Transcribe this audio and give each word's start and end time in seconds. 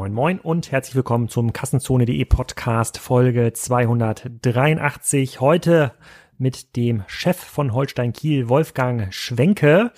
Moin 0.00 0.14
Moin 0.14 0.40
und 0.40 0.72
herzlich 0.72 0.96
willkommen 0.96 1.28
zum 1.28 1.52
Kassenzone.de 1.52 2.24
Podcast 2.24 2.96
Folge 2.96 3.52
283. 3.52 5.42
Heute 5.42 5.92
mit 6.40 6.74
dem 6.74 7.04
Chef 7.06 7.36
von 7.36 7.74
Holstein 7.74 8.12
Kiel, 8.12 8.48
Wolfgang 8.48 9.12
Schwenke. 9.12 9.92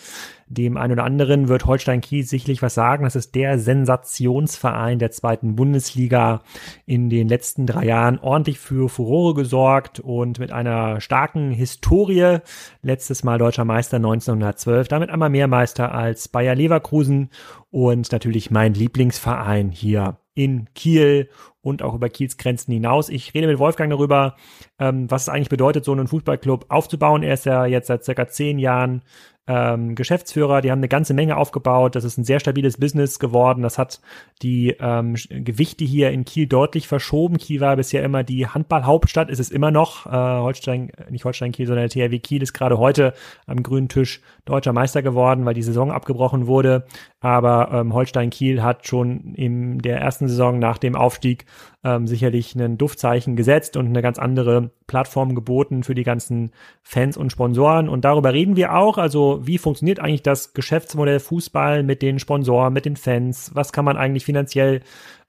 Dem 0.48 0.76
einen 0.76 0.92
oder 0.92 1.04
anderen 1.04 1.48
wird 1.48 1.64
Holstein 1.64 2.02
Kiel 2.02 2.24
sicherlich 2.24 2.60
was 2.60 2.74
sagen. 2.74 3.04
Das 3.04 3.16
ist 3.16 3.34
der 3.34 3.58
Sensationsverein 3.58 4.98
der 4.98 5.12
zweiten 5.12 5.54
Bundesliga. 5.54 6.42
In 6.84 7.08
den 7.08 7.28
letzten 7.28 7.64
drei 7.64 7.86
Jahren 7.86 8.18
ordentlich 8.18 8.58
für 8.58 8.88
Furore 8.88 9.34
gesorgt 9.34 10.00
und 10.00 10.40
mit 10.40 10.52
einer 10.52 11.00
starken 11.00 11.52
Historie. 11.52 12.38
Letztes 12.82 13.22
Mal 13.24 13.38
deutscher 13.38 13.64
Meister 13.64 13.96
1912. 13.96 14.88
Damit 14.88 15.10
einmal 15.10 15.30
mehr 15.30 15.48
Meister 15.48 15.94
als 15.94 16.28
Bayer 16.28 16.54
Leverkusen 16.54 17.30
und 17.70 18.12
natürlich 18.12 18.50
mein 18.50 18.74
Lieblingsverein 18.74 19.70
hier 19.70 20.18
in 20.34 20.68
Kiel 20.74 21.28
und 21.60 21.82
auch 21.82 21.94
über 21.94 22.08
Kiels 22.08 22.36
Grenzen 22.36 22.72
hinaus. 22.72 23.08
Ich 23.08 23.34
rede 23.34 23.46
mit 23.46 23.58
Wolfgang 23.58 23.90
darüber, 23.90 24.36
ähm, 24.78 25.10
was 25.10 25.22
es 25.22 25.28
eigentlich 25.28 25.48
bedeutet, 25.48 25.84
so 25.84 25.92
einen 25.92 26.08
Fußballclub 26.08 26.66
aufzubauen. 26.68 27.22
Er 27.22 27.34
ist 27.34 27.46
ja 27.46 27.66
jetzt 27.66 27.86
seit 27.86 28.04
circa 28.04 28.28
zehn 28.28 28.58
Jahren 28.58 29.02
ähm, 29.48 29.96
Geschäftsführer, 29.96 30.60
die 30.60 30.70
haben 30.70 30.78
eine 30.78 30.88
ganze 30.88 31.14
Menge 31.14 31.36
aufgebaut. 31.36 31.96
Das 31.96 32.04
ist 32.04 32.16
ein 32.16 32.24
sehr 32.24 32.38
stabiles 32.38 32.78
Business 32.78 33.18
geworden. 33.18 33.62
Das 33.62 33.76
hat 33.76 34.00
die 34.40 34.76
ähm, 34.78 35.14
Gewichte 35.30 35.84
hier 35.84 36.10
in 36.10 36.24
Kiel 36.24 36.46
deutlich 36.46 36.86
verschoben. 36.86 37.38
Kiel 37.38 37.60
war 37.60 37.74
bisher 37.76 38.04
immer 38.04 38.22
die 38.22 38.46
Handballhauptstadt, 38.46 39.30
ist 39.30 39.40
es 39.40 39.50
immer 39.50 39.72
noch. 39.72 40.06
Äh, 40.06 40.10
Holstein, 40.10 40.92
nicht 41.10 41.24
Holstein 41.24 41.50
Kiel, 41.50 41.66
sondern 41.66 41.88
der 41.88 42.08
THW 42.08 42.18
Kiel 42.20 42.42
ist 42.42 42.52
gerade 42.52 42.78
heute 42.78 43.14
am 43.46 43.62
grünen 43.62 43.88
Tisch 43.88 44.20
deutscher 44.44 44.72
Meister 44.72 45.02
geworden, 45.02 45.44
weil 45.44 45.54
die 45.54 45.62
Saison 45.62 45.90
abgebrochen 45.90 46.46
wurde. 46.46 46.86
Aber 47.20 47.70
ähm, 47.72 47.94
Holstein 47.94 48.30
Kiel 48.30 48.62
hat 48.62 48.86
schon 48.86 49.34
in 49.34 49.80
der 49.80 50.00
ersten 50.00 50.28
Saison 50.28 50.60
nach 50.60 50.78
dem 50.78 50.94
Aufstieg 50.94 51.46
ähm, 51.84 52.06
sicherlich 52.06 52.54
ein 52.54 52.78
Duftzeichen 52.78 53.34
gesetzt 53.34 53.76
und 53.76 53.86
eine 53.86 54.02
ganz 54.02 54.18
andere 54.18 54.70
Plattform 54.86 55.34
geboten 55.34 55.82
für 55.82 55.94
die 55.94 56.04
ganzen 56.04 56.52
Fans 56.82 57.16
und 57.16 57.32
Sponsoren. 57.32 57.88
Und 57.88 58.04
darüber 58.04 58.32
reden 58.32 58.56
wir 58.56 58.74
auch. 58.74 58.98
Also 58.98 59.40
wie 59.42 59.58
funktioniert 59.58 59.98
eigentlich 59.98 60.22
das 60.22 60.54
Geschäftsmodell 60.54 61.18
Fußball 61.18 61.82
mit 61.82 62.02
den 62.02 62.18
Sponsoren, 62.18 62.72
mit 62.72 62.84
den 62.84 62.96
Fans? 62.96 63.50
Was 63.54 63.72
kann 63.72 63.84
man 63.84 63.96
eigentlich 63.96 64.24
finanziell 64.24 64.82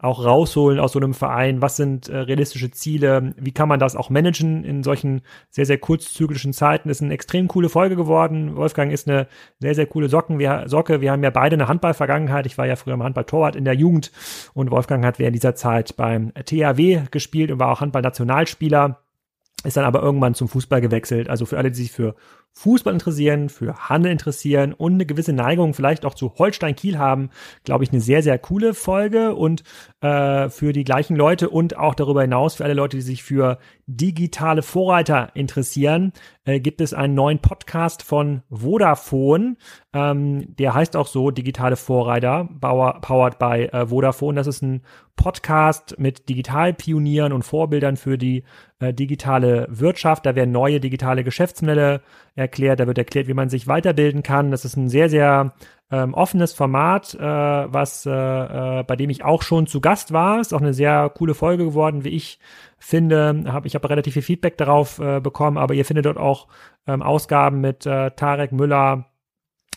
auch 0.03 0.23
rausholen 0.23 0.79
aus 0.79 0.91
so 0.91 0.99
einem 0.99 1.13
Verein? 1.13 1.61
Was 1.61 1.77
sind 1.77 2.09
äh, 2.09 2.17
realistische 2.17 2.71
Ziele? 2.71 3.33
Wie 3.37 3.51
kann 3.51 3.69
man 3.69 3.79
das 3.79 3.95
auch 3.95 4.09
managen 4.09 4.63
in 4.63 4.83
solchen 4.83 5.21
sehr, 5.49 5.65
sehr 5.65 5.77
kurzzyklischen 5.77 6.53
Zeiten? 6.53 6.89
ist 6.89 7.01
eine 7.01 7.13
extrem 7.13 7.47
coole 7.47 7.69
Folge 7.69 7.95
geworden. 7.95 8.55
Wolfgang 8.55 8.91
ist 8.91 9.07
eine 9.07 9.27
sehr, 9.59 9.75
sehr 9.75 9.85
coole 9.85 10.09
Socken. 10.09 10.39
Wir, 10.39 10.63
Socke. 10.67 11.01
Wir 11.01 11.11
haben 11.11 11.23
ja 11.23 11.29
beide 11.29 11.55
eine 11.55 11.67
Handballvergangenheit. 11.67 12.45
Ich 12.45 12.57
war 12.57 12.67
ja 12.67 12.75
früher 12.75 12.95
im 12.95 13.03
Handball-Torwart 13.03 13.55
in 13.55 13.65
der 13.65 13.75
Jugend 13.75 14.11
und 14.53 14.71
Wolfgang 14.71 15.05
hat 15.05 15.19
während 15.19 15.35
dieser 15.35 15.55
Zeit 15.55 15.95
beim 15.95 16.33
THW 16.33 17.03
gespielt 17.09 17.51
und 17.51 17.59
war 17.59 17.71
auch 17.71 17.81
Handball-Nationalspieler 17.81 18.99
ist 19.63 19.77
dann 19.77 19.85
aber 19.85 20.01
irgendwann 20.01 20.33
zum 20.33 20.49
Fußball 20.49 20.81
gewechselt. 20.81 21.29
Also 21.29 21.45
für 21.45 21.57
alle, 21.57 21.71
die 21.71 21.77
sich 21.77 21.91
für 21.91 22.15
Fußball 22.53 22.93
interessieren, 22.93 23.49
für 23.49 23.89
Handel 23.89 24.11
interessieren 24.11 24.73
und 24.73 24.93
eine 24.93 25.05
gewisse 25.05 25.33
Neigung 25.33 25.73
vielleicht 25.73 26.05
auch 26.05 26.13
zu 26.13 26.33
Holstein 26.37 26.75
Kiel 26.75 26.99
haben, 26.99 27.31
glaube 27.63 27.83
ich, 27.83 27.91
eine 27.91 27.99
sehr, 27.99 28.21
sehr 28.21 28.37
coole 28.37 28.73
Folge 28.73 29.33
und 29.35 29.63
äh, 30.01 30.49
für 30.49 30.71
die 30.71 30.83
gleichen 30.83 31.15
Leute 31.15 31.49
und 31.49 31.77
auch 31.77 31.95
darüber 31.95 32.21
hinaus 32.21 32.55
für 32.55 32.63
alle 32.63 32.75
Leute, 32.75 32.97
die 32.97 33.03
sich 33.03 33.23
für 33.23 33.57
digitale 33.87 34.61
Vorreiter 34.61 35.31
interessieren, 35.33 36.13
äh, 36.45 36.59
gibt 36.59 36.79
es 36.81 36.93
einen 36.93 37.15
neuen 37.15 37.39
Podcast 37.39 38.03
von 38.03 38.43
Vodafone. 38.49 39.55
Ähm, 39.93 40.55
der 40.55 40.73
heißt 40.73 40.95
auch 40.95 41.07
so 41.07 41.31
Digitale 41.31 41.75
Vorreiter, 41.75 42.47
powered 42.59 43.39
by 43.39 43.69
äh, 43.71 43.87
Vodafone. 43.87 44.35
Das 44.35 44.47
ist 44.47 44.61
ein 44.61 44.83
Podcast 45.15 45.95
mit 45.99 46.29
Digitalpionieren 46.29 47.33
und 47.33 47.43
Vorbildern 47.43 47.97
für 47.97 48.17
die 48.17 48.43
äh, 48.79 48.93
digitale 48.93 49.67
Wirtschaft. 49.69 50.25
Da 50.25 50.35
werden 50.35 50.51
neue 50.51 50.79
digitale 50.79 51.23
Geschäftsmodelle 51.23 52.01
erklärt, 52.35 52.79
da 52.79 52.87
wird 52.87 52.97
erklärt, 52.97 53.27
wie 53.27 53.33
man 53.33 53.49
sich 53.49 53.67
weiterbilden 53.67 54.23
kann. 54.23 54.51
Das 54.51 54.65
ist 54.65 54.75
ein 54.75 54.89
sehr, 54.89 55.09
sehr 55.09 55.53
ähm, 55.91 56.13
offenes 56.13 56.53
Format, 56.53 57.13
äh, 57.13 57.19
was 57.21 58.05
äh, 58.05 58.11
äh, 58.11 58.83
bei 58.83 58.95
dem 58.95 59.09
ich 59.09 59.23
auch 59.23 59.43
schon 59.43 59.67
zu 59.67 59.81
Gast 59.81 60.13
war. 60.13 60.39
Ist 60.39 60.53
auch 60.53 60.61
eine 60.61 60.73
sehr 60.73 61.09
coole 61.15 61.35
Folge 61.35 61.65
geworden, 61.65 62.03
wie 62.03 62.09
ich 62.09 62.39
finde. 62.79 63.43
Hab, 63.47 63.65
ich 63.65 63.75
habe 63.75 63.89
relativ 63.89 64.13
viel 64.13 64.23
Feedback 64.23 64.57
darauf 64.57 64.99
äh, 64.99 65.19
bekommen, 65.19 65.57
aber 65.57 65.75
ihr 65.75 65.85
findet 65.85 66.05
dort 66.05 66.17
auch 66.17 66.47
ähm, 66.87 67.01
Ausgaben 67.01 67.61
mit 67.61 67.85
äh, 67.85 68.11
Tarek 68.11 68.51
Müller 68.51 69.05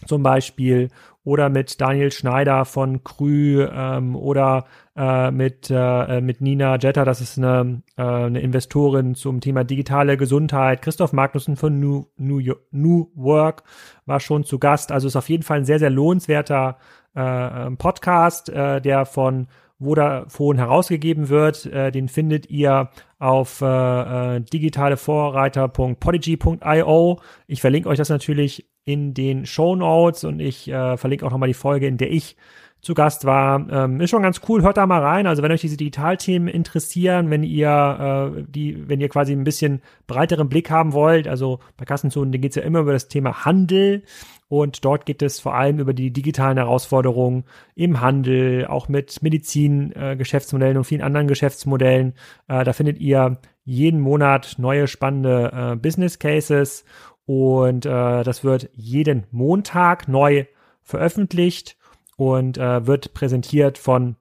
zum 0.06 0.22
Beispiel 0.22 0.88
oder 1.26 1.48
mit 1.48 1.80
Daniel 1.80 2.12
Schneider 2.12 2.64
von 2.64 3.02
Krü 3.02 3.66
ähm, 3.68 4.14
oder 4.14 4.66
äh, 4.96 5.32
mit, 5.32 5.68
äh, 5.70 6.20
mit 6.20 6.40
Nina 6.40 6.76
Jetta, 6.76 7.04
das 7.04 7.20
ist 7.20 7.36
eine, 7.36 7.82
äh, 7.96 8.02
eine 8.02 8.40
Investorin 8.40 9.16
zum 9.16 9.40
Thema 9.40 9.64
digitale 9.64 10.16
Gesundheit. 10.16 10.82
Christoph 10.82 11.12
Magnussen 11.12 11.56
von 11.56 11.80
New, 11.80 12.04
New, 12.16 12.54
New 12.70 13.08
Work 13.16 13.64
war 14.06 14.20
schon 14.20 14.44
zu 14.44 14.60
Gast. 14.60 14.92
Also 14.92 15.08
ist 15.08 15.16
auf 15.16 15.28
jeden 15.28 15.42
Fall 15.42 15.58
ein 15.58 15.64
sehr, 15.64 15.80
sehr 15.80 15.90
lohnenswerter 15.90 16.78
äh, 17.14 17.72
Podcast, 17.72 18.48
äh, 18.48 18.80
der 18.80 19.04
von 19.04 19.48
Vodafone 19.80 20.60
herausgegeben 20.60 21.28
wird. 21.28 21.66
Äh, 21.66 21.90
den 21.90 22.06
findet 22.06 22.48
ihr 22.50 22.90
auf 23.18 23.62
äh, 23.62 24.36
äh 24.36 24.40
digitalevorreiter.podigy.io. 24.42 27.20
Ich 27.48 27.60
verlinke 27.60 27.88
euch 27.88 27.98
das 27.98 28.10
natürlich 28.10 28.68
in 28.86 29.12
den 29.12 29.44
Show 29.44 29.76
Notes 29.76 30.24
und 30.24 30.40
ich 30.40 30.68
äh, 30.68 30.96
verlinke 30.96 31.26
auch 31.26 31.30
nochmal 31.30 31.48
die 31.48 31.54
Folge, 31.54 31.86
in 31.86 31.98
der 31.98 32.10
ich 32.10 32.36
zu 32.80 32.94
Gast 32.94 33.24
war. 33.24 33.66
Ähm, 33.68 34.00
ist 34.00 34.10
schon 34.10 34.22
ganz 34.22 34.40
cool, 34.48 34.62
hört 34.62 34.76
da 34.76 34.86
mal 34.86 35.02
rein. 35.02 35.26
Also 35.26 35.42
wenn 35.42 35.50
euch 35.50 35.60
diese 35.60 35.76
Digitalthemen 35.76 36.46
interessieren, 36.46 37.30
wenn 37.30 37.42
ihr 37.42 38.32
äh, 38.36 38.44
die, 38.48 38.88
wenn 38.88 39.00
ihr 39.00 39.08
quasi 39.08 39.32
ein 39.32 39.42
bisschen 39.42 39.82
breiteren 40.06 40.48
Blick 40.48 40.70
haben 40.70 40.92
wollt, 40.92 41.26
also 41.26 41.58
bei 41.76 41.84
Kassenzonen, 41.84 42.30
da 42.30 42.38
geht 42.38 42.52
es 42.52 42.56
ja 42.56 42.62
immer 42.62 42.80
über 42.80 42.92
das 42.92 43.08
Thema 43.08 43.44
Handel 43.44 44.04
und 44.48 44.84
dort 44.84 45.04
geht 45.04 45.20
es 45.22 45.40
vor 45.40 45.54
allem 45.54 45.80
über 45.80 45.94
die 45.94 46.12
digitalen 46.12 46.58
Herausforderungen 46.58 47.44
im 47.74 48.00
Handel, 48.00 48.66
auch 48.66 48.88
mit 48.88 49.20
Medizin-Geschäftsmodellen 49.20 50.76
äh, 50.76 50.78
und 50.78 50.84
vielen 50.84 51.02
anderen 51.02 51.26
Geschäftsmodellen. 51.26 52.14
Äh, 52.46 52.62
da 52.62 52.72
findet 52.72 53.00
ihr 53.00 53.38
jeden 53.64 53.98
Monat 53.98 54.54
neue 54.58 54.86
spannende 54.86 55.72
äh, 55.72 55.76
Business 55.76 56.20
Cases 56.20 56.84
und 57.26 57.84
äh, 57.84 58.22
das 58.22 58.44
wird 58.44 58.70
jeden 58.74 59.26
Montag 59.30 60.08
neu 60.08 60.46
veröffentlicht 60.82 61.76
und 62.16 62.56
äh, 62.56 62.86
wird 62.86 63.12
präsentiert 63.12 63.76
von 63.78 64.16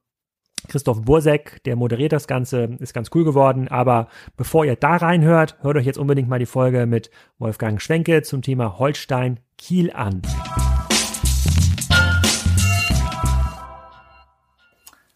Christoph 0.67 1.03
Bursek, 1.03 1.63
der 1.63 1.75
moderiert 1.75 2.11
das 2.11 2.27
Ganze, 2.27 2.75
ist 2.79 2.93
ganz 2.93 3.11
cool 3.13 3.23
geworden. 3.23 3.67
Aber 3.67 4.07
bevor 4.35 4.65
ihr 4.65 4.75
da 4.75 4.95
reinhört, 4.95 5.57
hört 5.61 5.77
euch 5.77 5.85
jetzt 5.85 5.99
unbedingt 5.99 6.27
mal 6.27 6.39
die 6.39 6.47
Folge 6.47 6.87
mit 6.87 7.11
Wolfgang 7.37 7.79
Schwenke 7.79 8.23
zum 8.23 8.41
Thema 8.41 8.79
Holstein 8.79 9.39
Kiel 9.57 9.91
an. 9.93 10.23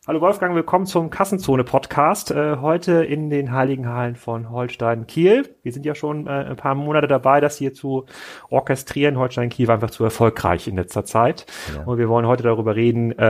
Hallo 0.09 0.21
Wolfgang, 0.21 0.55
willkommen 0.55 0.87
zum 0.87 1.11
Kassenzone 1.11 1.63
Podcast. 1.63 2.31
Äh, 2.31 2.57
heute 2.61 3.03
in 3.03 3.29
den 3.29 3.51
Heiligen 3.51 3.87
Hallen 3.87 4.15
von 4.15 4.49
Holstein 4.49 5.05
Kiel. 5.05 5.55
Wir 5.61 5.71
sind 5.71 5.85
ja 5.85 5.93
schon 5.93 6.25
äh, 6.25 6.31
ein 6.31 6.55
paar 6.55 6.73
Monate 6.73 7.07
dabei, 7.07 7.41
das 7.41 7.57
hier 7.59 7.75
zu 7.75 8.07
orchestrieren. 8.49 9.19
Holstein 9.19 9.49
Kiel 9.49 9.67
war 9.67 9.75
einfach 9.75 9.91
zu 9.91 10.03
erfolgreich 10.03 10.67
in 10.67 10.77
letzter 10.77 11.05
Zeit. 11.05 11.45
Ja. 11.75 11.83
Und 11.83 11.99
wir 11.99 12.09
wollen 12.09 12.25
heute 12.25 12.41
darüber 12.41 12.75
reden, 12.75 13.11
äh, 13.19 13.21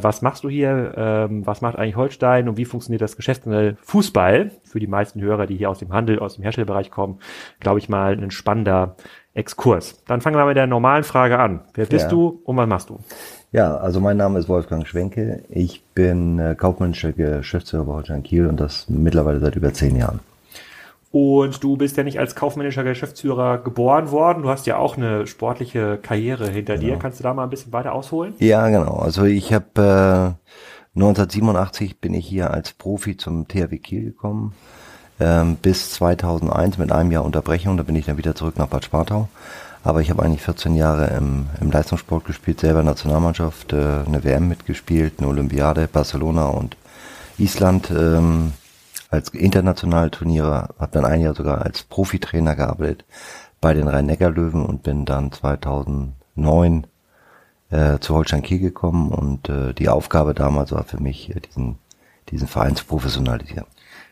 was 0.00 0.22
machst 0.22 0.44
du 0.44 0.48
hier, 0.48 0.94
ähm, 0.96 1.44
was 1.44 1.60
macht 1.60 1.74
eigentlich 1.76 1.96
Holstein 1.96 2.48
und 2.48 2.56
wie 2.56 2.66
funktioniert 2.66 3.02
das 3.02 3.16
Geschäftsmodell 3.16 3.76
Fußball? 3.82 4.52
Für 4.62 4.78
die 4.78 4.86
meisten 4.86 5.20
Hörer, 5.20 5.46
die 5.46 5.56
hier 5.56 5.70
aus 5.70 5.80
dem 5.80 5.92
Handel, 5.92 6.20
aus 6.20 6.36
dem 6.36 6.44
Herstellbereich 6.44 6.92
kommen, 6.92 7.18
glaube 7.58 7.80
ich 7.80 7.88
mal 7.88 8.12
ein 8.12 8.30
spannender 8.30 8.94
Exkurs. 9.34 10.04
Dann 10.06 10.20
fangen 10.20 10.36
wir 10.36 10.46
mit 10.46 10.56
der 10.56 10.68
normalen 10.68 11.02
Frage 11.02 11.40
an. 11.40 11.62
Wer 11.74 11.86
bist 11.86 12.04
ja. 12.04 12.10
du 12.10 12.40
und 12.44 12.56
was 12.56 12.68
machst 12.68 12.90
du? 12.90 13.00
Ja, 13.50 13.76
also 13.78 14.00
mein 14.00 14.18
Name 14.18 14.38
ist 14.38 14.48
Wolfgang 14.48 14.86
Schwenke. 14.86 15.42
Ich 15.48 15.82
bin 15.94 16.38
äh, 16.38 16.54
kaufmännischer 16.54 17.12
Geschäftsführer 17.12 17.84
bei 17.84 17.92
Holstein 17.94 18.22
Kiel 18.22 18.46
und 18.46 18.60
das 18.60 18.88
mittlerweile 18.88 19.40
seit 19.40 19.56
über 19.56 19.72
zehn 19.72 19.96
Jahren. 19.96 20.20
Und 21.10 21.64
du 21.64 21.78
bist 21.78 21.96
ja 21.96 22.02
nicht 22.02 22.18
als 22.18 22.34
kaufmännischer 22.34 22.84
Geschäftsführer 22.84 23.58
geboren 23.58 24.10
worden. 24.10 24.42
Du 24.42 24.50
hast 24.50 24.66
ja 24.66 24.76
auch 24.76 24.98
eine 24.98 25.26
sportliche 25.26 25.96
Karriere 25.96 26.48
hinter 26.50 26.76
genau. 26.76 26.94
dir. 26.94 26.98
Kannst 26.98 27.20
du 27.20 27.22
da 27.22 27.32
mal 27.32 27.44
ein 27.44 27.50
bisschen 27.50 27.72
weiter 27.72 27.94
ausholen? 27.94 28.34
Ja, 28.38 28.68
genau. 28.68 28.96
Also 28.96 29.24
ich 29.24 29.54
habe 29.54 30.36
äh, 30.94 30.98
1987 30.98 32.00
bin 32.00 32.12
ich 32.12 32.26
hier 32.26 32.50
als 32.50 32.74
Profi 32.74 33.16
zum 33.16 33.48
THW 33.48 33.78
Kiel 33.78 34.04
gekommen. 34.04 34.52
Ähm, 35.20 35.56
bis 35.56 35.92
2001 35.94 36.76
mit 36.76 36.92
einem 36.92 37.10
Jahr 37.10 37.24
Unterbrechung. 37.24 37.78
Da 37.78 37.82
bin 37.82 37.96
ich 37.96 38.04
dann 38.04 38.18
wieder 38.18 38.34
zurück 38.34 38.58
nach 38.58 38.68
Bad 38.68 38.84
Spartau. 38.84 39.28
Aber 39.84 40.00
ich 40.00 40.10
habe 40.10 40.22
eigentlich 40.22 40.42
14 40.42 40.74
Jahre 40.74 41.06
im, 41.16 41.46
im 41.60 41.70
Leistungssport 41.70 42.24
gespielt, 42.24 42.60
selber 42.60 42.82
Nationalmannschaft, 42.82 43.72
äh, 43.72 44.02
eine 44.06 44.24
WM 44.24 44.48
mitgespielt, 44.48 45.14
eine 45.18 45.28
Olympiade, 45.28 45.88
Barcelona 45.88 46.46
und 46.46 46.76
Island 47.38 47.90
ähm, 47.90 48.52
als 49.10 49.30
internationale 49.30 50.10
Turniere, 50.10 50.70
habe 50.78 50.92
dann 50.92 51.04
ein 51.04 51.20
Jahr 51.20 51.34
sogar 51.34 51.62
als 51.62 51.82
Profitrainer 51.84 52.56
gearbeitet 52.56 53.04
bei 53.60 53.74
den 53.74 53.88
Rhein-Neckar-Löwen 53.88 54.64
und 54.64 54.82
bin 54.82 55.04
dann 55.04 55.32
2009 55.32 56.86
äh, 57.70 57.98
zu 57.98 58.14
Holstein 58.14 58.42
Kiel 58.42 58.58
gekommen 58.58 59.10
und 59.10 59.48
äh, 59.48 59.74
die 59.74 59.88
Aufgabe 59.88 60.34
damals 60.34 60.72
war 60.72 60.84
für 60.84 61.00
mich, 61.00 61.34
äh, 61.34 61.40
diesen, 61.40 61.78
diesen 62.30 62.48
Verein 62.48 62.76
zu 62.76 62.84
professionalisieren. 62.84 63.66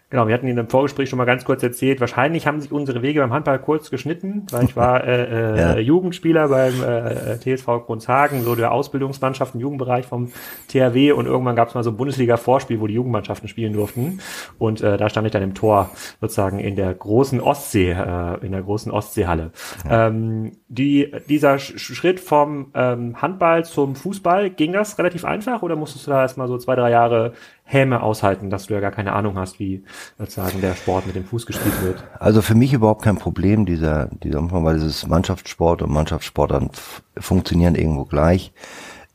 Genau, 0.08 0.28
wir 0.28 0.34
hatten 0.34 0.46
in 0.46 0.54
dem 0.54 0.68
Vorgespräch 0.68 1.08
schon 1.08 1.16
mal 1.16 1.24
ganz 1.24 1.44
kurz 1.44 1.64
erzählt, 1.64 2.00
wahrscheinlich 2.00 2.46
haben 2.46 2.60
sich 2.60 2.70
unsere 2.70 3.02
Wege 3.02 3.20
beim 3.20 3.32
Handball 3.32 3.58
kurz 3.58 3.90
geschnitten, 3.90 4.46
weil 4.52 4.64
ich 4.64 4.76
war 4.76 5.02
äh, 5.02 5.24
äh, 5.24 5.58
ja. 5.58 5.78
Jugendspieler 5.78 6.48
beim 6.48 6.80
äh, 6.80 7.38
TSV 7.38 7.66
Grundshagen, 7.86 8.42
so 8.42 8.54
der 8.54 8.70
Ausbildungsmannschaft 8.70 9.56
im 9.56 9.60
Jugendbereich 9.62 10.06
vom 10.06 10.30
THW 10.68 11.10
und 11.10 11.26
irgendwann 11.26 11.56
gab 11.56 11.68
es 11.68 11.74
mal 11.74 11.82
so 11.82 11.90
ein 11.90 11.96
Bundesliga-Vorspiel, 11.96 12.80
wo 12.80 12.86
die 12.86 12.94
Jugendmannschaften 12.94 13.48
spielen 13.48 13.72
durften 13.72 14.20
und 14.58 14.80
äh, 14.80 14.96
da 14.96 15.08
stand 15.08 15.26
ich 15.26 15.32
dann 15.32 15.42
im 15.42 15.54
Tor 15.54 15.90
sozusagen 16.20 16.60
in 16.60 16.76
der 16.76 16.94
großen 16.94 17.40
Ostsee, 17.40 17.90
äh, 17.90 18.46
in 18.46 18.52
der 18.52 18.62
großen 18.62 18.92
Ostseehalle. 18.92 19.50
Ja. 19.88 20.06
Ähm, 20.06 20.52
die, 20.68 21.12
dieser 21.28 21.58
Schritt 21.60 22.18
vom 22.18 22.72
ähm, 22.74 23.20
Handball 23.22 23.64
zum 23.64 23.94
Fußball, 23.94 24.50
ging 24.50 24.72
das 24.72 24.98
relativ 24.98 25.24
einfach 25.24 25.62
oder 25.62 25.76
musstest 25.76 26.06
du 26.06 26.10
da 26.10 26.22
erstmal 26.22 26.48
so 26.48 26.58
zwei, 26.58 26.74
drei 26.74 26.90
Jahre 26.90 27.34
Häme 27.62 28.02
aushalten, 28.02 28.50
dass 28.50 28.66
du 28.66 28.74
ja 28.74 28.80
gar 28.80 28.90
keine 28.90 29.12
Ahnung 29.12 29.38
hast, 29.38 29.60
wie 29.60 29.84
sozusagen 30.18 30.60
der 30.60 30.74
Sport 30.74 31.06
mit 31.06 31.14
dem 31.14 31.24
Fuß 31.24 31.46
gespielt 31.46 31.82
wird. 31.82 32.04
Also 32.18 32.42
für 32.42 32.56
mich 32.56 32.72
überhaupt 32.72 33.02
kein 33.02 33.16
Problem, 33.16 33.64
dieser, 33.64 34.06
dieser 34.22 34.40
Umfang, 34.40 34.64
weil 34.64 34.76
es 34.76 34.84
ist 34.84 35.06
Mannschaftssport 35.06 35.82
und 35.82 35.92
Mannschaftssport 35.92 36.50
dann 36.50 36.70
funktionieren 37.16 37.76
irgendwo 37.76 38.04
gleich. 38.04 38.52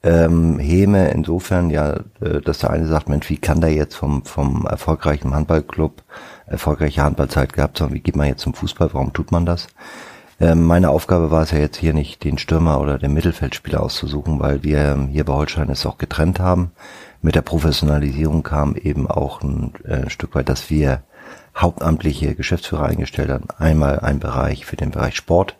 Ähm, 0.03 0.57
Häme 0.57 1.12
insofern 1.12 1.69
ja, 1.69 2.00
äh, 2.21 2.42
dass 2.44 2.59
der 2.59 2.71
eine 2.71 2.88
sagt, 2.88 3.07
Mensch, 3.07 3.30
wie 3.30 3.38
kann 3.38 3.62
der 3.62 3.71
jetzt 3.71 3.95
vom, 3.95 4.24
vom 4.25 4.65
erfolgreichen 4.65 5.36
Handballclub 5.36 6.01
erfolgreiche 6.48 7.03
Handballzeit 7.03 7.53
gehabt 7.53 7.81
haben, 7.81 7.94
wie 7.94 8.00
geht 8.00 8.15
man 8.15 8.27
jetzt 8.27 8.42
zum 8.42 8.53
Fußball, 8.53 8.94
warum 8.94 9.13
tut 9.13 9.31
man 9.31 9.45
das? 9.45 9.68
Ähm, 10.41 10.65
meine 10.65 10.89
Aufgabe 10.89 11.29
war 11.29 11.43
es 11.43 11.51
ja 11.51 11.59
jetzt 11.59 11.77
hier 11.77 11.93
nicht, 11.93 12.23
den 12.23 12.39
Stürmer 12.39 12.81
oder 12.81 12.97
den 12.97 13.13
Mittelfeldspieler 13.13 13.81
auszusuchen, 13.81 14.39
weil 14.39 14.63
wir 14.63 14.79
ähm, 14.79 15.07
hier 15.07 15.23
bei 15.23 15.33
Holstein 15.33 15.69
es 15.69 15.85
auch 15.85 15.99
getrennt 15.99 16.39
haben 16.39 16.71
mit 17.21 17.35
der 17.35 17.43
Professionalisierung 17.43 18.41
kam 18.41 18.75
eben 18.75 19.07
auch 19.07 19.41
ein, 19.43 19.73
äh, 19.85 20.09
Stück 20.09 20.33
weit, 20.33 20.49
dass 20.49 20.71
wir 20.71 21.03
hauptamtliche 21.55 22.33
Geschäftsführer 22.33 22.85
eingestellt 22.85 23.29
haben. 23.29 23.47
Einmal 23.59 23.99
ein 23.99 24.19
Bereich 24.19 24.65
für 24.65 24.77
den 24.77 24.89
Bereich 24.89 25.15
Sport 25.15 25.57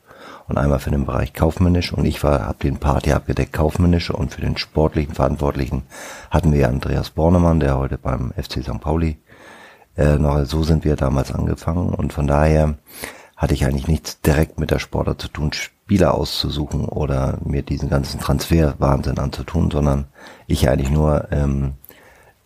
und 0.48 0.58
einmal 0.58 0.80
für 0.80 0.90
den 0.90 1.06
Bereich 1.06 1.34
kaufmännisch 1.34 1.94
und 1.94 2.06
ich 2.06 2.24
war 2.24 2.48
habe 2.48 2.58
den 2.64 2.78
Part 2.78 3.06
ja 3.06 3.18
abgedeckt 3.18 3.54
kaufmännische 3.54 4.14
und 4.14 4.34
für 4.34 4.42
den 4.42 4.58
sportlichen 4.58 5.14
Verantwortlichen 5.14 5.84
hatten 6.32 6.54
wir 6.54 6.68
Andreas 6.68 7.12
Bornemann, 7.12 7.60
der 7.60 7.78
heute 7.78 8.00
beim 8.00 8.32
FC 8.32 8.64
St. 8.64 8.82
Pauli 8.82 9.20
äh, 9.96 10.18
noch 10.18 10.44
so 10.46 10.64
sind 10.64 10.84
wir 10.84 10.96
damals 10.96 11.32
angefangen 11.32 11.94
und 11.94 12.14
von 12.14 12.26
daher 12.26 12.76
hatte 13.42 13.56
ich 13.56 13.66
eigentlich 13.66 13.88
nichts 13.88 14.22
direkt 14.22 14.60
mit 14.60 14.70
der 14.70 14.78
Sportler 14.78 15.18
zu 15.18 15.28
tun, 15.28 15.52
Spieler 15.52 16.14
auszusuchen 16.14 16.86
oder 16.86 17.40
mir 17.44 17.64
diesen 17.64 17.90
ganzen 17.90 18.20
Transferwahnsinn 18.20 19.18
anzutun, 19.18 19.72
sondern 19.72 20.06
ich 20.46 20.70
eigentlich 20.70 20.92
nur 20.92 21.28
ähm, 21.32 21.74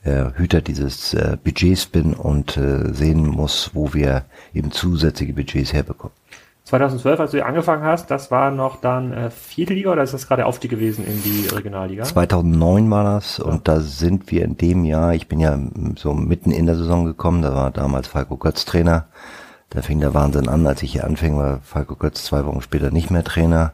äh, 0.06 0.28
Hüter 0.36 0.62
dieses 0.62 1.14
äh, 1.14 1.38
Budgets 1.44 1.88
bin 1.88 2.14
und 2.14 2.56
äh, 2.56 2.94
sehen 2.94 3.28
muss, 3.28 3.72
wo 3.74 3.94
wir 3.94 4.24
eben 4.54 4.72
zusätzliche 4.72 5.34
Budgets 5.34 5.74
herbekommen. 5.74 6.16
2012, 6.64 7.20
als 7.20 7.32
du 7.32 7.46
angefangen 7.46 7.84
hast, 7.84 8.10
das 8.10 8.32
war 8.32 8.50
noch 8.50 8.78
dann 8.80 9.12
äh, 9.12 9.30
vierte 9.32 9.74
Liga 9.74 9.92
oder 9.92 10.02
ist 10.02 10.14
das 10.14 10.30
gerade 10.30 10.46
Aufstieg 10.46 10.72
gewesen 10.72 11.06
in 11.06 11.22
die 11.22 11.54
Regionalliga? 11.54 12.06
2009 12.06 12.90
war 12.90 13.04
das 13.04 13.40
ja. 13.40 13.44
und 13.44 13.68
da 13.68 13.82
sind 13.82 14.32
wir 14.32 14.46
in 14.46 14.56
dem 14.56 14.86
Jahr, 14.86 15.14
ich 15.14 15.28
bin 15.28 15.42
ja 15.42 15.60
so 15.98 16.14
mitten 16.14 16.52
in 16.52 16.66
der 16.66 16.78
Saison 16.78 17.04
gekommen, 17.04 17.42
da 17.42 17.54
war 17.54 17.70
damals 17.70 18.08
Falco 18.08 18.38
Götz 18.38 18.64
Trainer 18.64 19.08
da 19.70 19.82
fing 19.82 20.00
der 20.00 20.14
Wahnsinn 20.14 20.48
an, 20.48 20.66
als 20.68 20.84
ich 20.84 20.94
hier 20.94 21.06
anfing, 21.06 21.38
war 21.38 21.60
Falco 21.64 21.96
Götz 21.96 22.24
zwei 22.24 22.46
Wochen 22.46 22.62
später 22.62 22.92
nicht 22.92 23.12
mehr 23.12 23.24
Trainer. 23.24 23.74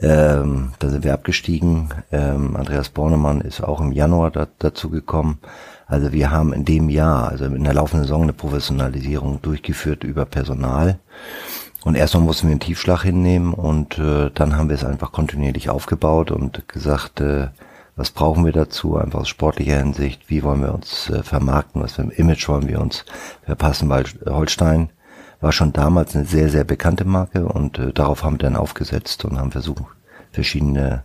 Ähm, 0.00 0.72
da 0.78 0.88
sind 0.88 1.04
wir 1.04 1.12
abgestiegen. 1.12 1.90
Ähm, 2.10 2.56
Andreas 2.56 2.88
Bornemann 2.88 3.42
ist 3.42 3.62
auch 3.62 3.80
im 3.80 3.92
Januar 3.92 4.30
da, 4.30 4.48
dazu 4.58 4.88
gekommen. 4.88 5.38
Also 5.86 6.12
wir 6.12 6.30
haben 6.30 6.52
in 6.52 6.64
dem 6.64 6.88
Jahr, 6.88 7.28
also 7.28 7.44
in 7.44 7.64
der 7.64 7.74
laufenden 7.74 8.04
Saison, 8.04 8.22
eine 8.22 8.32
Professionalisierung 8.32 9.42
durchgeführt 9.42 10.04
über 10.04 10.24
Personal. 10.24 10.98
Und 11.82 11.96
erstmal 11.96 12.22
mussten 12.22 12.46
wir 12.46 12.52
einen 12.52 12.60
Tiefschlag 12.60 13.02
hinnehmen 13.02 13.54
und 13.54 13.98
äh, 13.98 14.30
dann 14.34 14.56
haben 14.56 14.68
wir 14.68 14.76
es 14.76 14.84
einfach 14.84 15.12
kontinuierlich 15.12 15.70
aufgebaut 15.70 16.30
und 16.30 16.68
gesagt, 16.68 17.20
äh, 17.20 17.48
was 17.96 18.10
brauchen 18.10 18.44
wir 18.44 18.52
dazu, 18.52 18.96
einfach 18.96 19.20
aus 19.20 19.28
sportlicher 19.28 19.78
Hinsicht, 19.78 20.28
wie 20.28 20.42
wollen 20.42 20.62
wir 20.62 20.74
uns 20.74 21.10
äh, 21.10 21.22
vermarkten, 21.22 21.82
was 21.82 21.94
für 21.94 22.02
ein 22.02 22.10
Image 22.10 22.48
wollen 22.48 22.68
wir 22.68 22.80
uns 22.80 23.04
verpassen, 23.44 23.88
weil 23.88 24.04
Holstein 24.26 24.90
war 25.40 25.52
schon 25.52 25.72
damals 25.72 26.14
eine 26.14 26.24
sehr, 26.24 26.48
sehr 26.48 26.64
bekannte 26.64 27.04
Marke 27.04 27.46
und 27.46 27.78
äh, 27.78 27.92
darauf 27.92 28.24
haben 28.24 28.34
wir 28.34 28.38
dann 28.38 28.56
aufgesetzt 28.56 29.24
und 29.24 29.38
haben 29.38 29.50
versucht, 29.50 29.84
verschiedene, 30.32 31.04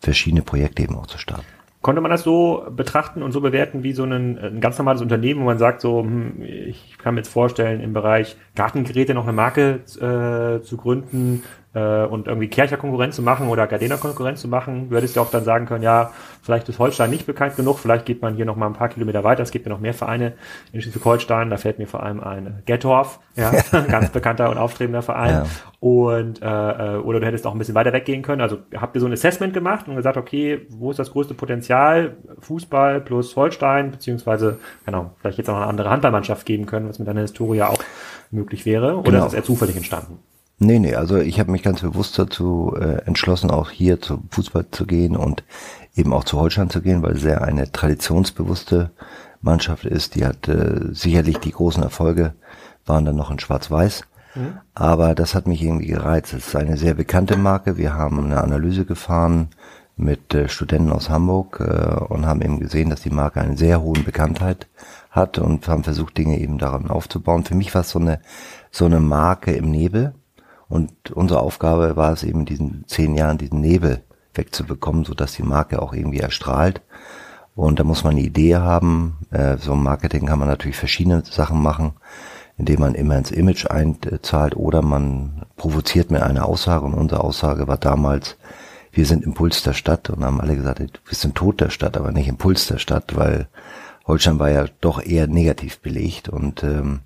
verschiedene 0.00 0.42
Projekte 0.42 0.82
eben 0.82 0.96
auch 0.96 1.06
zu 1.06 1.18
starten. 1.18 1.46
Konnte 1.82 2.00
man 2.00 2.12
das 2.12 2.22
so 2.22 2.64
betrachten 2.70 3.24
und 3.24 3.32
so 3.32 3.40
bewerten 3.40 3.82
wie 3.82 3.92
so 3.92 4.04
ein, 4.04 4.38
ein 4.38 4.60
ganz 4.60 4.78
normales 4.78 5.02
Unternehmen, 5.02 5.40
wo 5.40 5.44
man 5.46 5.58
sagt, 5.58 5.80
so, 5.80 6.00
hm, 6.00 6.40
ich 6.42 6.96
kann 6.98 7.14
mir 7.14 7.20
jetzt 7.20 7.32
vorstellen, 7.32 7.80
im 7.80 7.92
Bereich 7.92 8.36
Gartengeräte 8.54 9.14
noch 9.14 9.24
eine 9.24 9.32
Marke 9.32 9.80
äh, 9.96 10.62
zu 10.64 10.76
gründen, 10.76 11.42
äh, 11.74 12.04
und 12.04 12.26
irgendwie 12.26 12.48
Kercher 12.48 12.76
Konkurrenz 12.76 13.16
zu 13.16 13.22
machen 13.22 13.48
oder 13.48 13.66
Gardena 13.66 13.96
Konkurrenz 13.96 14.40
zu 14.40 14.48
machen, 14.48 14.90
würdest 14.90 15.16
du 15.16 15.20
auch 15.20 15.30
dann 15.30 15.44
sagen 15.44 15.66
können, 15.66 15.82
ja, 15.82 16.12
vielleicht 16.42 16.68
ist 16.68 16.78
Holstein 16.78 17.10
nicht 17.10 17.26
bekannt 17.26 17.56
genug, 17.56 17.78
vielleicht 17.78 18.04
geht 18.04 18.20
man 18.20 18.34
hier 18.34 18.44
noch 18.44 18.56
mal 18.56 18.66
ein 18.66 18.74
paar 18.74 18.88
Kilometer 18.88 19.24
weiter, 19.24 19.42
es 19.42 19.50
gibt 19.50 19.66
ja 19.66 19.72
noch 19.72 19.80
mehr 19.80 19.94
Vereine 19.94 20.34
in 20.72 20.82
Schleswig-Holstein, 20.82 21.50
da 21.50 21.56
fällt 21.56 21.78
mir 21.78 21.86
vor 21.86 22.02
allem 22.02 22.20
ein 22.20 22.62
Gettorf, 22.66 23.20
ja, 23.36 23.52
ganz 23.88 24.10
bekannter 24.10 24.50
und 24.50 24.58
aufstrebender 24.58 25.02
Verein 25.02 25.30
ja. 25.30 25.46
und 25.80 26.42
äh, 26.42 26.46
äh, 26.46 26.98
oder 26.98 27.20
du 27.20 27.26
hättest 27.26 27.46
auch 27.46 27.52
ein 27.52 27.58
bisschen 27.58 27.74
weiter 27.74 27.92
weggehen 27.92 28.22
können, 28.22 28.42
also 28.42 28.58
habt 28.76 28.94
ihr 28.94 29.00
so 29.00 29.06
ein 29.06 29.12
Assessment 29.12 29.54
gemacht 29.54 29.88
und 29.88 29.96
gesagt, 29.96 30.16
okay, 30.16 30.66
wo 30.68 30.90
ist 30.90 30.98
das 30.98 31.12
größte 31.12 31.34
Potenzial, 31.34 32.16
Fußball 32.40 33.00
plus 33.00 33.34
Holstein, 33.36 33.92
beziehungsweise, 33.92 34.58
genau, 34.84 35.12
vielleicht 35.20 35.38
jetzt 35.38 35.48
auch 35.48 35.56
eine 35.56 35.66
andere 35.66 35.90
Handballmannschaft 35.90 36.44
geben 36.44 36.66
können, 36.66 36.88
was 36.88 36.98
mit 36.98 37.08
deiner 37.08 37.22
Historie 37.22 37.62
auch 37.62 37.82
möglich 38.30 38.66
wäre, 38.66 38.96
oder 38.96 39.10
genau. 39.10 39.18
ist 39.18 39.32
das 39.32 39.34
eher 39.34 39.44
zufällig 39.44 39.76
entstanden? 39.76 40.18
Nee, 40.64 40.78
nee, 40.78 40.94
also 40.94 41.18
ich 41.18 41.40
habe 41.40 41.50
mich 41.50 41.64
ganz 41.64 41.80
bewusst 41.80 42.16
dazu 42.20 42.76
äh, 42.78 43.04
entschlossen, 43.04 43.50
auch 43.50 43.70
hier 43.70 44.00
zum 44.00 44.28
Fußball 44.30 44.66
zu 44.70 44.86
gehen 44.86 45.16
und 45.16 45.42
eben 45.96 46.12
auch 46.12 46.22
zu 46.22 46.38
Holstein 46.38 46.70
zu 46.70 46.80
gehen, 46.80 47.02
weil 47.02 47.16
sehr 47.16 47.42
eine 47.42 47.72
traditionsbewusste 47.72 48.92
Mannschaft 49.40 49.84
ist. 49.84 50.14
Die 50.14 50.24
hat 50.24 50.46
äh, 50.46 50.92
sicherlich 50.92 51.38
die 51.38 51.50
großen 51.50 51.82
Erfolge, 51.82 52.34
waren 52.86 53.04
dann 53.04 53.16
noch 53.16 53.32
in 53.32 53.40
Schwarz-Weiß. 53.40 54.04
Mhm. 54.36 54.58
Aber 54.72 55.16
das 55.16 55.34
hat 55.34 55.48
mich 55.48 55.62
irgendwie 55.62 55.88
gereizt. 55.88 56.32
Es 56.32 56.46
ist 56.46 56.56
eine 56.56 56.76
sehr 56.76 56.94
bekannte 56.94 57.36
Marke. 57.36 57.76
Wir 57.76 57.94
haben 57.94 58.24
eine 58.24 58.40
Analyse 58.40 58.84
gefahren 58.84 59.48
mit 59.96 60.32
äh, 60.32 60.48
Studenten 60.48 60.92
aus 60.92 61.10
Hamburg 61.10 61.58
äh, 61.58 62.04
und 62.04 62.24
haben 62.24 62.40
eben 62.40 62.60
gesehen, 62.60 62.88
dass 62.88 63.02
die 63.02 63.10
Marke 63.10 63.40
eine 63.40 63.56
sehr 63.56 63.82
hohe 63.82 63.98
Bekanntheit 63.98 64.68
hat 65.10 65.38
und 65.38 65.66
haben 65.66 65.82
versucht, 65.82 66.16
Dinge 66.16 66.38
eben 66.38 66.58
daran 66.58 66.88
aufzubauen. 66.88 67.42
Für 67.44 67.56
mich 67.56 67.74
war 67.74 67.80
es 67.80 67.90
so 67.90 67.98
eine, 67.98 68.20
so 68.70 68.84
eine 68.84 69.00
Marke 69.00 69.50
im 69.50 69.68
Nebel 69.68 70.14
und 70.72 71.10
unsere 71.10 71.40
Aufgabe 71.40 71.96
war 71.96 72.14
es 72.14 72.22
eben 72.22 72.40
in 72.40 72.46
diesen 72.46 72.84
zehn 72.86 73.14
Jahren 73.14 73.36
diesen 73.36 73.60
Nebel 73.60 74.00
wegzubekommen, 74.32 75.04
so 75.04 75.12
dass 75.12 75.34
die 75.34 75.42
Marke 75.42 75.82
auch 75.82 75.92
irgendwie 75.92 76.20
erstrahlt. 76.20 76.80
Und 77.54 77.78
da 77.78 77.84
muss 77.84 78.04
man 78.04 78.12
eine 78.12 78.22
Idee 78.22 78.56
haben. 78.56 79.18
Äh, 79.30 79.58
so 79.58 79.74
im 79.74 79.82
Marketing 79.82 80.24
kann 80.24 80.38
man 80.38 80.48
natürlich 80.48 80.78
verschiedene 80.78 81.24
Sachen 81.26 81.62
machen, 81.62 81.92
indem 82.56 82.80
man 82.80 82.94
immer 82.94 83.18
ins 83.18 83.30
Image 83.30 83.66
einzahlt 83.66 84.56
oder 84.56 84.80
man 84.80 85.44
provoziert 85.56 86.10
mit 86.10 86.22
einer 86.22 86.46
Aussage. 86.46 86.86
Und 86.86 86.94
unsere 86.94 87.22
Aussage 87.22 87.68
war 87.68 87.76
damals, 87.76 88.38
wir 88.92 89.04
sind 89.04 89.24
Impuls 89.24 89.62
der 89.62 89.74
Stadt 89.74 90.08
und 90.08 90.24
haben 90.24 90.40
alle 90.40 90.56
gesagt, 90.56 90.78
wir 90.80 90.90
sind 91.10 91.34
Tod 91.34 91.60
der 91.60 91.68
Stadt, 91.68 91.98
aber 91.98 92.12
nicht 92.12 92.28
Impuls 92.28 92.66
der 92.66 92.78
Stadt, 92.78 93.14
weil 93.14 93.46
Holstein 94.06 94.38
war 94.38 94.48
ja 94.48 94.64
doch 94.80 95.04
eher 95.04 95.26
negativ 95.26 95.80
belegt 95.80 96.30
und 96.30 96.64
ähm, 96.64 97.00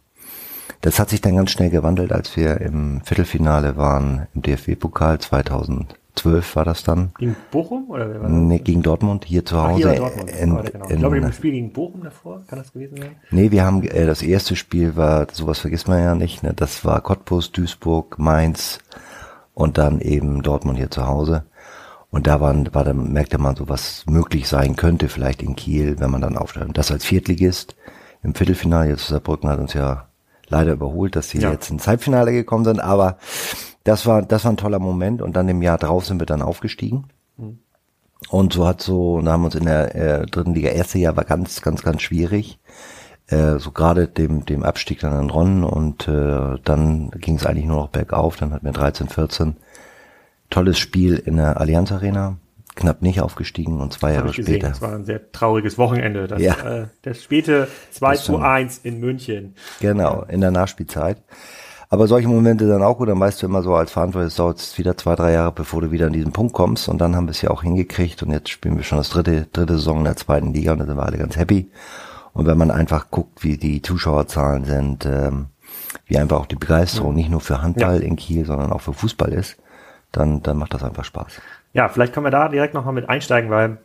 das 0.80 0.98
hat 0.98 1.10
sich 1.10 1.20
dann 1.20 1.36
ganz 1.36 1.50
schnell 1.50 1.70
gewandelt, 1.70 2.12
als 2.12 2.36
wir 2.36 2.60
im 2.60 3.00
Viertelfinale 3.02 3.76
waren 3.76 4.26
im 4.34 4.42
DFB-Pokal 4.42 5.18
2012 5.18 6.56
war 6.56 6.64
das 6.64 6.84
dann. 6.84 7.12
Gegen 7.18 7.36
Bochum 7.50 7.90
oder 7.90 8.08
wer 8.08 8.20
war 8.20 8.28
das? 8.28 8.38
Nee, 8.38 8.58
gegen 8.58 8.82
Dortmund 8.82 9.24
hier 9.24 9.44
zu 9.44 9.62
Hause. 9.62 9.88
Ach, 9.88 9.92
hier 9.92 10.00
Dortmund. 10.00 10.30
In, 10.30 10.36
genau. 10.36 10.60
in, 10.60 10.90
ich 10.90 10.98
glaube, 10.98 11.18
im 11.18 11.32
Spiel 11.32 11.52
gegen 11.52 11.72
Bochum 11.72 12.02
davor, 12.02 12.42
kann 12.46 12.58
das 12.58 12.72
gewesen 12.72 12.98
sein? 12.98 13.16
Nee, 13.30 13.50
wir 13.50 13.64
haben 13.64 13.82
äh, 13.82 14.06
das 14.06 14.22
erste 14.22 14.56
Spiel 14.56 14.96
war, 14.96 15.26
sowas 15.32 15.58
vergisst 15.58 15.88
man 15.88 16.02
ja 16.02 16.14
nicht, 16.14 16.42
ne? 16.42 16.52
Das 16.54 16.84
war 16.84 17.00
Cottbus, 17.00 17.52
Duisburg, 17.52 18.18
Mainz 18.18 18.78
und 19.54 19.78
dann 19.78 20.00
eben 20.00 20.42
Dortmund 20.42 20.78
hier 20.78 20.90
zu 20.90 21.06
Hause. 21.06 21.44
Und 22.10 22.26
da 22.26 22.40
waren, 22.40 22.72
war 22.74 22.84
dann 22.84 23.12
merkte 23.12 23.38
man 23.38 23.56
so, 23.56 23.68
was 23.68 24.04
möglich 24.06 24.48
sein 24.48 24.76
könnte, 24.76 25.08
vielleicht 25.08 25.42
in 25.42 25.56
Kiel, 25.56 25.98
wenn 25.98 26.10
man 26.10 26.20
dann 26.20 26.38
aufsteigt. 26.38 26.68
Und 26.68 26.78
das 26.78 26.90
als 26.90 27.04
Viertligist 27.04 27.76
im 28.22 28.34
Viertelfinale, 28.34 28.90
jetzt 28.90 29.08
Saarbrücken 29.08 29.50
hat 29.50 29.58
uns 29.58 29.74
ja 29.74 30.05
leider 30.48 30.72
überholt, 30.72 31.16
dass 31.16 31.30
sie 31.30 31.38
ja. 31.38 31.52
jetzt 31.52 31.70
ins 31.70 31.86
Halbfinale 31.86 32.32
gekommen 32.32 32.64
sind, 32.64 32.80
aber 32.80 33.18
das 33.84 34.06
war, 34.06 34.22
das 34.22 34.44
war 34.44 34.52
ein 34.52 34.56
toller 34.56 34.78
Moment 34.78 35.22
und 35.22 35.36
dann 35.36 35.48
im 35.48 35.62
Jahr 35.62 35.78
drauf 35.78 36.06
sind 36.06 36.20
wir 36.20 36.26
dann 36.26 36.42
aufgestiegen. 36.42 37.08
Mhm. 37.36 37.58
Und 38.30 38.52
so 38.52 38.66
hat 38.66 38.80
so, 38.80 39.14
und 39.14 39.28
haben 39.28 39.44
uns 39.44 39.54
in 39.54 39.66
der 39.66 39.94
äh, 39.94 40.26
dritten 40.26 40.54
Liga, 40.54 40.70
erste 40.70 40.98
Jahr 40.98 41.16
war 41.16 41.24
ganz, 41.24 41.62
ganz, 41.62 41.82
ganz 41.82 42.02
schwierig. 42.02 42.58
Äh, 43.28 43.58
so 43.58 43.72
gerade 43.72 44.08
dem, 44.08 44.44
dem 44.46 44.62
Abstieg 44.62 45.00
dann 45.00 45.20
in 45.20 45.30
Ronnen 45.30 45.64
und 45.64 46.08
äh, 46.08 46.58
dann 46.64 47.10
ging 47.10 47.36
es 47.36 47.46
eigentlich 47.46 47.66
nur 47.66 47.76
noch 47.76 47.88
bergauf, 47.88 48.36
dann 48.36 48.52
hatten 48.52 48.64
wir 48.64 48.72
13, 48.72 49.08
14. 49.08 49.56
Tolles 50.48 50.78
Spiel 50.78 51.16
in 51.16 51.36
der 51.36 51.60
Allianz 51.60 51.90
Arena 51.90 52.38
knapp 52.76 53.02
nicht 53.02 53.20
aufgestiegen 53.20 53.80
und 53.80 53.92
zwei 53.92 54.12
Jahre 54.12 54.32
später. 54.32 54.68
Das 54.68 54.82
war 54.82 54.94
ein 54.94 55.04
sehr 55.04 55.32
trauriges 55.32 55.78
Wochenende. 55.78 56.28
Das, 56.28 56.40
ja. 56.40 56.82
äh, 56.82 56.86
das 57.02 57.22
späte 57.22 57.68
2 57.90 58.16
zu 58.16 58.38
1 58.38 58.78
in 58.78 59.00
München. 59.00 59.54
Genau, 59.80 60.24
in 60.28 60.40
der 60.40 60.50
Nachspielzeit. 60.50 61.22
Aber 61.88 62.08
solche 62.08 62.28
Momente 62.28 62.66
dann 62.66 62.82
auch 62.82 62.98
gut, 62.98 63.08
dann 63.08 63.20
weißt 63.20 63.42
du 63.42 63.46
immer 63.46 63.62
so 63.62 63.74
als 63.74 63.92
Verantwortlicher, 63.92 64.28
es 64.28 64.34
dauert 64.36 64.58
jetzt 64.58 64.78
wieder 64.78 64.96
zwei, 64.96 65.14
drei 65.14 65.32
Jahre, 65.32 65.52
bevor 65.52 65.80
du 65.80 65.92
wieder 65.92 66.06
an 66.06 66.12
diesen 66.12 66.32
Punkt 66.32 66.52
kommst. 66.52 66.88
Und 66.88 66.98
dann 66.98 67.14
haben 67.14 67.26
wir 67.26 67.30
es 67.30 67.42
ja 67.42 67.50
auch 67.50 67.62
hingekriegt 67.62 68.22
und 68.22 68.32
jetzt 68.32 68.50
spielen 68.50 68.76
wir 68.76 68.84
schon 68.84 68.98
das 68.98 69.10
dritte, 69.10 69.46
dritte 69.52 69.74
Saison 69.74 69.98
in 69.98 70.04
der 70.04 70.16
zweiten 70.16 70.52
Liga 70.52 70.72
und 70.72 70.78
da 70.78 70.86
sind 70.86 70.96
wir 70.96 71.06
alle 71.06 71.18
ganz 71.18 71.36
happy. 71.36 71.70
Und 72.32 72.46
wenn 72.46 72.58
man 72.58 72.70
einfach 72.70 73.10
guckt, 73.10 73.44
wie 73.44 73.56
die 73.56 73.82
Zuschauerzahlen 73.82 74.64
sind, 74.64 75.06
ähm, 75.06 75.46
wie 76.06 76.18
einfach 76.18 76.40
auch 76.40 76.46
die 76.46 76.56
Begeisterung 76.56 77.14
nicht 77.14 77.30
nur 77.30 77.40
für 77.40 77.62
Handball 77.62 78.00
ja. 78.02 78.06
in 78.06 78.16
Kiel, 78.16 78.44
sondern 78.44 78.72
auch 78.72 78.80
für 78.80 78.92
Fußball 78.92 79.32
ist, 79.32 79.56
dann, 80.12 80.42
dann 80.42 80.58
macht 80.58 80.74
das 80.74 80.82
einfach 80.82 81.04
Spaß. 81.04 81.40
Ja, 81.76 81.90
vielleicht 81.90 82.14
können 82.14 82.24
wir 82.24 82.30
da 82.30 82.48
direkt 82.48 82.72
nochmal 82.72 82.94
mit 82.94 83.10
einsteigen, 83.10 83.50
weil 83.50 83.76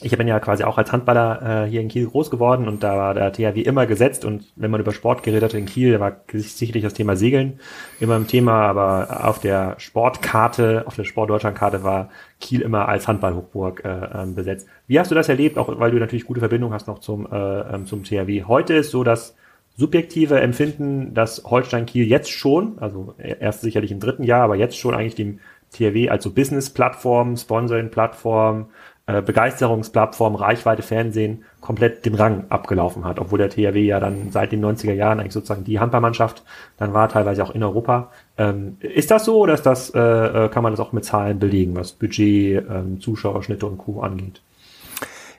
ich 0.00 0.16
bin 0.16 0.26
ja 0.26 0.40
quasi 0.40 0.64
auch 0.64 0.78
als 0.78 0.92
Handballer 0.92 1.64
äh, 1.66 1.68
hier 1.68 1.82
in 1.82 1.88
Kiel 1.88 2.06
groß 2.06 2.30
geworden 2.30 2.66
und 2.66 2.82
da 2.82 2.96
war 2.96 3.12
der 3.12 3.34
THW 3.34 3.60
immer 3.60 3.84
gesetzt 3.84 4.24
und 4.24 4.50
wenn 4.56 4.70
man 4.70 4.80
über 4.80 4.92
Sport 4.92 5.22
geredet 5.22 5.42
hat 5.42 5.52
in 5.52 5.66
Kiel, 5.66 5.92
da 5.92 6.00
war 6.00 6.16
sicherlich 6.32 6.84
das 6.84 6.94
Thema 6.94 7.16
Segeln 7.16 7.60
immer 8.00 8.16
ein 8.16 8.28
Thema, 8.28 8.62
aber 8.62 9.28
auf 9.28 9.40
der 9.40 9.74
Sportkarte, 9.78 10.84
auf 10.86 10.96
der 10.96 11.04
Sportdeutschlandkarte 11.04 11.84
war 11.84 12.08
Kiel 12.40 12.62
immer 12.62 12.88
als 12.88 13.06
Handballhochburg 13.06 13.84
äh, 13.84 14.22
ähm, 14.22 14.34
besetzt. 14.34 14.66
Wie 14.86 14.98
hast 14.98 15.10
du 15.10 15.14
das 15.14 15.28
erlebt, 15.28 15.58
auch 15.58 15.68
weil 15.78 15.90
du 15.90 15.98
natürlich 15.98 16.24
gute 16.24 16.40
Verbindung 16.40 16.72
hast 16.72 16.86
noch 16.86 17.00
zum, 17.00 17.30
äh, 17.30 17.74
ähm, 17.74 17.84
zum 17.84 18.04
THW? 18.04 18.44
Heute 18.44 18.72
ist 18.72 18.90
so 18.90 19.04
das 19.04 19.36
subjektive 19.76 20.40
Empfinden, 20.40 21.12
dass 21.12 21.44
Holstein 21.44 21.84
Kiel 21.84 22.06
jetzt 22.06 22.30
schon, 22.30 22.78
also 22.78 23.14
erst 23.18 23.60
sicherlich 23.60 23.92
im 23.92 24.00
dritten 24.00 24.24
Jahr, 24.24 24.44
aber 24.44 24.56
jetzt 24.56 24.78
schon 24.78 24.94
eigentlich 24.94 25.14
dem 25.14 25.40
THW 25.72 26.08
als 26.10 26.24
so 26.24 26.30
Business-Plattform, 26.30 27.36
Sponsoring-Plattform, 27.36 28.66
äh, 29.08 29.22
Begeisterungsplattform, 29.22 30.34
Reichweite, 30.34 30.82
Fernsehen 30.82 31.44
komplett 31.62 32.04
den 32.04 32.14
Rang 32.14 32.44
abgelaufen 32.50 33.06
hat, 33.06 33.18
obwohl 33.18 33.38
der 33.38 33.48
THW 33.48 33.80
ja 33.80 34.00
dann 34.00 34.30
seit 34.30 34.52
den 34.52 34.62
90er 34.62 34.92
Jahren 34.92 35.18
eigentlich 35.18 35.32
sozusagen 35.32 35.64
die 35.64 35.80
Handballmannschaft 35.80 36.44
dann 36.76 36.92
war, 36.92 37.08
teilweise 37.08 37.42
auch 37.42 37.54
in 37.54 37.62
Europa. 37.62 38.10
Ähm, 38.36 38.76
ist 38.80 39.10
das 39.10 39.24
so 39.24 39.38
oder 39.38 39.54
ist 39.54 39.64
das, 39.64 39.90
äh, 39.94 39.98
äh, 39.98 40.48
kann 40.50 40.62
man 40.62 40.74
das 40.74 40.80
auch 40.80 40.92
mit 40.92 41.06
Zahlen 41.06 41.38
belegen, 41.38 41.74
was 41.74 41.92
Budget, 41.92 42.62
ähm, 42.68 43.00
Zuschauerschnitte 43.00 43.64
und 43.64 43.78
Co. 43.78 44.02
angeht? 44.02 44.42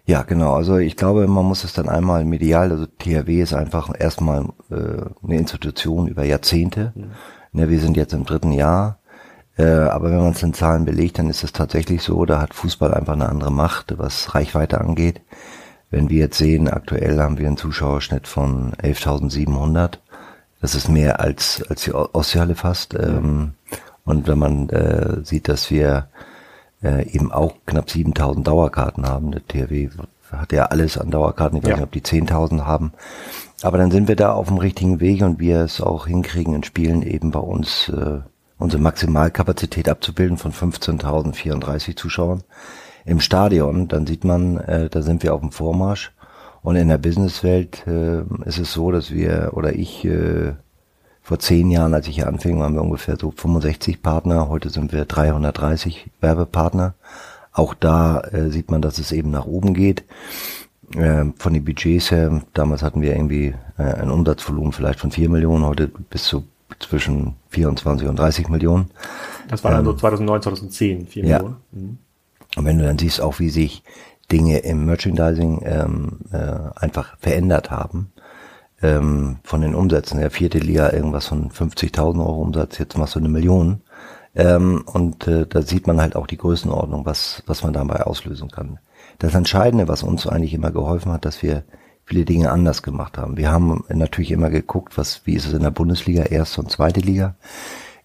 Ja, 0.06 0.24
genau. 0.24 0.54
Also 0.54 0.78
ich 0.78 0.96
glaube, 0.96 1.28
man 1.28 1.46
muss 1.46 1.64
es 1.64 1.74
dann 1.74 1.88
einmal 1.88 2.26
medial, 2.26 2.72
also 2.72 2.88
THW 2.88 3.40
ist 3.40 3.54
einfach 3.54 3.92
erstmal 3.96 4.46
äh, 4.72 5.04
eine 5.24 5.38
Institution 5.38 6.08
über 6.08 6.24
Jahrzehnte. 6.24 6.92
Mhm. 6.96 7.12
Ne, 7.52 7.70
wir 7.70 7.80
sind 7.80 7.96
jetzt 7.98 8.14
im 8.14 8.26
dritten 8.26 8.52
Jahr. 8.52 8.98
Äh, 9.60 9.90
aber 9.90 10.10
wenn 10.10 10.20
man 10.20 10.32
es 10.32 10.42
in 10.42 10.54
Zahlen 10.54 10.86
belegt, 10.86 11.20
dann 11.20 11.30
ist 11.30 11.44
es 11.44 11.52
tatsächlich 11.52 12.02
so, 12.02 12.24
da 12.24 12.40
hat 12.40 12.54
Fußball 12.54 12.94
einfach 12.94 13.14
eine 13.14 13.28
andere 13.28 13.52
Macht, 13.52 13.98
was 13.98 14.34
Reichweite 14.34 14.80
angeht. 14.80 15.20
Wenn 15.92 16.10
wir 16.10 16.20
jetzt 16.20 16.38
sehen, 16.38 16.70
aktuell 16.70 17.20
haben 17.20 17.38
wir 17.38 17.48
einen 17.48 17.58
Zuschauerschnitt 17.58 18.28
von 18.28 18.72
11.700. 18.76 19.98
Das 20.62 20.76
ist 20.76 20.88
mehr 20.88 21.20
als, 21.20 21.62
als 21.68 21.84
die 21.84 21.94
Ostseehalle 21.94 22.56
fast. 22.56 22.94
Ähm, 22.94 23.54
und 24.06 24.28
wenn 24.28 24.38
man 24.38 24.70
äh, 24.70 25.26
sieht, 25.26 25.50
dass 25.50 25.70
wir 25.70 26.08
äh, 26.82 27.10
eben 27.10 27.32
auch 27.34 27.56
knapp 27.66 27.90
7000 27.90 28.48
Dauerkarten 28.48 29.06
haben, 29.06 29.32
der 29.32 29.46
THW 29.46 29.90
hat 30.32 30.54
ja 30.54 30.66
alles 30.68 30.98
an 30.98 31.12
Dauerkarten, 31.12 31.58
ich 31.58 31.64
weiß 31.64 31.72
ja. 31.72 31.76
nicht, 31.78 31.84
ob 31.84 31.92
die 31.92 32.02
10.000 32.02 32.66
haben. 32.66 32.94
Aber 33.62 33.78
dann 33.78 33.92
sind 33.92 34.08
wir 34.08 34.16
da 34.16 34.32
auf 34.32 34.48
dem 34.48 34.58
richtigen 34.58 35.02
Weg 35.02 35.22
und 35.22 35.40
wir 35.40 35.62
es 35.62 35.82
auch 35.82 36.08
hinkriegen 36.08 36.54
in 36.54 36.64
Spielen 36.64 37.02
eben 37.02 37.32
bei 37.32 37.40
uns 37.40 37.90
äh, 37.90 38.20
unsere 38.60 38.82
Maximalkapazität 38.82 39.90
abzubilden 39.90 40.38
von 40.38 40.52
15.034 40.52 41.96
Zuschauern 41.96 42.44
im 43.06 43.22
Stadion, 43.22 43.88
dann 43.88 44.06
sieht 44.06 44.24
man, 44.24 44.58
äh, 44.58 44.90
da 44.90 45.02
sind 45.02 45.24
wir 45.24 45.34
auf 45.34 45.42
dem 45.42 45.52
Vormarsch. 45.52 46.12
Und 46.62 46.76
in 46.76 46.90
der 46.90 46.98
Businesswelt 46.98 47.88
äh, 47.88 48.22
ist 48.46 48.60
es 48.60 48.74
so, 48.74 48.92
dass 48.92 49.12
wir 49.12 49.52
oder 49.54 49.74
ich 49.74 50.04
äh, 50.04 50.54
vor 51.22 51.40
zehn 51.40 51.72
Jahren, 51.72 51.94
als 51.94 52.08
ich 52.08 52.16
hier 52.16 52.28
anfing, 52.28 52.60
waren 52.60 52.74
wir 52.74 52.82
ungefähr 52.82 53.16
so 53.18 53.32
65 53.32 54.02
Partner. 54.02 54.50
Heute 54.50 54.70
sind 54.70 54.92
wir 54.92 55.06
330 55.06 56.12
Werbepartner. 56.20 56.96
Auch 57.54 57.74
da 57.74 58.20
äh, 58.22 58.50
sieht 58.50 58.70
man, 58.72 58.82
dass 58.82 59.00
es 59.00 59.12
eben 59.12 59.32
nach 59.32 59.46
oben 59.46 59.74
geht. 59.74 60.04
Äh, 60.96 61.26
von 61.38 61.54
den 61.54 61.64
Budgets 61.64 62.12
her, 62.12 62.42
damals 62.54 62.84
hatten 62.84 63.02
wir 63.02 63.16
irgendwie 63.16 63.54
äh, 63.78 63.84
ein 63.84 64.10
Umsatzvolumen 64.10 64.74
vielleicht 64.74 65.00
von 65.00 65.12
vier 65.12 65.30
Millionen, 65.30 65.66
heute 65.66 65.88
bis 65.88 66.24
zu 66.24 66.46
zwischen 66.80 67.36
24 67.50 68.08
und 68.08 68.18
30 68.18 68.50
Millionen. 68.50 68.90
Das 69.48 69.64
war 69.64 69.72
dann 69.72 69.82
ähm, 69.82 69.86
so 69.86 69.94
2009, 69.94 70.42
2010, 70.42 71.08
4 71.08 71.26
ja. 71.26 71.38
Millionen. 71.38 71.58
Mhm. 71.72 71.98
Und 72.56 72.66
wenn 72.66 72.78
du 72.80 72.86
dann 72.86 72.98
siehst 72.98 73.22
auch, 73.22 73.40
wie 73.40 73.50
sich 73.50 73.84
Dinge 74.32 74.60
im 74.60 74.86
Merchandising 74.86 75.62
ähm, 75.66 76.20
äh, 76.32 76.56
einfach 76.76 77.18
verändert 77.20 77.72
haben, 77.72 78.12
ähm, 78.82 79.38
von 79.44 79.62
den 79.62 79.76
Umsätzen, 79.76 80.20
der 80.20 80.32
vierte 80.32 80.60
Liga 80.60 80.92
irgendwas 80.92 81.28
von 81.28 81.50
50.000 81.50 82.20
Euro 82.20 82.42
Umsatz, 82.42 82.78
jetzt 82.78 82.98
machst 82.98 83.16
du 83.16 83.20
eine 83.20 83.30
Million. 83.30 83.82
Ähm, 84.36 84.84
und 84.86 85.28
äh, 85.28 85.46
da 85.48 85.62
sieht 85.62 85.88
man 85.88 86.00
halt 86.00 86.16
auch 86.16 86.28
die 86.28 86.38
Größenordnung, 86.38 87.06
was, 87.06 87.44
was 87.46 87.64
man 87.64 87.74
dabei 87.74 88.04
auslösen 88.04 88.50
kann. 88.50 88.80
Das 89.18 89.36
Entscheidende, 89.36 89.88
was 89.88 90.04
uns 90.04 90.28
eigentlich 90.28 90.54
immer 90.54 90.72
geholfen 90.72 91.12
hat, 91.12 91.26
dass 91.26 91.42
wir 91.44 91.64
viele 92.10 92.26
Dinge 92.26 92.52
anders 92.52 92.82
gemacht 92.82 93.20
haben. 93.20 93.38
Wir 93.38 93.52
haben 93.52 93.84
natürlich 93.88 94.32
immer 94.32 94.50
geguckt, 94.50 94.98
was, 94.98 95.22
wie 95.26 95.36
ist 95.36 95.46
es 95.46 95.54
in 95.54 95.62
der 95.62 95.70
Bundesliga, 95.70 96.24
erste 96.24 96.60
und 96.60 96.72
zweite 96.72 97.02
Liga. 97.02 97.36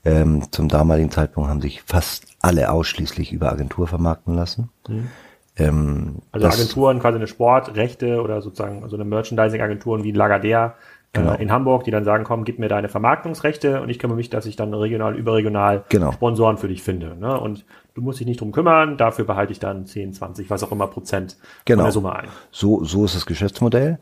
Ähm, 0.05 0.53
zum 0.53 0.69
damaligen 0.69 1.11
Zeitpunkt 1.11 1.49
haben 1.49 1.63
sich 1.63 1.81
fast 1.81 2.27
alle 2.41 2.71
ausschließlich 2.71 3.33
über 3.33 3.51
Agentur 3.51 3.89
vermarkten 3.89 4.35
lassen. 4.35 4.69
Mhm. 4.87 5.09
Ähm, 5.57 6.23
also 6.33 6.47
Agenturen, 6.49 6.99
quasi 6.99 7.17
eine 7.17 7.27
Sportrechte 7.27 8.21
oder 8.23 8.43
sozusagen 8.43 8.89
so 8.89 8.97
eine 8.97 9.05
Merchandising-Agenturen 9.05 10.03
wie 10.03 10.13
Lagardère 10.13 10.73
äh, 11.13 11.21
genau. 11.21 11.35
in 11.35 11.53
Hamburg, 11.53 11.85
die 11.85 11.93
dann 11.93 12.05
sagen, 12.05 12.25
komm, 12.25 12.45
gib 12.45 12.59
mir 12.59 12.69
deine 12.69 12.89
Vermarktungsrechte 12.89 13.81
und 13.81 13.89
ich 13.89 14.01
kümmere 14.01 14.17
mich, 14.17 14.31
dass 14.31 14.47
ich 14.47 14.57
dann 14.57 14.75
regional, 14.75 15.17
überregional 15.17 15.85
genau. 15.89 16.11
Sponsoren 16.11 16.59
für 16.59 16.67
dich 16.67 16.83
finde. 16.83 17.17
Ne? 17.17 17.39
Und 17.39 17.65
du 17.95 18.03
musst 18.03 18.19
dich 18.19 18.27
nicht 18.27 18.41
drum 18.41 18.51
kümmern, 18.51 18.97
dafür 18.97 19.25
behalte 19.25 19.53
ich 19.53 19.61
dann 19.61 19.87
10, 19.87 20.15
20, 20.15 20.51
was 20.51 20.65
auch 20.65 20.73
immer 20.73 20.89
Prozent 20.89 21.37
genau. 21.65 21.79
von 21.79 21.85
der 21.85 21.93
Summe 21.93 22.17
ein. 22.17 22.29
So, 22.51 22.83
so 22.83 23.05
ist 23.05 23.15
das 23.15 23.27
Geschäftsmodell. 23.27 23.93
Mhm. 23.93 23.99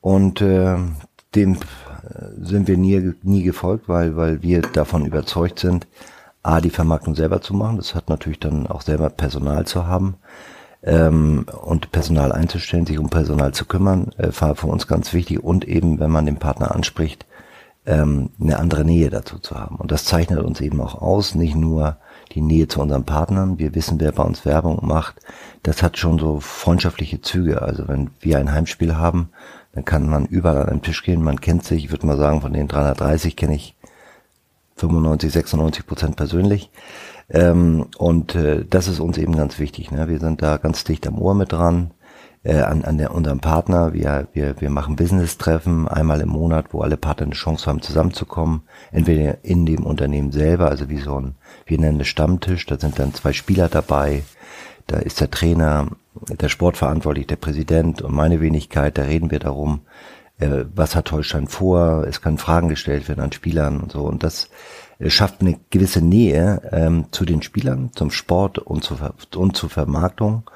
Und 0.00 0.40
äh, 0.40 0.76
dem 1.34 1.58
sind 2.38 2.68
wir 2.68 2.78
nie, 2.78 3.12
nie 3.22 3.42
gefolgt, 3.42 3.88
weil, 3.88 4.16
weil 4.16 4.42
wir 4.42 4.62
davon 4.62 5.04
überzeugt 5.04 5.58
sind, 5.58 5.86
A, 6.42 6.60
die 6.60 6.70
Vermarktung 6.70 7.16
selber 7.16 7.42
zu 7.42 7.52
machen. 7.52 7.76
Das 7.76 7.94
hat 7.94 8.08
natürlich 8.08 8.38
dann 8.38 8.66
auch 8.68 8.80
selber 8.80 9.10
Personal 9.10 9.66
zu 9.66 9.86
haben 9.86 10.16
ähm, 10.86 11.46
und 11.62 11.92
Personal 11.92 12.32
einzustellen, 12.32 12.86
sich 12.86 12.98
um 12.98 13.10
Personal 13.10 13.52
zu 13.52 13.66
kümmern, 13.66 14.12
äh, 14.16 14.28
war 14.40 14.54
für 14.54 14.68
uns 14.68 14.86
ganz 14.86 15.12
wichtig. 15.12 15.42
Und 15.42 15.66
eben, 15.66 15.98
wenn 15.98 16.10
man 16.10 16.26
den 16.26 16.38
Partner 16.38 16.74
anspricht, 16.74 17.26
ähm, 17.84 18.30
eine 18.40 18.58
andere 18.58 18.84
Nähe 18.84 19.10
dazu 19.10 19.38
zu 19.38 19.56
haben. 19.56 19.76
Und 19.76 19.92
das 19.92 20.04
zeichnet 20.04 20.38
uns 20.40 20.60
eben 20.60 20.80
auch 20.80 21.00
aus, 21.00 21.34
nicht 21.34 21.56
nur 21.56 21.96
die 22.32 22.40
Nähe 22.40 22.68
zu 22.68 22.80
unseren 22.80 23.04
Partnern. 23.04 23.58
Wir 23.58 23.74
wissen, 23.74 24.00
wer 24.00 24.12
bei 24.12 24.22
uns 24.22 24.44
Werbung 24.44 24.84
macht. 24.86 25.16
Das 25.62 25.82
hat 25.82 25.98
schon 25.98 26.18
so 26.18 26.40
freundschaftliche 26.40 27.20
Züge. 27.20 27.62
Also 27.62 27.88
wenn 27.88 28.10
wir 28.20 28.38
ein 28.38 28.52
Heimspiel 28.52 28.96
haben, 28.96 29.30
dann 29.72 29.84
kann 29.84 30.08
man 30.08 30.26
überall 30.26 30.62
an 30.62 30.78
den 30.78 30.82
Tisch 30.82 31.02
gehen. 31.02 31.22
Man 31.22 31.40
kennt 31.40 31.64
sich. 31.64 31.84
Ich 31.84 31.90
würde 31.90 32.06
mal 32.06 32.16
sagen, 32.16 32.40
von 32.40 32.52
den 32.52 32.68
330 32.68 33.36
kenne 33.36 33.54
ich 33.54 33.76
95, 34.76 35.32
96 35.32 35.86
Prozent 35.86 36.16
persönlich. 36.16 36.70
Ähm, 37.28 37.86
und 37.98 38.34
äh, 38.34 38.64
das 38.68 38.88
ist 38.88 39.00
uns 39.00 39.18
eben 39.18 39.36
ganz 39.36 39.58
wichtig. 39.58 39.90
Ne? 39.90 40.08
Wir 40.08 40.20
sind 40.20 40.42
da 40.42 40.58
ganz 40.58 40.84
dicht 40.84 41.06
am 41.06 41.18
Ohr 41.18 41.34
mit 41.34 41.52
dran 41.52 41.90
äh, 42.46 42.60
an, 42.60 42.84
an 42.84 42.98
der, 42.98 43.12
unserem 43.12 43.40
Partner. 43.40 43.92
Wir, 43.92 44.28
wir, 44.32 44.60
wir 44.60 44.70
machen 44.70 44.96
Business-Treffen 44.96 45.88
einmal 45.88 46.20
im 46.20 46.28
Monat, 46.28 46.72
wo 46.72 46.82
alle 46.82 46.96
Partner 46.96 47.26
eine 47.26 47.34
Chance 47.34 47.66
haben, 47.66 47.82
zusammenzukommen. 47.82 48.62
Entweder 48.92 49.44
in 49.44 49.66
dem 49.66 49.84
Unternehmen 49.84 50.30
selber, 50.30 50.70
also 50.70 50.88
wie 50.88 51.00
so 51.00 51.20
ein, 51.20 51.34
wir 51.66 51.78
nennen 51.78 52.00
es 52.00 52.08
Stammtisch, 52.08 52.64
da 52.66 52.78
sind 52.78 52.98
dann 52.98 53.14
zwei 53.14 53.32
Spieler 53.32 53.68
dabei. 53.68 54.22
Da 54.86 54.98
ist 54.98 55.20
der 55.20 55.30
Trainer, 55.30 55.88
der 56.28 56.48
Sportverantwortliche, 56.48 57.26
der 57.26 57.36
Präsident 57.36 58.02
und 58.02 58.14
meine 58.14 58.40
Wenigkeit, 58.40 58.96
da 58.96 59.02
reden 59.02 59.32
wir 59.32 59.40
darum, 59.40 59.80
äh, 60.38 60.64
was 60.74 60.94
hat 60.94 61.10
Holstein 61.10 61.48
vor, 61.48 62.04
es 62.06 62.20
können 62.20 62.38
Fragen 62.38 62.68
gestellt 62.68 63.08
werden 63.08 63.20
an 63.20 63.32
Spielern 63.32 63.80
und 63.80 63.90
so. 63.90 64.02
Und 64.02 64.22
das 64.22 64.50
schafft 65.00 65.40
eine 65.40 65.58
gewisse 65.70 66.00
Nähe 66.00 66.62
ähm, 66.72 67.06
zu 67.10 67.24
den 67.24 67.42
Spielern, 67.42 67.90
zum 67.94 68.10
Sport 68.10 68.58
und, 68.58 68.82
zu, 68.84 68.96
und 69.36 69.56
zur 69.56 69.70
Vermarktung. 69.70 70.50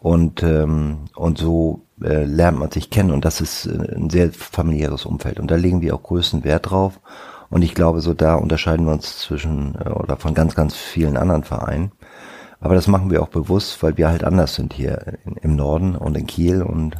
Und, 0.00 0.42
ähm, 0.42 0.98
und 1.14 1.38
so 1.38 1.82
äh, 2.02 2.24
lernt 2.24 2.58
man 2.58 2.70
sich 2.70 2.90
kennen 2.90 3.10
und 3.10 3.24
das 3.24 3.40
ist 3.40 3.66
äh, 3.66 3.96
ein 3.96 4.10
sehr 4.10 4.32
familiäres 4.32 5.04
Umfeld. 5.04 5.40
Und 5.40 5.50
da 5.50 5.56
legen 5.56 5.80
wir 5.80 5.94
auch 5.94 6.02
größten 6.02 6.44
Wert 6.44 6.70
drauf. 6.70 7.00
Und 7.48 7.62
ich 7.62 7.74
glaube, 7.74 8.00
so 8.00 8.12
da 8.12 8.34
unterscheiden 8.34 8.86
wir 8.86 8.92
uns 8.92 9.18
zwischen 9.18 9.76
äh, 9.76 9.90
oder 9.90 10.16
von 10.16 10.34
ganz, 10.34 10.54
ganz 10.54 10.76
vielen 10.76 11.16
anderen 11.16 11.44
Vereinen. 11.44 11.92
Aber 12.60 12.74
das 12.74 12.86
machen 12.86 13.10
wir 13.10 13.22
auch 13.22 13.28
bewusst, 13.28 13.82
weil 13.82 13.96
wir 13.96 14.08
halt 14.08 14.24
anders 14.24 14.54
sind 14.54 14.72
hier 14.72 15.18
im 15.42 15.56
Norden 15.56 15.94
und 15.94 16.16
in 16.16 16.26
Kiel 16.26 16.62
und 16.62 16.96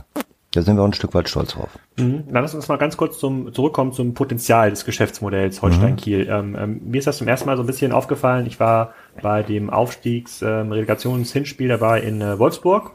Da 0.57 0.63
sind 0.63 0.77
wir 0.77 0.83
auch 0.83 0.87
ein 0.87 0.95
Stück 0.95 1.13
weit 1.13 1.29
stolz 1.29 1.53
drauf. 1.53 1.69
Mhm. 1.99 2.25
Dann 2.31 2.43
lass 2.43 2.55
uns 2.55 2.67
mal 2.69 2.79
ganz 2.79 2.97
kurz 2.97 3.19
zum, 3.19 3.53
zurückkommen 3.53 3.93
zum 3.93 4.15
Potenzial 4.15 4.71
des 4.71 4.87
Geschäftsmodells 4.87 5.61
Holstein-Kiel. 5.61 6.25
Mhm. 6.25 6.31
Ähm, 6.31 6.57
ähm, 6.59 6.81
mir 6.87 6.99
ist 6.99 7.07
das 7.07 7.19
zum 7.19 7.29
ersten 7.29 7.47
Mal 7.47 7.59
so 7.59 7.63
ein 7.63 7.67
bisschen 7.67 7.93
aufgefallen. 7.93 8.47
Ich 8.47 8.59
war 8.59 8.95
bei 9.21 9.43
dem 9.43 9.69
Aufstiegs-Relegationshinspiel 9.69 11.71
ähm, 11.71 11.79
dabei 11.79 12.01
in 12.01 12.23
äh, 12.23 12.39
Wolfsburg 12.39 12.93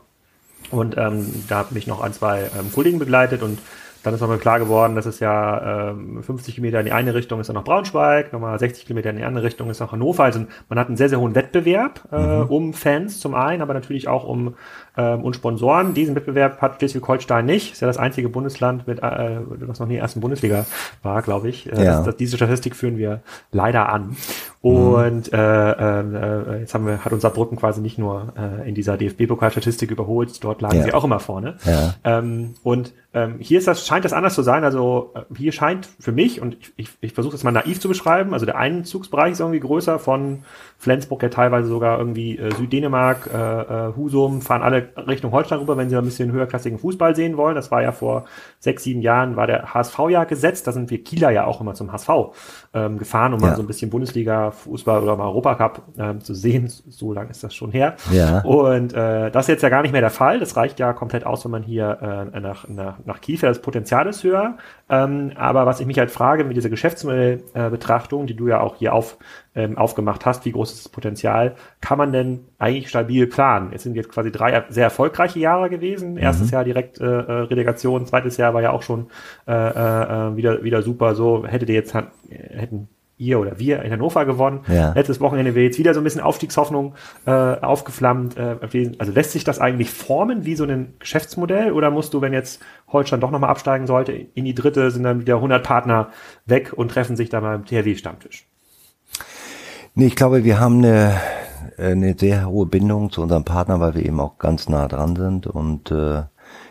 und 0.72 0.98
ähm, 0.98 1.44
da 1.48 1.58
habe 1.58 1.76
mich 1.76 1.86
noch 1.86 2.02
ein, 2.02 2.14
zwei 2.14 2.50
ähm, 2.60 2.72
Kollegen 2.74 2.98
begleitet 2.98 3.44
und 3.44 3.60
dann 4.04 4.14
ist 4.14 4.22
nochmal 4.22 4.38
klar 4.38 4.60
geworden, 4.60 4.96
dass 4.96 5.06
es 5.06 5.20
ja 5.20 5.90
ähm, 5.92 6.24
50 6.24 6.56
Kilometer 6.56 6.80
in 6.80 6.86
die 6.86 6.92
eine 6.92 7.14
Richtung 7.14 7.40
ist 7.40 7.48
dann 7.48 7.56
noch 7.56 7.64
Braunschweig, 7.64 8.34
nochmal 8.34 8.58
60 8.58 8.86
Kilometer 8.86 9.12
in 9.12 9.18
die 9.18 9.24
andere 9.24 9.46
Richtung 9.46 9.70
ist 9.70 9.80
noch 9.80 9.92
Hannover. 9.92 10.24
Also 10.24 10.46
man 10.70 10.80
hat 10.80 10.88
einen 10.88 10.98
sehr, 10.98 11.10
sehr 11.10 11.20
hohen 11.20 11.36
Wettbewerb 11.36 12.02
äh, 12.12 12.40
mhm. 12.40 12.44
um 12.46 12.74
Fans 12.74 13.20
zum 13.20 13.36
einen, 13.36 13.62
aber 13.62 13.74
natürlich 13.74 14.08
auch 14.08 14.24
um 14.24 14.56
ähm, 14.98 15.24
und 15.24 15.36
Sponsoren. 15.36 15.94
Diesen 15.94 16.16
Wettbewerb 16.16 16.62
hat 16.62 16.78
Schleswig-Holstein 16.78 17.46
nicht. 17.46 17.74
Ist 17.74 17.82
ja 17.82 17.88
das 17.88 17.98
einzige 17.98 18.30
Bundesland, 18.30 18.88
mit, 18.88 19.00
äh, 19.00 19.38
was 19.62 19.80
noch 19.80 19.88
nie 19.88 19.94
in 19.94 19.98
der 19.98 20.04
ersten 20.04 20.20
Bundesliga 20.20 20.66
war, 21.04 21.22
glaube 21.22 21.50
ich. 21.50 21.72
Äh, 21.72 21.84
ja. 21.84 21.98
das, 21.98 22.06
das, 22.06 22.16
diese 22.18 22.38
Statistik 22.38 22.76
führen 22.76 22.98
wir 22.98 23.22
leider 23.52 23.90
an. 23.90 24.18
Und 24.62 25.32
mhm. 25.32 25.38
äh, 25.38 26.02
äh, 26.02 26.60
jetzt 26.60 26.76
haben 26.76 26.86
wir, 26.86 27.04
hat 27.04 27.12
unser 27.12 27.32
Brücken 27.32 27.56
quasi 27.56 27.82
nicht 27.82 27.98
nur 27.98 28.34
äh, 28.38 28.70
in 28.70 28.76
dieser 28.76 28.96
DFB-Pokalstatistik 28.96 29.90
überholt, 29.90 30.44
dort 30.44 30.62
lagen 30.62 30.78
ja. 30.78 30.84
sie 30.84 30.94
auch 30.94 31.04
immer 31.04 31.20
vorne. 31.20 31.56
Ja. 31.66 31.96
Ähm, 32.04 32.54
und 32.62 32.94
ähm, 33.14 33.38
hier 33.40 33.58
ist 33.58 33.68
das, 33.68 33.86
scheint 33.86 34.06
das 34.06 34.14
anders 34.14 34.36
zu 34.36 34.44
sein. 34.44 34.64
Also 34.64 35.14
äh, 35.16 35.36
hier 35.36 35.52
scheint 35.52 35.90
für 36.00 36.12
mich, 36.12 36.42
und 36.42 36.58
ich, 36.60 36.74
ich, 36.78 36.90
ich 37.02 37.14
versuche 37.14 37.34
das 37.34 37.44
mal 37.44 37.52
naiv 37.52 37.80
zu 37.80 37.88
beschreiben, 37.88 38.34
also 38.34 38.46
der 38.46 38.58
Einzugsbereich 38.58 39.32
ist 39.32 39.40
irgendwie 39.40 39.60
größer 39.60 39.98
von 39.98 40.44
Flensburg 40.78 41.24
ja 41.24 41.30
teilweise 41.30 41.68
sogar 41.68 41.98
irgendwie 41.98 42.38
äh, 42.38 42.54
Süddänemark, 42.56 43.30
äh, 43.34 43.38
äh, 43.38 43.96
Husum, 43.96 44.42
fahren 44.42 44.62
alle 44.62 44.90
Richtung 45.08 45.32
Holstein 45.32 45.60
rüber, 45.60 45.76
wenn 45.76 45.90
sie 45.90 45.98
ein 45.98 46.06
bisschen 46.06 46.32
höherklassigen 46.32 46.78
Fußball 46.78 47.16
sehen 47.16 47.36
wollen. 47.36 47.56
Das 47.56 47.72
war 47.72 47.82
ja 47.82 47.92
vor 47.92 48.26
sechs, 48.60 48.84
sieben 48.84 49.02
Jahren, 49.02 49.36
war 49.36 49.48
der 49.48 49.74
HSV 49.74 49.98
ja 50.10 50.24
gesetzt. 50.24 50.68
Da 50.68 50.72
sind 50.72 50.92
wir 50.92 51.04
Kieler 51.04 51.32
ja 51.32 51.46
auch 51.46 51.62
immer 51.62 51.74
zum 51.74 51.92
HSV 51.92 52.10
ähm, 52.74 52.98
gefahren, 52.98 53.34
um 53.34 53.40
ja. 53.42 53.48
mal 53.48 53.56
so 53.56 53.62
ein 53.62 53.68
bisschen 53.68 53.90
Bundesliga-Fußball 53.90 55.04
oder 55.04 55.18
mal 55.18 55.28
Europacup 55.28 55.84
ähm, 55.98 56.22
zu 56.22 56.34
sehen. 56.34 56.68
So 56.68 57.12
lang 57.12 57.30
ist 57.30 57.44
das 57.44 57.54
schon 57.54 57.72
her. 57.72 57.96
Ja. 58.12 58.42
Und 58.42 58.94
äh, 58.94 59.30
das 59.30 59.46
ist 59.46 59.50
jetzt 59.50 59.62
ja 59.64 59.70
gar 59.70 59.82
nicht 59.82 59.92
mehr 59.92 60.02
der 60.02 60.10
Fall. 60.10 60.40
Das 60.40 60.56
reicht 60.56 60.80
ja 60.80 60.94
komplett 60.94 61.26
aus, 61.26 61.44
wenn 61.44 61.52
man 61.52 61.64
hier 61.64 62.30
äh, 62.34 62.40
nach, 62.40 62.68
nach, 62.70 62.98
nach 63.06 63.20
Kiel 63.20 63.38
fährt. 63.38 63.56
Das 63.56 63.62
Potenzial 63.62 64.08
ist 64.08 64.24
höher. 64.24 64.58
Ähm, 64.90 65.34
aber 65.36 65.66
was 65.66 65.82
ich 65.82 65.86
mich 65.86 66.00
halt 66.00 66.12
frage 66.12 66.46
mit 66.46 66.56
dieser 66.56 66.70
Geschäftsmodellbetrachtung, 66.70 68.26
die 68.26 68.36
du 68.36 68.48
ja 68.48 68.62
auch 68.62 68.76
hier 68.76 68.94
auf 68.94 69.18
ähm, 69.54 69.78
aufgemacht 69.78 70.26
hast, 70.26 70.46
wie 70.46 70.52
groß 70.54 70.72
ist 70.72 70.86
das 70.86 70.92
Potenzial, 70.92 71.56
kann 71.82 71.98
man 71.98 72.14
denn 72.14 72.46
eigentlich 72.62 72.90
stabil 72.90 73.28
planen? 73.28 73.72
Es 73.74 73.84
sind 73.84 73.96
jetzt 73.96 74.10
quasi 74.10 74.32
drei 74.32 74.64
sehr 74.70 74.86
erfolgreiche 74.86 75.40
Jahre 75.40 75.70
gewesen. 75.70 76.18
Erstes 76.18 76.48
mhm. 76.48 76.54
Jahr 76.54 76.64
direkt 76.64 77.00
äh, 77.00 77.06
äh, 77.06 77.32
Relegation, 77.44 78.06
zweites 78.06 78.38
Jahr 78.38 78.54
war 78.54 78.62
ja 78.62 78.72
auch 78.72 78.84
schon 78.84 79.08
äh, 79.48 79.52
äh, 79.52 80.36
wieder, 80.36 80.64
wieder 80.64 80.82
super. 80.82 81.16
So 81.16 81.46
hättet 81.46 81.70
ihr 81.70 81.76
jetzt 81.76 81.94
hätten 82.30 82.88
ihr 83.22 83.40
oder 83.40 83.60
wir 83.60 83.84
in 83.84 83.92
Hannover 83.92 84.26
gewonnen. 84.26 84.62
Ja. 84.68 84.94
Letztes 84.94 85.20
Wochenende 85.20 85.54
wäre 85.54 85.66
jetzt 85.66 85.78
wieder 85.78 85.94
so 85.94 86.02
ein 86.02 86.04
bisschen 86.04 86.22
Aufstiegshoffnung 86.22 86.96
äh, 87.28 87.32
aufgeflammt. 87.32 88.36
Äh, 88.36 88.58
also 88.98 89.12
lässt 89.12 89.32
sich 89.32 89.44
das 89.44 89.60
eigentlich 89.60 89.92
formen 89.92 90.44
wie 90.44 90.56
so 90.56 90.64
ein 90.64 90.96
Geschäftsmodell 90.98 91.72
oder 91.72 91.92
musst 91.92 92.16
du, 92.16 92.22
wenn 92.22 92.34
jetzt 92.34 92.62
Holstein 92.88 93.20
doch 93.20 93.30
nochmal 93.30 93.52
absteigen 93.52 93.86
sollte, 93.86 94.12
in 94.12 94.46
die 94.46 94.56
dritte 94.56 94.90
sind 94.90 95.04
dann 95.04 95.22
wieder 95.22 95.36
100 95.36 95.64
Partner 95.64 96.10
weg 96.46 96.74
und 96.76 96.90
treffen 96.90 97.16
sich 97.16 97.30
da 97.30 97.42
mal 97.42 97.56
im 97.56 97.66
THW-Stammtisch? 97.66 98.48
Nee, 99.94 100.08
ich 100.08 100.16
glaube, 100.16 100.44
wir 100.44 100.60
haben 100.60 100.78
eine, 100.78 101.20
eine 101.82 102.18
sehr 102.18 102.48
hohe 102.48 102.66
Bindung 102.66 103.12
zu 103.12 103.22
unserem 103.22 103.44
Partner, 103.44 103.80
weil 103.80 103.96
wir 103.96 104.06
eben 104.06 104.20
auch 104.20 104.38
ganz 104.38 104.70
nah 104.70 104.88
dran 104.88 105.16
sind 105.16 105.48
und 105.48 105.92
äh, 105.92 106.24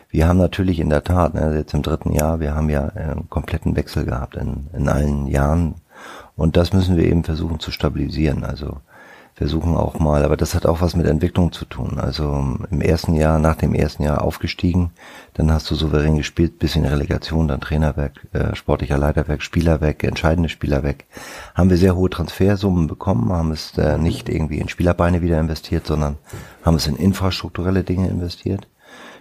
wir 0.09 0.27
haben 0.27 0.37
natürlich 0.37 0.79
in 0.79 0.89
der 0.89 1.03
Tat, 1.03 1.33
ne, 1.33 1.55
jetzt 1.55 1.73
im 1.73 1.83
dritten 1.83 2.11
Jahr, 2.11 2.39
wir 2.39 2.53
haben 2.53 2.69
ja 2.69 2.87
einen 2.89 3.29
kompletten 3.29 3.75
Wechsel 3.75 4.05
gehabt 4.05 4.35
in, 4.35 4.67
in 4.73 4.89
allen 4.89 5.27
Jahren 5.27 5.75
und 6.35 6.57
das 6.57 6.73
müssen 6.73 6.97
wir 6.97 7.05
eben 7.05 7.23
versuchen 7.23 7.59
zu 7.59 7.71
stabilisieren. 7.71 8.43
Also 8.43 8.77
versuchen 9.35 9.75
auch 9.75 9.99
mal, 9.99 10.23
aber 10.23 10.37
das 10.37 10.53
hat 10.53 10.65
auch 10.65 10.81
was 10.81 10.95
mit 10.95 11.07
Entwicklung 11.07 11.51
zu 11.51 11.65
tun. 11.65 11.99
Also 11.99 12.57
im 12.69 12.81
ersten 12.81 13.15
Jahr, 13.15 13.39
nach 13.39 13.55
dem 13.55 13.73
ersten 13.73 14.03
Jahr 14.03 14.23
aufgestiegen, 14.23 14.91
dann 15.33 15.51
hast 15.51 15.69
du 15.71 15.75
souverän 15.75 16.17
gespielt, 16.17 16.59
bis 16.59 16.75
in 16.75 16.85
Relegation, 16.85 17.47
dann 17.47 17.61
Trainer 17.61 17.97
weg, 17.97 18.13
äh, 18.33 18.55
sportlicher 18.55 18.97
Leiter 18.97 19.27
weg, 19.27 19.41
Spieler 19.41 19.81
weg, 19.81 20.03
entscheidende 20.03 20.49
Spieler 20.49 20.83
weg. 20.83 21.05
Haben 21.55 21.69
wir 21.69 21.77
sehr 21.77 21.95
hohe 21.95 22.09
Transfersummen 22.09 22.87
bekommen, 22.87 23.31
haben 23.31 23.51
es 23.51 23.77
äh, 23.77 23.97
nicht 23.97 24.29
irgendwie 24.29 24.59
in 24.59 24.69
Spielerbeine 24.69 25.21
wieder 25.21 25.39
investiert, 25.39 25.87
sondern 25.87 26.17
haben 26.63 26.75
es 26.75 26.87
in 26.87 26.95
infrastrukturelle 26.95 27.83
Dinge 27.83 28.09
investiert. 28.09 28.67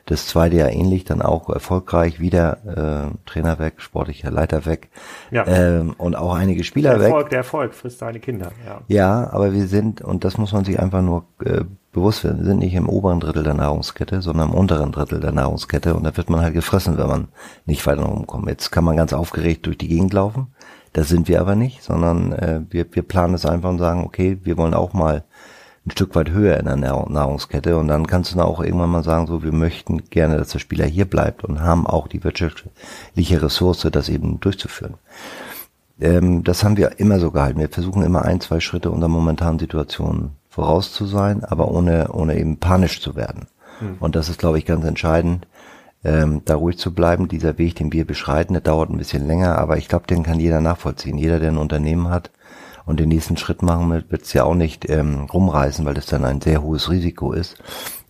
Das 0.06 0.26
zweite 0.26 0.56
Jahr 0.56 0.70
ähnlich, 0.70 1.04
dann 1.04 1.22
auch 1.22 1.48
erfolgreich, 1.48 2.20
wieder 2.20 3.12
äh, 3.14 3.28
Trainer 3.28 3.58
weg, 3.58 3.74
sportlicher 3.78 4.30
Leiter 4.30 4.66
weg 4.66 4.90
ja. 5.30 5.46
ähm, 5.46 5.94
und 5.98 6.16
auch 6.16 6.34
einige 6.34 6.64
Spieler 6.64 6.98
der 6.98 7.08
Erfolg, 7.08 7.24
weg. 7.26 7.30
Der 7.30 7.38
Erfolg 7.38 7.74
frisst 7.74 8.02
deine 8.02 8.20
Kinder, 8.20 8.52
ja. 8.66 8.80
Ja, 8.88 9.30
aber 9.32 9.52
wir 9.52 9.66
sind, 9.66 10.02
und 10.02 10.24
das 10.24 10.38
muss 10.38 10.52
man 10.52 10.64
sich 10.64 10.80
einfach 10.80 11.02
nur 11.02 11.24
äh, 11.44 11.64
bewusst 11.92 12.24
werden, 12.24 12.38
wir 12.38 12.46
sind 12.46 12.58
nicht 12.58 12.74
im 12.74 12.88
oberen 12.88 13.20
Drittel 13.20 13.42
der 13.42 13.54
Nahrungskette, 13.54 14.22
sondern 14.22 14.50
im 14.50 14.54
unteren 14.54 14.92
Drittel 14.92 15.20
der 15.20 15.32
Nahrungskette 15.32 15.94
und 15.94 16.04
da 16.04 16.16
wird 16.16 16.30
man 16.30 16.40
halt 16.40 16.54
gefressen, 16.54 16.98
wenn 16.98 17.08
man 17.08 17.28
nicht 17.66 17.86
weiter 17.86 18.02
rumkommt. 18.02 18.48
Jetzt 18.48 18.70
kann 18.70 18.84
man 18.84 18.96
ganz 18.96 19.12
aufgeregt 19.12 19.66
durch 19.66 19.78
die 19.78 19.88
Gegend 19.88 20.12
laufen, 20.12 20.48
das 20.92 21.08
sind 21.08 21.28
wir 21.28 21.40
aber 21.40 21.54
nicht, 21.54 21.82
sondern 21.82 22.32
äh, 22.32 22.60
wir, 22.68 22.86
wir 22.92 23.02
planen 23.02 23.34
es 23.34 23.46
einfach 23.46 23.70
und 23.70 23.78
sagen, 23.78 24.04
okay, 24.04 24.38
wir 24.42 24.56
wollen 24.56 24.74
auch 24.74 24.92
mal 24.92 25.24
ein 25.86 25.90
Stück 25.92 26.14
weit 26.14 26.30
höher 26.30 26.58
in 26.58 26.66
der 26.66 26.76
Nahrungskette 26.76 27.76
und 27.78 27.88
dann 27.88 28.06
kannst 28.06 28.32
du 28.32 28.36
dann 28.36 28.46
auch 28.46 28.60
irgendwann 28.60 28.90
mal 28.90 29.02
sagen, 29.02 29.26
so 29.26 29.42
wir 29.42 29.52
möchten 29.52 30.04
gerne, 30.10 30.36
dass 30.36 30.50
der 30.50 30.58
Spieler 30.58 30.84
hier 30.84 31.06
bleibt 31.06 31.42
und 31.42 31.60
haben 31.60 31.86
auch 31.86 32.06
die 32.06 32.22
wirtschaftliche 32.22 33.42
Ressource, 33.42 33.88
das 33.90 34.08
eben 34.10 34.40
durchzuführen. 34.40 34.94
Ähm, 36.00 36.44
das 36.44 36.64
haben 36.64 36.76
wir 36.76 36.98
immer 36.98 37.18
so 37.18 37.30
gehalten. 37.30 37.60
Wir 37.60 37.68
versuchen 37.68 38.02
immer 38.02 38.22
ein, 38.22 38.40
zwei 38.40 38.60
Schritte 38.60 38.90
unserer 38.90 39.08
momentanen 39.08 39.58
Situation 39.58 40.32
voraus 40.48 40.92
zu 40.92 41.06
sein, 41.06 41.44
aber 41.44 41.70
ohne, 41.70 42.12
ohne 42.12 42.38
eben 42.38 42.58
panisch 42.58 43.00
zu 43.00 43.16
werden. 43.16 43.46
Hm. 43.78 43.96
Und 44.00 44.16
das 44.16 44.28
ist, 44.28 44.38
glaube 44.38 44.58
ich, 44.58 44.66
ganz 44.66 44.84
entscheidend, 44.84 45.46
ähm, 46.04 46.42
da 46.44 46.56
ruhig 46.56 46.78
zu 46.78 46.94
bleiben. 46.94 47.28
Dieser 47.28 47.56
Weg, 47.58 47.76
den 47.76 47.92
wir 47.92 48.06
beschreiten, 48.06 48.54
der 48.54 48.62
dauert 48.62 48.90
ein 48.90 48.98
bisschen 48.98 49.26
länger, 49.26 49.58
aber 49.58 49.76
ich 49.76 49.88
glaube, 49.88 50.06
den 50.06 50.22
kann 50.22 50.40
jeder 50.40 50.60
nachvollziehen. 50.60 51.18
Jeder, 51.18 51.40
der 51.40 51.50
ein 51.50 51.58
Unternehmen 51.58 52.08
hat, 52.08 52.30
und 52.86 53.00
den 53.00 53.08
nächsten 53.08 53.36
Schritt 53.36 53.62
machen 53.62 53.90
wird, 53.90 54.10
wird 54.10 54.22
es 54.22 54.32
ja 54.32 54.44
auch 54.44 54.54
nicht 54.54 54.88
ähm, 54.88 55.26
rumreißen, 55.32 55.84
weil 55.84 55.94
das 55.94 56.06
dann 56.06 56.24
ein 56.24 56.40
sehr 56.40 56.62
hohes 56.62 56.90
Risiko 56.90 57.32
ist, 57.32 57.56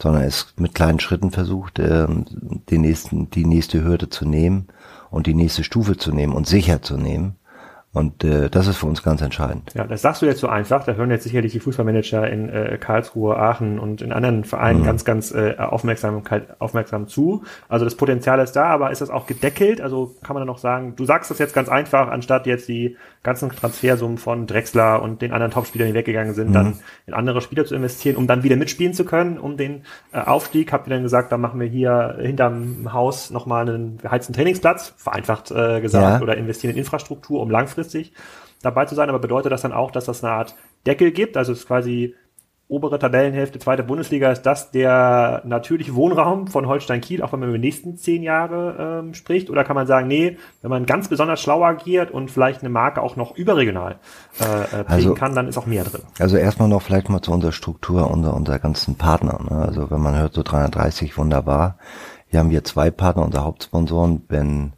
sondern 0.01 0.23
es 0.23 0.55
mit 0.57 0.75
kleinen 0.75 1.01
Schritten 1.01 1.31
versucht, 1.31 1.79
ähm, 1.79 2.25
den 2.71 2.83
nächsten, 2.83 3.31
die 3.31 3.45
nächste 3.45 3.85
Hürde 3.85 4.09
zu 4.09 4.27
nehmen 4.27 4.69
und 5.11 5.27
die 5.27 5.35
nächste 5.35 5.65
Stufe 5.65 5.97
zu 5.97 6.13
nehmen 6.13 6.33
und 6.33 6.47
sicher 6.47 6.83
zu 6.83 6.97
nehmen 6.97 7.37
und 7.93 8.23
äh, 8.23 8.49
das 8.49 8.69
ist 8.69 8.77
für 8.77 8.87
uns 8.87 9.03
ganz 9.03 9.21
entscheidend. 9.21 9.75
Ja, 9.75 9.85
das 9.85 10.03
sagst 10.03 10.23
du 10.23 10.27
jetzt 10.27 10.39
so 10.39 10.47
einfach. 10.47 10.85
Da 10.85 10.93
hören 10.93 11.11
jetzt 11.11 11.25
sicherlich 11.25 11.51
die 11.51 11.59
Fußballmanager 11.59 12.31
in 12.31 12.49
äh, 12.49 12.79
Karlsruhe, 12.79 13.37
Aachen 13.37 13.81
und 13.81 14.01
in 14.01 14.13
anderen 14.13 14.45
Vereinen 14.45 14.83
mhm. 14.83 14.85
ganz, 14.85 15.05
ganz 15.05 15.33
äh, 15.33 15.57
aufmerksam, 15.59 16.23
aufmerksam 16.61 17.09
zu. 17.09 17.43
Also 17.69 17.85
das 17.85 17.97
Potenzial 17.97 18.39
ist 18.39 18.53
da, 18.53 18.67
aber 18.67 18.93
ist 18.93 19.01
das 19.01 19.11
auch 19.11 19.27
gedeckelt? 19.27 19.81
Also 19.81 20.15
kann 20.23 20.35
man 20.35 20.43
dann 20.43 20.47
noch 20.47 20.59
sagen, 20.59 20.95
du 20.95 21.05
sagst 21.05 21.33
das 21.33 21.41
jetzt 21.41 21.53
ganz 21.53 21.69
einfach, 21.69 22.09
anstatt 22.09 22.47
jetzt 22.47 22.69
die 22.69 22.97
ganzen 23.23 23.51
Transfersummen 23.51 24.19
von 24.19 24.47
Drexler 24.47 25.03
und 25.03 25.21
den 25.21 25.33
anderen 25.33 25.53
Topspielern, 25.53 25.89
die 25.89 25.95
weggegangen 25.95 26.35
sind, 26.35 26.51
mhm. 26.51 26.55
dann 26.55 26.79
in 27.07 27.15
andere 27.15 27.41
Spieler 27.41 27.65
zu 27.67 27.75
investieren, 27.75 28.17
um 28.17 28.27
dann 28.27 28.43
wieder 28.43 28.57
mitspielen 28.57 28.95
zu 28.95 29.05
können, 29.05 29.39
um 29.39 29.57
den 29.57 29.83
äh, 30.13 30.21
Aufstieg. 30.21 30.73
Habt 30.73 30.87
ihr 30.87 30.95
dann 30.95 31.03
gesagt, 31.03 31.33
dann 31.33 31.41
machen 31.41 31.61
wir 31.61 31.67
hier 31.67 32.17
hinterm 32.21 32.93
Haus 32.93 33.31
nochmal 33.31 33.69
einen 33.69 33.99
beheizten 33.99 34.33
Trainingsplatz, 34.33 34.95
vereinfacht 34.97 35.51
äh, 35.51 35.81
gesagt, 35.81 36.21
ja. 36.21 36.23
oder 36.23 36.37
investieren 36.37 36.73
in 36.73 36.79
Infrastruktur, 36.79 37.41
um 37.41 37.51
langfristig 37.51 37.71
langfristig 37.71 38.13
dabei 38.63 38.85
zu 38.85 38.95
sein, 38.95 39.09
aber 39.09 39.19
bedeutet 39.19 39.53
das 39.53 39.63
dann 39.63 39.73
auch, 39.73 39.91
dass 39.91 40.05
das 40.05 40.23
eine 40.23 40.35
Art 40.35 40.55
Deckel 40.87 41.13
gibt? 41.13 41.37
Also 41.37 41.53
es 41.53 41.61
ist 41.61 41.67
quasi 41.67 42.15
obere 42.71 42.99
Tabellenhälfte, 42.99 43.59
zweite 43.59 43.83
Bundesliga, 43.83 44.31
ist 44.31 44.43
das 44.43 44.71
der 44.71 45.43
natürliche 45.45 45.95
Wohnraum 45.97 46.47
von 46.47 46.69
Holstein 46.69 47.01
Kiel, 47.01 47.21
auch 47.23 47.33
wenn 47.33 47.41
man 47.41 47.49
über 47.49 47.59
die 47.59 47.67
nächsten 47.67 47.97
zehn 47.97 48.23
Jahre 48.23 49.03
ähm, 49.03 49.15
spricht? 49.15 49.51
Oder 49.51 49.65
kann 49.65 49.75
man 49.75 49.89
sagen, 49.89 50.07
nee, 50.07 50.39
wenn 50.63 50.71
man 50.71 50.87
ganz 50.87 51.09
besonders 51.09 51.41
schlau 51.41 51.65
agiert 51.65 52.13
und 52.13 52.31
vielleicht 52.31 52.61
eine 52.61 52.71
Marke 52.71 53.03
auch 53.03 53.17
noch 53.17 53.37
überregional 53.37 53.99
äh, 54.41 54.45
äh 54.45 54.85
also, 54.87 55.15
kann, 55.15 55.35
dann 55.35 55.49
ist 55.49 55.59
auch 55.59 55.67
mehr 55.67 55.83
drin? 55.83 56.03
Also 56.21 56.37
erstmal 56.37 56.69
noch 56.69 56.83
vielleicht 56.83 57.09
mal 57.09 57.21
zu 57.21 57.33
unserer 57.33 57.53
Struktur, 57.53 58.09
unserer, 58.09 58.35
unserer 58.35 58.61
ganzen 58.61 58.95
Partner. 58.95 59.41
Ne? 59.51 59.57
Also 59.57 59.91
wenn 59.91 60.01
man 60.01 60.17
hört 60.17 60.35
so 60.35 60.43
330, 60.43 61.19
wunderbar. 61.19 61.77
Wir 62.31 62.39
haben 62.39 62.51
hier 62.51 62.63
zwei 62.63 62.93
Partner, 62.93 63.25
unsere 63.25 63.45
Hauptsponsoren, 63.45 64.23
wenn 64.29 64.75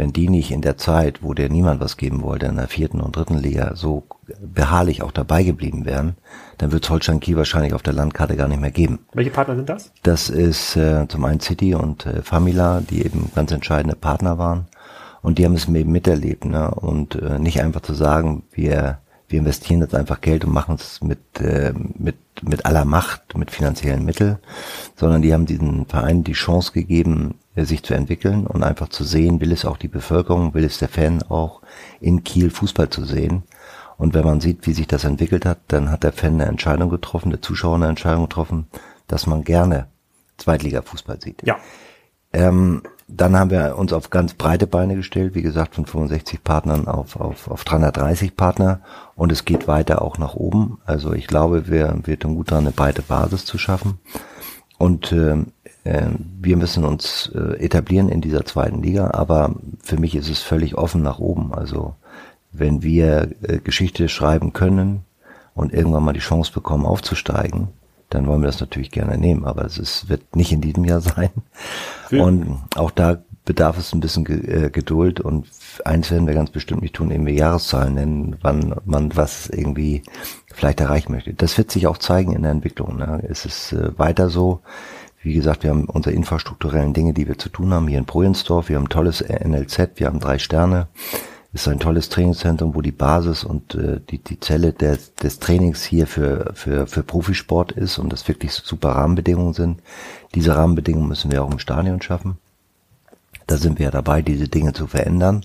wenn 0.00 0.14
die 0.14 0.30
nicht 0.30 0.50
in 0.50 0.62
der 0.62 0.78
Zeit, 0.78 1.22
wo 1.22 1.34
der 1.34 1.50
niemand 1.50 1.78
was 1.78 1.98
geben 1.98 2.22
wollte, 2.22 2.46
in 2.46 2.56
der 2.56 2.68
vierten 2.68 3.02
und 3.02 3.14
dritten 3.14 3.36
Liga 3.36 3.76
so 3.76 4.04
beharrlich 4.40 5.02
auch 5.02 5.12
dabei 5.12 5.42
geblieben 5.42 5.84
wären, 5.84 6.16
dann 6.56 6.72
wird 6.72 6.84
es 6.84 6.90
Holstein 6.90 7.20
Kiel 7.20 7.36
wahrscheinlich 7.36 7.74
auf 7.74 7.82
der 7.82 7.92
Landkarte 7.92 8.34
gar 8.34 8.48
nicht 8.48 8.62
mehr 8.62 8.70
geben. 8.70 9.00
Welche 9.12 9.30
Partner 9.30 9.56
sind 9.56 9.68
das? 9.68 9.92
Das 10.02 10.30
ist 10.30 10.74
äh, 10.76 11.06
zum 11.06 11.22
einen 11.26 11.40
City 11.40 11.74
und 11.74 12.06
äh, 12.06 12.22
Famila, 12.22 12.80
die 12.80 13.04
eben 13.04 13.30
ganz 13.34 13.52
entscheidende 13.52 13.94
Partner 13.94 14.38
waren. 14.38 14.68
Und 15.20 15.36
die 15.36 15.44
haben 15.44 15.52
es 15.52 15.68
eben 15.68 15.92
miterlebt. 15.92 16.46
Ne? 16.46 16.70
Und 16.70 17.16
äh, 17.16 17.38
nicht 17.38 17.60
einfach 17.60 17.82
zu 17.82 17.92
sagen, 17.92 18.44
wir, 18.52 19.00
wir 19.28 19.40
investieren 19.40 19.82
jetzt 19.82 19.94
einfach 19.94 20.22
Geld 20.22 20.46
und 20.46 20.54
machen 20.54 20.76
es 20.76 21.02
mit, 21.02 21.42
äh, 21.42 21.74
mit, 21.76 22.16
mit 22.40 22.64
aller 22.64 22.86
Macht, 22.86 23.36
mit 23.36 23.50
finanziellen 23.50 24.06
Mitteln, 24.06 24.38
sondern 24.96 25.20
die 25.20 25.34
haben 25.34 25.44
diesen 25.44 25.84
Verein 25.84 26.24
die 26.24 26.32
Chance 26.32 26.72
gegeben, 26.72 27.34
sich 27.64 27.82
zu 27.82 27.94
entwickeln 27.94 28.46
und 28.46 28.62
einfach 28.62 28.88
zu 28.88 29.04
sehen, 29.04 29.40
will 29.40 29.52
es 29.52 29.64
auch 29.64 29.76
die 29.76 29.88
Bevölkerung, 29.88 30.54
will 30.54 30.64
es 30.64 30.78
der 30.78 30.88
Fan 30.88 31.22
auch 31.24 31.62
in 32.00 32.24
Kiel 32.24 32.50
Fußball 32.50 32.90
zu 32.90 33.04
sehen. 33.04 33.42
Und 33.96 34.14
wenn 34.14 34.24
man 34.24 34.40
sieht, 34.40 34.66
wie 34.66 34.72
sich 34.72 34.86
das 34.86 35.04
entwickelt 35.04 35.44
hat, 35.44 35.58
dann 35.68 35.90
hat 35.90 36.04
der 36.04 36.12
Fan 36.12 36.34
eine 36.34 36.46
Entscheidung 36.46 36.88
getroffen, 36.88 37.30
der 37.30 37.42
Zuschauer 37.42 37.74
eine 37.76 37.88
Entscheidung 37.88 38.22
getroffen, 38.22 38.66
dass 39.06 39.26
man 39.26 39.44
gerne 39.44 39.88
Zweitliga-Fußball 40.38 41.20
sieht. 41.20 41.42
Ja. 41.44 41.58
Ähm, 42.32 42.82
dann 43.08 43.36
haben 43.36 43.50
wir 43.50 43.76
uns 43.76 43.92
auf 43.92 44.10
ganz 44.10 44.34
breite 44.34 44.66
Beine 44.66 44.94
gestellt, 44.94 45.34
wie 45.34 45.42
gesagt, 45.42 45.74
von 45.74 45.84
65 45.84 46.44
Partnern 46.44 46.86
auf, 46.86 47.16
auf, 47.16 47.48
auf 47.48 47.64
330 47.64 48.36
Partner 48.36 48.80
und 49.16 49.32
es 49.32 49.44
geht 49.44 49.66
weiter 49.66 50.00
auch 50.00 50.16
nach 50.16 50.34
oben. 50.34 50.78
Also 50.84 51.12
ich 51.12 51.26
glaube, 51.26 51.68
wir, 51.68 51.98
wir 52.04 52.18
tun 52.18 52.36
gut 52.36 52.52
daran, 52.52 52.64
eine 52.64 52.72
breite 52.72 53.02
Basis 53.02 53.44
zu 53.44 53.58
schaffen. 53.58 53.98
Und 54.78 55.12
äh, 55.12 55.32
äh, 55.32 55.44
wir 55.84 56.56
müssen 56.56 56.84
uns 56.84 57.30
äh, 57.34 57.64
etablieren 57.64 58.08
in 58.08 58.20
dieser 58.20 58.44
zweiten 58.44 58.82
Liga, 58.82 59.12
aber 59.12 59.54
für 59.82 59.98
mich 59.98 60.14
ist 60.14 60.28
es 60.28 60.40
völlig 60.40 60.76
offen 60.76 61.02
nach 61.02 61.18
oben. 61.18 61.54
Also 61.54 61.94
wenn 62.52 62.82
wir 62.82 63.30
äh, 63.42 63.58
Geschichte 63.58 64.08
schreiben 64.08 64.52
können 64.52 65.04
und 65.54 65.72
irgendwann 65.72 66.04
mal 66.04 66.12
die 66.12 66.20
Chance 66.20 66.52
bekommen 66.52 66.84
aufzusteigen, 66.84 67.68
dann 68.10 68.26
wollen 68.26 68.42
wir 68.42 68.48
das 68.48 68.60
natürlich 68.60 68.90
gerne 68.90 69.16
nehmen, 69.16 69.44
aber 69.44 69.64
es 69.64 70.08
wird 70.08 70.34
nicht 70.34 70.52
in 70.52 70.60
diesem 70.60 70.84
Jahr 70.84 71.00
sein. 71.00 71.30
Für 72.08 72.24
und 72.24 72.58
auch 72.76 72.90
da 72.90 73.22
bedarf 73.46 73.78
es 73.78 73.92
ein 73.94 74.00
bisschen 74.00 74.26
äh, 74.26 74.68
Geduld 74.70 75.20
und 75.20 75.46
eins 75.84 76.10
werden 76.10 76.26
wir 76.26 76.34
ganz 76.34 76.50
bestimmt 76.50 76.82
nicht 76.82 76.94
tun, 76.94 77.10
irgendwie 77.10 77.36
Jahreszahlen 77.36 77.94
nennen, 77.94 78.36
wann 78.42 78.74
man 78.84 79.16
was 79.16 79.48
irgendwie 79.48 80.02
vielleicht 80.52 80.80
erreichen 80.80 81.12
möchte. 81.12 81.32
Das 81.32 81.56
wird 81.56 81.70
sich 81.70 81.86
auch 81.86 81.98
zeigen 81.98 82.32
in 82.32 82.42
der 82.42 82.50
Entwicklung. 82.50 82.98
Ne? 82.98 83.24
Es 83.28 83.46
ist 83.46 83.74
weiter 83.96 84.28
so. 84.28 84.60
Wie 85.22 85.34
gesagt, 85.34 85.62
wir 85.62 85.70
haben 85.70 85.84
unsere 85.84 86.14
infrastrukturellen 86.14 86.94
Dinge, 86.94 87.12
die 87.12 87.28
wir 87.28 87.38
zu 87.38 87.50
tun 87.50 87.74
haben, 87.74 87.88
hier 87.88 87.98
in 87.98 88.06
Projensdorf. 88.06 88.68
Wir 88.68 88.76
haben 88.76 88.86
ein 88.86 88.90
tolles 88.90 89.20
NLZ, 89.20 89.90
wir 89.96 90.06
haben 90.06 90.20
drei 90.20 90.38
Sterne 90.38 90.88
ist 91.52 91.66
ein 91.66 91.80
tolles 91.80 92.08
Trainingszentrum, 92.08 92.74
wo 92.74 92.80
die 92.80 92.92
Basis 92.92 93.42
und 93.42 93.74
äh, 93.74 94.00
die, 94.08 94.18
die 94.18 94.38
Zelle 94.38 94.72
des, 94.72 95.14
des 95.16 95.40
Trainings 95.40 95.82
hier 95.82 96.06
für, 96.06 96.52
für, 96.54 96.86
für 96.86 97.02
Profisport 97.02 97.72
ist 97.72 97.98
und 97.98 98.12
das 98.12 98.28
wirklich 98.28 98.52
super 98.52 98.90
Rahmenbedingungen 98.90 99.54
sind. 99.54 99.82
Diese 100.34 100.54
Rahmenbedingungen 100.54 101.08
müssen 101.08 101.32
wir 101.32 101.42
auch 101.42 101.50
im 101.50 101.58
Stadion 101.58 102.00
schaffen. 102.02 102.38
Da 103.48 103.56
sind 103.56 103.80
wir 103.80 103.86
ja 103.86 103.90
dabei, 103.90 104.22
diese 104.22 104.46
Dinge 104.46 104.74
zu 104.74 104.86
verändern, 104.86 105.44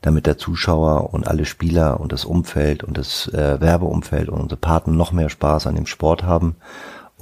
damit 0.00 0.24
der 0.24 0.38
Zuschauer 0.38 1.12
und 1.12 1.26
alle 1.26 1.44
Spieler 1.44 2.00
und 2.00 2.12
das 2.12 2.24
Umfeld 2.24 2.82
und 2.82 2.96
das 2.96 3.28
äh, 3.28 3.60
Werbeumfeld 3.60 4.30
und 4.30 4.40
unsere 4.40 4.58
Partner 4.58 4.94
noch 4.94 5.12
mehr 5.12 5.28
Spaß 5.28 5.66
an 5.66 5.74
dem 5.74 5.86
Sport 5.86 6.22
haben, 6.22 6.56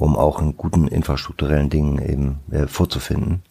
um 0.01 0.17
auch 0.17 0.41
in 0.41 0.57
guten 0.57 0.89
infrastrukturellen 0.89 1.69
Dingen 1.69 2.01
eben 2.01 2.41
äh, 2.51 2.67
vorzufinden. 2.67 3.43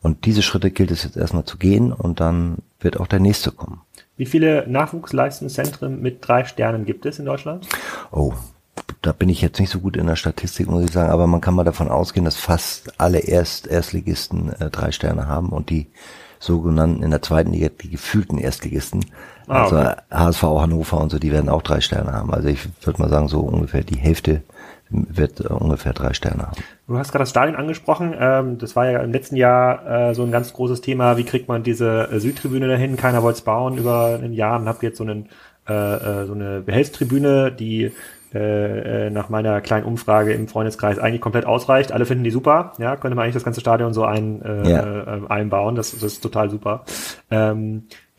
Und 0.00 0.24
diese 0.24 0.42
Schritte 0.42 0.70
gilt 0.70 0.90
es 0.90 1.02
jetzt 1.02 1.16
erstmal 1.16 1.44
zu 1.44 1.58
gehen 1.58 1.92
und 1.92 2.20
dann 2.20 2.58
wird 2.78 2.98
auch 2.98 3.06
der 3.06 3.20
nächste 3.20 3.50
kommen. 3.50 3.82
Wie 4.16 4.24
viele 4.24 4.66
Nachwuchsleistungszentren 4.68 6.00
mit 6.00 6.26
drei 6.26 6.44
Sternen 6.44 6.86
gibt 6.86 7.04
es 7.06 7.18
in 7.18 7.26
Deutschland? 7.26 7.66
Oh, 8.12 8.32
da 9.02 9.12
bin 9.12 9.28
ich 9.28 9.42
jetzt 9.42 9.58
nicht 9.60 9.70
so 9.70 9.80
gut 9.80 9.96
in 9.96 10.06
der 10.06 10.16
Statistik, 10.16 10.70
muss 10.70 10.84
ich 10.84 10.92
sagen, 10.92 11.10
aber 11.10 11.26
man 11.26 11.40
kann 11.40 11.54
mal 11.54 11.64
davon 11.64 11.88
ausgehen, 11.88 12.24
dass 12.24 12.36
fast 12.36 13.00
alle 13.00 13.18
Erst 13.18 13.66
Erstligisten 13.66 14.52
äh, 14.60 14.70
drei 14.70 14.92
Sterne 14.92 15.26
haben 15.26 15.50
und 15.50 15.70
die 15.70 15.88
sogenannten 16.38 17.02
in 17.02 17.10
der 17.10 17.20
zweiten 17.20 17.52
Liga 17.52 17.68
die 17.68 17.90
gefühlten 17.90 18.38
Erstligisten, 18.38 19.04
ah, 19.48 19.64
also 19.64 19.76
okay. 19.76 19.96
HSV 20.10 20.42
Hannover 20.42 20.98
und 20.98 21.10
so, 21.10 21.18
die 21.18 21.32
werden 21.32 21.50
auch 21.50 21.62
drei 21.62 21.80
Sterne 21.80 22.12
haben. 22.12 22.32
Also 22.32 22.48
ich 22.48 22.68
würde 22.86 23.02
mal 23.02 23.10
sagen, 23.10 23.28
so 23.28 23.40
ungefähr 23.40 23.82
die 23.82 23.98
Hälfte 23.98 24.42
wird 24.90 25.40
äh, 25.40 25.48
ungefähr 25.48 25.92
drei 25.92 26.12
Sterne 26.12 26.48
haben. 26.48 26.62
Du 26.86 26.98
hast 26.98 27.12
gerade 27.12 27.22
das 27.22 27.30
Stadion 27.30 27.56
angesprochen. 27.56 28.14
Ähm, 28.18 28.58
das 28.58 28.76
war 28.76 28.90
ja 28.90 29.00
im 29.00 29.12
letzten 29.12 29.36
Jahr 29.36 30.10
äh, 30.10 30.14
so 30.14 30.22
ein 30.24 30.32
ganz 30.32 30.52
großes 30.52 30.80
Thema. 30.80 31.16
Wie 31.16 31.24
kriegt 31.24 31.48
man 31.48 31.62
diese 31.62 32.08
äh, 32.10 32.18
Südtribüne 32.18 32.68
dahin? 32.68 32.96
Keiner 32.96 33.22
wollte 33.22 33.38
es 33.38 33.44
bauen 33.44 33.78
über 33.78 34.18
ein 34.22 34.32
Jahr 34.32 34.58
und 34.60 34.68
habt 34.68 34.82
jetzt 34.82 34.98
so, 34.98 35.04
einen, 35.04 35.28
so 35.66 35.74
eine 35.74 36.62
Behelfstribüne, 36.66 37.52
die 37.52 37.92
nach 38.32 39.28
meiner 39.28 39.60
kleinen 39.60 39.84
Umfrage 39.84 40.32
im 40.32 40.48
Freundeskreis 40.48 40.98
eigentlich 40.98 41.20
komplett 41.20 41.46
ausreicht. 41.46 41.92
Alle 41.92 42.06
finden 42.06 42.24
die 42.24 42.30
super. 42.30 42.72
Ja, 42.78 42.96
könnte 42.96 43.14
man 43.14 43.24
eigentlich 43.24 43.34
das 43.34 43.44
ganze 43.44 43.60
Stadion 43.60 43.92
so 43.92 44.04
ein, 44.04 44.40
ja. 44.64 45.20
einbauen. 45.28 45.76
Das, 45.76 45.92
das 45.92 46.02
ist 46.02 46.20
total 46.20 46.50
super. 46.50 46.84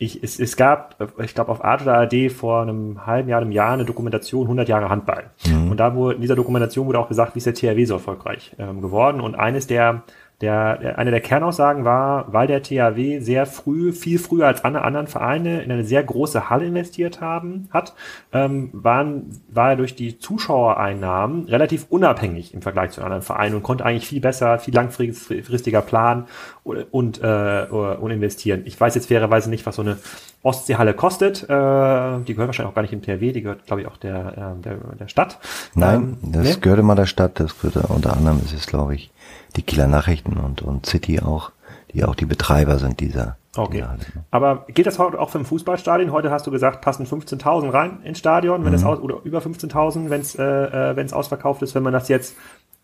Ich, 0.02 0.22
es, 0.22 0.40
es 0.40 0.56
gab, 0.56 0.96
ich 1.22 1.32
glaube, 1.32 1.52
auf 1.52 1.64
Art 1.64 1.82
oder 1.82 1.94
AD 1.94 2.28
vor 2.30 2.62
einem 2.62 3.06
halben 3.06 3.28
Jahr, 3.28 3.40
einem 3.40 3.52
Jahr 3.52 3.72
eine 3.72 3.84
Dokumentation 3.84 4.46
100 4.46 4.68
Jahre 4.68 4.88
Handball. 4.88 5.30
Mhm. 5.46 5.70
Und 5.70 5.76
da 5.78 5.94
wurde, 5.94 6.16
in 6.16 6.22
dieser 6.22 6.34
Dokumentation 6.34 6.88
wurde 6.88 6.98
auch 6.98 7.08
gesagt, 7.08 7.36
wie 7.36 7.38
ist 7.38 7.46
der 7.46 7.54
THW 7.54 7.84
so 7.84 7.94
erfolgreich 7.94 8.52
ähm, 8.58 8.82
geworden. 8.82 9.20
Und 9.20 9.36
eines 9.36 9.68
der 9.68 10.02
der, 10.42 10.98
eine 10.98 11.12
der 11.12 11.20
Kernaussagen 11.20 11.84
war, 11.84 12.32
weil 12.32 12.48
der 12.48 12.62
THW 12.62 13.20
sehr 13.20 13.46
früh, 13.46 13.92
viel 13.92 14.18
früher 14.18 14.48
als 14.48 14.64
alle 14.64 14.82
anderen 14.82 15.06
Vereine 15.06 15.62
in 15.62 15.70
eine 15.70 15.84
sehr 15.84 16.02
große 16.02 16.50
Halle 16.50 16.66
investiert 16.66 17.20
haben, 17.20 17.68
hat, 17.70 17.94
ähm, 18.32 18.70
waren, 18.72 19.40
war 19.48 19.70
er 19.70 19.76
durch 19.76 19.94
die 19.94 20.18
Zuschauereinnahmen 20.18 21.44
relativ 21.46 21.86
unabhängig 21.90 22.54
im 22.54 22.60
Vergleich 22.60 22.90
zu 22.90 23.02
anderen 23.02 23.22
Vereinen 23.22 23.54
und 23.54 23.62
konnte 23.62 23.84
eigentlich 23.84 24.08
viel 24.08 24.20
besser, 24.20 24.58
viel 24.58 24.74
langfristiger 24.74 25.80
planen 25.80 26.24
und, 26.64 26.86
und, 26.90 27.22
äh, 27.22 27.66
und 27.70 28.10
investieren. 28.10 28.62
Ich 28.64 28.80
weiß 28.80 28.96
jetzt 28.96 29.06
fairerweise 29.06 29.48
nicht, 29.48 29.64
was 29.64 29.76
so 29.76 29.82
eine 29.82 29.98
Ostseehalle 30.42 30.92
kostet. 30.94 31.44
Äh, 31.44 31.46
die 31.46 32.34
gehört 32.34 32.48
wahrscheinlich 32.48 32.70
auch 32.70 32.74
gar 32.74 32.82
nicht 32.82 32.92
im 32.92 33.02
THW, 33.02 33.30
die 33.30 33.42
gehört, 33.42 33.64
glaube 33.66 33.82
ich, 33.82 33.86
auch 33.86 33.96
der, 33.96 34.56
äh, 34.58 34.62
der, 34.62 34.76
der 34.98 35.06
Stadt. 35.06 35.38
Nein, 35.76 36.18
ähm, 36.20 36.32
das 36.32 36.42
nee? 36.42 36.60
gehörte 36.60 36.82
mal 36.82 36.96
der 36.96 37.06
Stadt, 37.06 37.38
das 37.38 37.56
gehörte 37.60 37.86
unter 37.92 38.16
anderem, 38.16 38.40
ist 38.44 38.52
es, 38.52 38.66
glaube 38.66 38.96
ich, 38.96 39.11
die 39.56 39.62
Kieler 39.62 39.86
Nachrichten 39.86 40.36
und, 40.36 40.62
und 40.62 40.86
City 40.86 41.20
auch, 41.20 41.52
die 41.92 42.04
auch 42.04 42.14
die 42.14 42.26
Betreiber 42.26 42.78
sind 42.78 43.00
dieser. 43.00 43.36
Okay. 43.56 43.78
Dieser 43.78 43.90
Halle. 43.90 44.00
Aber 44.30 44.66
gilt 44.68 44.86
das 44.86 44.98
heute 44.98 45.20
auch 45.20 45.30
für 45.30 45.38
ein 45.38 45.44
Fußballstadion? 45.44 46.12
Heute 46.12 46.30
hast 46.30 46.46
du 46.46 46.50
gesagt, 46.50 46.80
passen 46.80 47.06
15.000 47.06 47.72
rein 47.72 48.02
ins 48.02 48.18
Stadion, 48.18 48.64
wenn 48.64 48.70
mhm. 48.70 48.78
es 48.78 48.84
aus, 48.84 48.98
oder 49.00 49.20
über 49.24 49.40
15.000, 49.40 50.10
wenn 50.10 50.20
es 50.20 50.34
äh, 50.34 50.42
äh 50.42 50.96
wenn 50.96 51.06
es 51.06 51.12
ausverkauft 51.12 51.62
ist. 51.62 51.74
Wenn 51.74 51.82
man 51.82 51.92
das 51.92 52.08
jetzt 52.08 52.34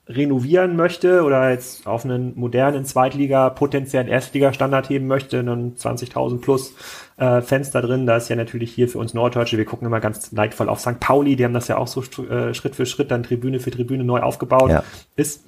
renovieren 0.09 0.77
möchte 0.77 1.23
oder 1.23 1.51
jetzt 1.51 1.87
auf 1.87 2.05
einen 2.05 2.33
modernen 2.39 2.85
Zweitliga, 2.85 3.51
potenziellen 3.51 4.09
Erstliga-Standard 4.09 4.89
heben 4.89 5.07
möchte, 5.07 5.45
dann 5.45 5.75
20.000 5.75 6.41
plus 6.41 6.75
äh, 7.19 7.43
Fenster 7.43 7.83
drin. 7.83 8.07
Da 8.07 8.17
ist 8.17 8.31
ja 8.31 8.37
natürlich 8.37 8.73
hier 8.73 8.89
für 8.89 8.99
uns 8.99 9.13
Norddeutsche, 9.13 9.59
wir 9.59 9.67
gucken 9.67 9.87
immer 9.87 10.01
ganz 10.01 10.33
neidvoll 10.33 10.71
auf 10.71 10.81
St. 10.81 10.99
Pauli, 10.99 11.37
die 11.37 11.45
haben 11.45 11.53
das 11.53 11.69
ja 11.69 11.77
auch 11.77 11.89
so 11.89 12.03
äh, 12.23 12.55
Schritt 12.55 12.75
für 12.75 12.87
Schritt 12.87 13.11
dann 13.11 13.23
Tribüne 13.23 13.61
für 13.61 13.71
Tribüne 13.71 14.05
neu 14.05 14.21
aufgebaut. 14.21 14.71
Ja. 14.71 14.83
Ist 15.17 15.45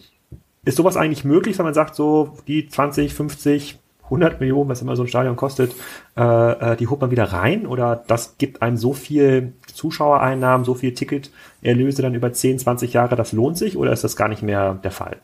ist 0.64 0.76
sowas 0.76 0.96
eigentlich 0.96 1.24
möglich, 1.24 1.58
wenn 1.58 1.64
man 1.64 1.74
sagt, 1.74 1.94
so 1.94 2.36
die 2.46 2.68
20, 2.68 3.14
50, 3.14 3.78
100 4.04 4.40
Millionen, 4.40 4.68
was 4.68 4.82
immer 4.82 4.96
so 4.96 5.02
ein 5.02 5.08
Stadion 5.08 5.36
kostet, 5.36 5.74
äh, 6.16 6.72
äh, 6.72 6.76
die 6.76 6.88
holt 6.88 7.00
man 7.00 7.10
wieder 7.10 7.32
rein? 7.32 7.66
Oder 7.66 8.02
das 8.06 8.36
gibt 8.38 8.60
einem 8.60 8.76
so 8.76 8.92
viel 8.92 9.52
Zuschauereinnahmen, 9.72 10.64
so 10.64 10.74
viel 10.74 10.92
Ticketerlöse 10.94 12.02
dann 12.02 12.14
über 12.14 12.32
10, 12.32 12.58
20 12.58 12.92
Jahre, 12.92 13.16
das 13.16 13.32
lohnt 13.32 13.56
sich? 13.56 13.76
Oder 13.76 13.92
ist 13.92 14.04
das 14.04 14.16
gar 14.16 14.28
nicht 14.28 14.42
mehr 14.42 14.74
der 14.74 14.90
Fall? 14.90 15.16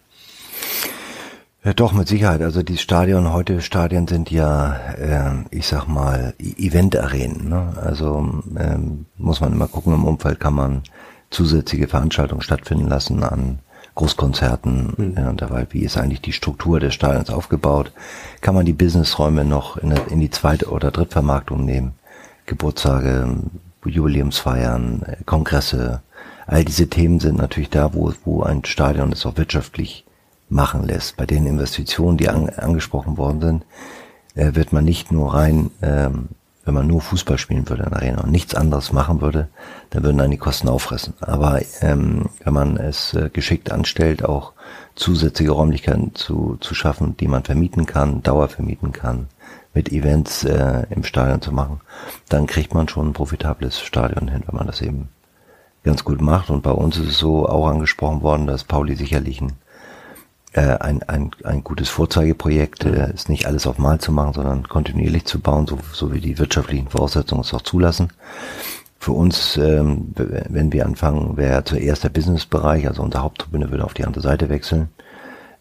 Ja, 1.64 1.72
doch, 1.72 1.92
mit 1.92 2.06
Sicherheit. 2.06 2.42
Also 2.42 2.62
die 2.62 2.76
Stadion, 2.76 3.32
heute 3.32 3.60
Stadien 3.60 4.06
sind 4.06 4.30
ja, 4.30 4.76
äh, 4.96 5.32
ich 5.50 5.66
sag 5.66 5.88
mal, 5.88 6.32
Event-Arenen. 6.38 7.48
Ne? 7.48 7.74
Also 7.82 8.42
ähm, 8.56 9.06
muss 9.18 9.40
man 9.40 9.52
immer 9.52 9.66
gucken, 9.66 9.92
im 9.92 10.04
Umfeld 10.04 10.38
kann 10.38 10.54
man 10.54 10.82
zusätzliche 11.30 11.88
Veranstaltungen 11.88 12.40
stattfinden 12.40 12.86
lassen 12.86 13.24
an 13.24 13.58
Großkonzerten 13.96 14.94
mhm. 14.96 15.14
ja, 15.16 15.28
und 15.30 15.42
dabei, 15.42 15.66
wie 15.70 15.80
ist 15.80 15.96
eigentlich 15.96 16.20
die 16.20 16.32
Struktur 16.32 16.78
des 16.78 16.94
Stadions 16.94 17.30
aufgebaut? 17.30 17.92
Kann 18.40 18.54
man 18.54 18.64
die 18.64 18.72
Businessräume 18.72 19.44
noch 19.44 19.76
in, 19.78 19.92
in 20.10 20.20
die 20.20 20.30
zweite 20.30 20.70
oder 20.70 20.92
Drittvermarktung 20.92 21.64
nehmen? 21.64 21.94
Geburtstage, 22.44 23.36
Jubiläumsfeiern, 23.84 25.04
Kongresse, 25.24 26.02
all 26.46 26.64
diese 26.64 26.88
Themen 26.88 27.18
sind 27.18 27.38
natürlich 27.38 27.70
da, 27.70 27.94
wo, 27.94 28.12
wo 28.24 28.42
ein 28.42 28.64
Stadion 28.64 29.12
es 29.12 29.26
auch 29.26 29.36
wirtschaftlich 29.36 30.04
machen 30.48 30.84
lässt. 30.84 31.16
Bei 31.16 31.26
den 31.26 31.46
Investitionen, 31.46 32.18
die 32.18 32.28
an, 32.28 32.48
angesprochen 32.50 33.16
worden 33.16 33.40
sind, 33.40 33.64
äh, 34.34 34.54
wird 34.54 34.72
man 34.72 34.84
nicht 34.84 35.10
nur 35.10 35.34
rein 35.34 35.70
ähm, 35.82 36.28
wenn 36.66 36.74
man 36.74 36.88
nur 36.88 37.00
Fußball 37.00 37.38
spielen 37.38 37.68
würde 37.68 37.84
in 37.84 37.90
der 37.90 37.98
Arena 37.98 38.22
und 38.22 38.32
nichts 38.32 38.54
anderes 38.54 38.92
machen 38.92 39.20
würde, 39.20 39.48
dann 39.90 40.02
würden 40.02 40.18
dann 40.18 40.32
die 40.32 40.36
Kosten 40.36 40.68
auffressen. 40.68 41.14
Aber 41.20 41.62
ähm, 41.80 42.28
wenn 42.42 42.52
man 42.52 42.76
es 42.76 43.14
äh, 43.14 43.30
geschickt 43.32 43.70
anstellt, 43.70 44.24
auch 44.24 44.52
zusätzliche 44.96 45.52
Räumlichkeiten 45.52 46.14
zu, 46.16 46.56
zu 46.60 46.74
schaffen, 46.74 47.16
die 47.16 47.28
man 47.28 47.44
vermieten 47.44 47.86
kann, 47.86 48.22
Dauer 48.24 48.48
vermieten 48.48 48.90
kann, 48.90 49.28
mit 49.74 49.92
Events 49.92 50.42
äh, 50.42 50.86
im 50.90 51.04
Stadion 51.04 51.40
zu 51.40 51.52
machen, 51.52 51.80
dann 52.28 52.46
kriegt 52.46 52.74
man 52.74 52.88
schon 52.88 53.08
ein 53.08 53.12
profitables 53.12 53.80
Stadion 53.80 54.26
hin, 54.26 54.42
wenn 54.46 54.56
man 54.56 54.66
das 54.66 54.82
eben 54.82 55.08
ganz 55.84 56.02
gut 56.02 56.20
macht. 56.20 56.50
Und 56.50 56.62
bei 56.62 56.72
uns 56.72 56.98
ist 56.98 57.08
es 57.08 57.18
so 57.18 57.48
auch 57.48 57.68
angesprochen 57.68 58.22
worden, 58.22 58.48
dass 58.48 58.64
Pauli 58.64 58.96
sicherlich 58.96 59.40
ein 59.40 59.52
äh, 60.56 60.78
ein, 60.80 61.02
ein, 61.02 61.30
ein 61.44 61.62
gutes 61.62 61.90
Vorzeigeprojekt, 61.90 62.86
äh, 62.86 63.12
ist 63.12 63.28
nicht 63.28 63.46
alles 63.46 63.66
auf 63.66 63.78
Mal 63.78 64.00
zu 64.00 64.10
machen, 64.10 64.32
sondern 64.32 64.66
kontinuierlich 64.66 65.26
zu 65.26 65.38
bauen, 65.38 65.66
so, 65.66 65.78
so 65.92 66.12
wie 66.14 66.20
die 66.20 66.38
wirtschaftlichen 66.38 66.88
Voraussetzungen 66.88 67.42
es 67.42 67.52
auch 67.52 67.62
zulassen. 67.62 68.08
Für 68.98 69.12
uns, 69.12 69.58
ähm, 69.58 70.14
wenn 70.16 70.72
wir 70.72 70.86
anfangen, 70.86 71.36
wäre 71.36 71.62
zuerst 71.62 72.04
der 72.04 72.08
Businessbereich, 72.08 72.88
also 72.88 73.02
unser 73.02 73.22
Haupttribüne 73.22 73.70
würde 73.70 73.84
auf 73.84 73.92
die 73.92 74.04
andere 74.04 74.22
Seite 74.22 74.48
wechseln. 74.48 74.88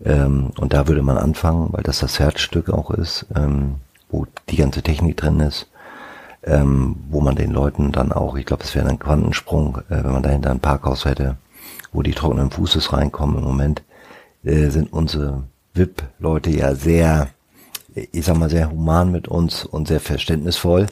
Ähm, 0.04 0.52
und 0.58 0.74
da 0.74 0.88
würde 0.88 1.02
man 1.02 1.18
anfangen, 1.18 1.68
weil 1.74 1.84
das 1.84 2.00
das 2.00 2.20
Herzstück 2.20 2.70
auch 2.70 2.90
ist, 2.92 3.26
ähm, 3.36 3.76
wo 4.10 4.26
die 4.50 4.56
ganze 4.56 4.82
Technik 4.82 5.18
drin 5.18 5.42
ist, 5.42 5.68
ähm, 6.44 6.96
wo 7.10 7.20
man 7.20 7.36
den 7.36 7.52
Leuten 7.52 7.92
dann 7.92 8.14
auch, 8.14 8.38
ich 8.38 8.46
glaube, 8.46 8.64
es 8.64 8.74
wäre 8.76 8.88
ein 8.88 9.00
Quantensprung, 9.00 9.80
äh, 9.90 10.04
wenn 10.04 10.14
man 10.14 10.24
dahinter 10.24 10.52
ein 10.52 10.62
Parkhaus 10.62 11.04
hätte, 11.04 11.36
wo 11.92 12.02
die 12.02 12.14
trockenen 12.14 12.50
Fußes 12.50 12.94
reinkommen. 12.94 13.40
Im 13.40 13.44
Moment 13.44 13.84
äh, 14.46 14.70
sind 14.70 14.94
unsere 14.94 15.44
VIP-Leute 15.74 16.52
ja 16.52 16.76
sehr, 16.76 17.30
ich 17.94 18.26
sag 18.26 18.38
mal, 18.38 18.50
sehr 18.50 18.72
human 18.72 19.12
mit 19.12 19.28
uns 19.28 19.66
und 19.66 19.88
sehr 19.88 20.00
verständnisvoll. 20.00 20.88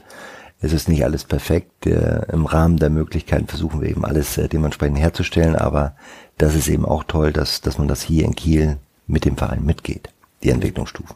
Es 0.59 0.73
ist 0.73 0.89
nicht 0.89 1.03
alles 1.03 1.23
perfekt. 1.23 1.85
Äh, 1.85 2.25
Im 2.31 2.45
Rahmen 2.45 2.77
der 2.77 2.89
Möglichkeiten 2.89 3.47
versuchen 3.47 3.81
wir 3.81 3.89
eben 3.89 4.05
alles 4.05 4.37
äh, 4.37 4.47
dementsprechend 4.47 4.99
herzustellen, 4.99 5.55
aber 5.55 5.95
das 6.37 6.55
ist 6.55 6.67
eben 6.67 6.85
auch 6.85 7.03
toll, 7.03 7.31
dass, 7.31 7.61
dass 7.61 7.77
man 7.77 7.87
das 7.87 8.01
hier 8.01 8.25
in 8.25 8.35
Kiel 8.35 8.77
mit 9.07 9.25
dem 9.25 9.37
Verein 9.37 9.63
mitgeht, 9.63 10.09
die 10.41 10.49
Entwicklungsstufen. 10.49 11.15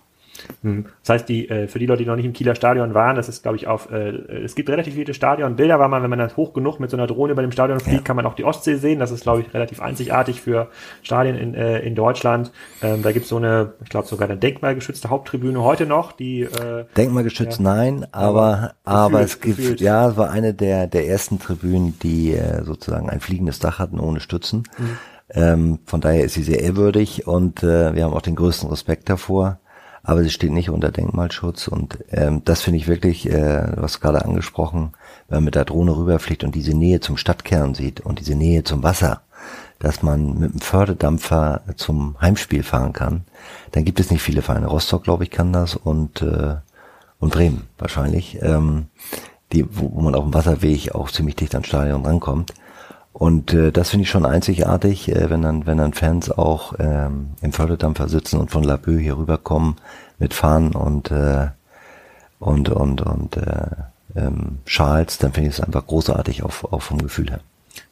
Hm. 0.64 0.86
Das 1.02 1.10
heißt, 1.10 1.30
die, 1.30 1.50
äh, 1.50 1.68
für 1.68 1.80
die 1.80 1.86
Leute, 1.86 2.04
die 2.04 2.10
noch 2.10 2.16
nicht 2.16 2.26
im 2.26 2.34
Kieler 2.34 2.56
Stadion 2.56 2.94
waren, 2.94 3.16
das 3.16 3.30
ist, 3.30 3.44
glaube 3.44 3.58
ich, 3.58 3.68
auf, 3.68 3.92
äh, 3.92 4.10
es 4.44 4.56
gibt 4.56 4.70
relativ 4.70 4.96
viele 4.96 5.14
Stadionbilder, 5.14 5.80
weil 5.80 5.90
man, 5.90 6.04
wenn 6.04 6.10
man 6.10 6.20
dann 6.20 6.36
hoch 6.36 6.54
genug 6.54 6.80
mit 6.80 6.90
so 6.90 6.98
einer 6.98 7.08
Drohne 7.08 7.34
über 7.34 7.42
dem 7.42 7.52
Stadion 7.52 7.80
fliegt, 7.80 7.98
ja. 7.98 8.04
kann 8.04 8.16
man 8.16 8.26
auch 8.26 8.34
die 8.34 8.44
Ostsee 8.44 8.76
sehen. 8.76 9.00
Das 9.00 9.12
ist, 9.12 9.24
glaube 9.24 9.42
ich, 9.42 9.54
relativ 9.54 9.82
einzigartig 9.82 10.42
für 10.42 10.70
Stadien 11.04 11.36
in, 11.36 11.54
äh, 11.54 11.80
in 11.80 11.96
Deutschland. 11.96 12.52
Ähm, 12.82 13.02
da 13.02 13.12
gibt 13.12 13.24
es 13.24 13.30
so 13.30 13.38
eine, 13.38 13.74
ich 13.84 13.90
glaube, 13.90 14.08
sogar 14.08 14.30
eine 14.30 14.38
denkmalgeschützte 14.38 15.10
Haupttribüne 15.10 15.64
heute 15.64 15.86
noch, 15.86 16.12
die 16.12 16.48
Denkmalgeschützt 16.96 17.60
ja, 17.60 17.64
nein, 17.64 18.06
aber, 18.12 18.74
aber, 18.84 19.22
gefühlt, 19.22 19.30
es 19.30 19.42
gibt, 19.42 19.58
gefühlt. 19.58 19.82
ja, 19.82 20.10
es 20.10 20.18
war 20.18 20.30
eine 20.30 20.54
der, 20.54 20.88
der 20.88 21.08
ersten 21.08 21.40
Tribünen, 21.40 21.98
die 22.00 22.38
sozusagen 22.64 23.10
ein 23.10 23.20
fliegendes 23.20 23.60
Dach 23.60 23.80
hatten 23.80 24.00
ohne 24.00 24.20
Stützen. 24.20 24.64
Mhm. 24.78 24.98
Ähm, 25.30 25.80
von 25.86 26.02
daher 26.02 26.24
ist 26.24 26.36
sie 26.36 26.44
sehr 26.44 26.62
ehrwürdig 26.62 27.28
und 27.28 27.62
äh, 27.62 27.94
wir 27.94 28.04
haben 28.04 28.14
auch 28.14 28.22
den 28.22 28.36
größten 28.36 28.70
Respekt 28.70 29.10
davor 29.10 29.60
aber 30.08 30.24
sie 30.24 30.30
steht 30.30 30.54
nicht 30.54 30.70
unter 30.70 30.90
Denkmalschutz 30.90 31.68
und 31.68 32.00
ähm, 32.12 32.42
das 32.46 32.62
finde 32.62 32.78
ich 32.78 32.88
wirklich, 32.88 33.30
äh, 33.30 33.62
hast 33.76 34.00
gerade 34.00 34.24
angesprochen, 34.24 34.94
wenn 35.28 35.40
man 35.40 35.44
mit 35.44 35.56
der 35.56 35.66
Drohne 35.66 35.98
rüberfliegt 35.98 36.46
und 36.46 36.56
diese 36.56 36.74
Nähe 36.74 37.02
zum 37.02 37.18
Stadtkern 37.18 37.76
sieht 37.76 38.00
und 38.00 38.20
diese 38.20 38.34
Nähe 38.34 38.64
zum 38.64 38.84
Wasser, 38.84 39.22
dass 39.80 40.04
man 40.04 40.40
mit 40.40 40.52
einem 40.52 40.62
Förderdampfer 40.62 41.62
zum 41.76 42.16
Heimspiel 42.22 42.64
fahren 42.64 42.94
kann, 42.94 43.26
dann 43.74 43.84
gibt 43.84 44.00
es 44.00 44.10
nicht 44.10 44.22
viele 44.22 44.42
Vereine. 44.42 44.68
Rostock, 44.68 45.04
glaube 45.04 45.26
ich, 45.26 45.30
kann 45.30 45.52
das 45.52 45.76
und 45.76 46.22
äh, 46.22 46.56
und 47.20 47.34
Bremen 47.34 47.64
wahrscheinlich, 47.78 48.38
ähm, 48.42 48.86
die, 49.52 49.66
wo, 49.70 49.92
wo 49.94 50.02
man 50.02 50.16
auf 50.16 50.24
dem 50.24 50.34
Wasserweg 50.34 50.96
auch 50.96 51.12
ziemlich 51.12 51.36
dicht 51.36 51.54
ans 51.54 51.68
Stadion 51.68 52.06
rankommt. 52.06 52.54
Und 53.18 53.52
äh, 53.52 53.72
das 53.72 53.90
finde 53.90 54.04
ich 54.04 54.12
schon 54.12 54.28
einzigartig, 54.28 55.10
äh, 55.10 55.32
wenn 55.32 55.42
dann, 55.42 55.66
wenn 55.66 55.80
dann 55.80 55.94
Fans 55.94 56.30
auch 56.30 56.74
ähm, 56.78 57.32
im 57.42 57.52
Förderdampfer 57.52 58.10
sitzen 58.10 58.40
und 58.40 58.52
von 58.52 58.64
Laboe 58.64 59.00
hier 59.00 59.18
rüberkommen 59.18 59.78
mit 60.20 60.36
Fahnen 60.36 60.76
und 60.76 61.10
äh, 61.10 61.48
und 62.38 62.70
und 62.70 63.02
und 63.02 63.38
äh, 63.38 63.70
ähm, 64.16 64.60
Schals, 64.66 65.18
dann 65.18 65.34
finde 65.34 65.50
ich 65.50 65.56
es 65.56 65.64
einfach 65.64 65.88
großartig 65.88 66.44
auf, 66.44 66.72
auch 66.72 66.84
vom 66.84 67.00
Gefühl 67.00 67.32
her. 67.32 67.40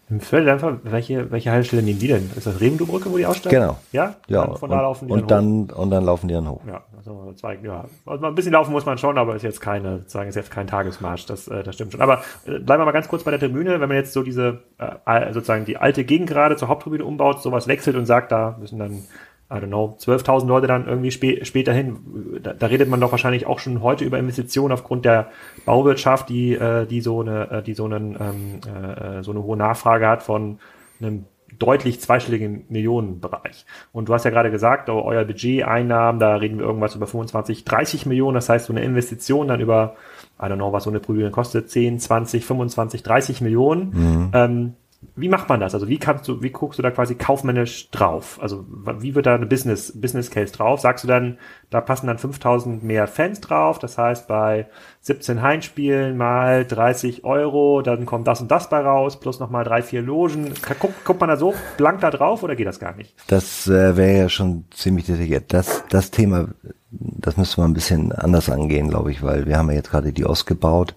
Im 0.08 0.20
Förderdampfer, 0.20 0.78
welche, 0.84 1.32
welche 1.32 1.52
Haltestelle 1.52 1.82
nehmen 1.82 1.98
die 1.98 2.08
denn? 2.08 2.30
Ist 2.36 2.46
das 2.46 2.62
Revendu-Brücke, 2.62 3.12
wo 3.12 3.18
die 3.18 3.26
aussteigen? 3.26 3.60
Genau. 3.60 3.78
Ja? 3.92 4.14
Ja. 4.28 4.44
Und 4.44 4.60
von 4.60 4.70
da 4.70 4.82
laufen 4.82 5.08
die 5.08 5.14
und 5.14 5.32
dann, 5.32 5.68
dann 5.68 5.78
und 5.78 5.90
dann 5.90 6.06
laufen 6.06 6.28
die 6.28 6.36
dann 6.36 6.48
hoch. 6.48 6.62
Ja, 6.68 6.84
also 6.96 7.34
zwei, 7.36 7.58
ja. 7.64 7.86
Also 8.06 8.26
ein 8.28 8.36
bisschen 8.36 8.54
laufen 8.54 8.72
muss 8.72 8.86
man 8.86 9.00
schon, 9.00 9.18
aber 9.18 9.36
ist 9.36 9.42
jetzt 9.42 9.62
keine, 9.62 10.04
sagen, 10.06 10.30
ist 10.30 10.36
jetzt 10.36 10.52
kein 10.52 10.68
Tagesmarsch, 10.68 11.26
das, 11.26 11.48
äh, 11.48 11.64
das 11.64 11.74
stimmt 11.74 11.94
schon. 11.94 12.02
Aber 12.02 12.22
äh, 12.46 12.60
bleiben 12.60 12.82
wir 12.82 12.86
mal 12.86 12.92
ganz 12.92 13.08
kurz 13.08 13.24
bei 13.24 13.32
der 13.32 13.40
Tribüne, 13.40 13.80
wenn 13.82 13.90
man 13.90 13.98
jetzt 13.98 14.14
so 14.14 14.22
diese, 14.22 14.60
äh, 14.78 15.34
sozusagen 15.34 15.66
die 15.66 15.78
alte 15.78 16.04
Gegend 16.04 16.30
gerade 16.30 16.56
zur 16.56 16.68
Haupttribüne 16.68 17.04
umbaut, 17.04 17.42
sowas 17.42 17.68
wechselt 17.68 17.96
und 17.96 18.06
sagt, 18.06 18.32
da 18.32 18.58
müssen 18.60 18.78
dann 18.78 19.02
I 19.52 19.56
don't 19.58 19.68
know, 19.68 19.96
12.000 20.00 20.48
Leute 20.48 20.66
dann 20.66 20.88
irgendwie 20.88 21.12
spä 21.12 21.46
später 21.46 21.72
hin. 21.72 22.40
Da, 22.42 22.54
da, 22.54 22.66
redet 22.66 22.90
man 22.90 23.00
doch 23.00 23.12
wahrscheinlich 23.12 23.46
auch 23.46 23.60
schon 23.60 23.84
heute 23.84 24.04
über 24.04 24.18
Investitionen 24.18 24.72
aufgrund 24.72 25.06
der 25.06 25.30
Bauwirtschaft, 25.66 26.30
die, 26.30 26.54
äh, 26.54 26.88
die 26.88 27.02
so 27.02 27.22
eine, 27.22 27.52
äh, 27.52 27.62
die 27.62 27.76
so 27.76 27.86
einen, 27.86 28.18
ähm, 28.20 28.60
äh, 28.66 29.22
so 29.22 29.32
eine 29.32 29.44
hohe 29.44 29.56
Nachfrage 29.56 30.08
hat 30.08 30.24
von 30.24 30.58
einem 31.00 31.26
deutlich 31.60 32.02
zweistelligen 32.02 32.66
Millionenbereich. 32.70 33.66
Und 33.92 34.10
du 34.10 34.14
hast 34.14 34.26
ja 34.26 34.32
gerade 34.32 34.52
gesagt, 34.52 34.90
oh, 34.90 35.02
euer 35.02 35.24
Budget, 35.26 35.64
Einnahmen, 35.64 36.20
da 36.20 36.36
reden 36.36 36.58
wir 36.58 36.66
irgendwas 36.66 36.96
über 36.96 37.08
25, 37.08 37.66
30 37.66 38.06
Millionen. 38.06 38.36
Das 38.36 38.50
heißt, 38.50 38.66
so 38.66 38.74
eine 38.74 38.84
Investition 38.84 39.48
dann 39.48 39.62
über, 39.62 39.96
I 40.42 40.46
don't 40.46 40.56
know, 40.56 40.74
was 40.74 40.84
so 40.84 40.90
eine 40.90 41.00
Prüfung 41.00 41.32
kostet, 41.32 41.70
10, 41.70 42.00
20, 42.00 42.46
25, 42.46 43.04
30 43.04 43.42
Millionen. 43.42 43.90
Mhm. 43.94 44.32
Ähm, 44.34 44.74
wie 45.16 45.30
macht 45.30 45.50
man 45.50 45.60
das? 45.60 45.74
Also 45.74 45.88
wie 45.88 45.98
kannst 45.98 46.28
du, 46.28 46.42
wie 46.42 46.50
guckst 46.50 46.80
du 46.80 46.84
da 46.84 46.92
quasi 46.92 47.16
kaufmännisch 47.16 47.90
drauf? 47.92 48.40
Also 48.42 48.66
wie 49.00 49.16
wird 49.16 49.26
da 49.26 49.36
eine 49.36 49.46
Business, 49.46 50.00
Business 50.00 50.32
Case 50.32 50.54
drauf? 50.54 50.80
Sagst 50.80 51.04
du 51.04 51.08
dann, 51.08 51.38
da 51.70 51.82
passen 51.82 52.08
dann 52.08 52.18
5000 52.18 52.84
mehr 52.84 53.08
Fans 53.08 53.42
drauf? 53.42 53.80
Das 53.80 53.98
heißt, 53.98 54.28
bei 54.28 54.68
17 55.02 55.42
Heimspielen 55.42 56.18
mal 56.18 56.66
30 56.66 57.24
Euro, 57.24 57.82
dann 57.82 58.06
kommt 58.06 58.28
das 58.28 58.42
und 58.42 58.50
das 58.50 58.70
bei 58.70 58.80
raus, 58.80 59.20
plus 59.20 59.40
nochmal 59.40 59.64
drei, 59.64 59.82
vier 59.82 60.02
Logen. 60.02 60.54
Guckt, 60.80 61.06
guckt 61.06 61.20
man 61.20 61.30
da 61.30 61.38
so 61.38 61.54
blank 61.78 62.02
da 62.02 62.12
drauf 62.12 62.44
oder 62.44 62.56
geht 62.56 62.68
das 62.68 62.80
gar 62.80 62.96
nicht? 62.96 63.16
Das 63.28 63.68
äh, 63.68 63.98
wäre 63.98 64.18
ja 64.18 64.30
schon 64.30 64.66
ziemlich 64.72 65.06
detailliert. 65.06 65.54
Das, 65.54 65.84
das 65.90 66.12
Thema, 66.12 66.50
das 66.92 67.38
müsste 67.38 67.62
man 67.62 67.72
ein 67.72 67.76
bisschen 67.76 68.12
anders 68.12 68.50
angehen, 68.50 68.90
glaube 68.90 69.12
ich, 69.12 69.24
weil 69.24 69.46
wir 69.46 69.58
haben 69.58 69.70
ja 69.70 69.76
jetzt 69.76 69.92
gerade 69.92 70.14
die 70.14 70.26
Ost 70.26 70.46
gebaut 70.46 70.96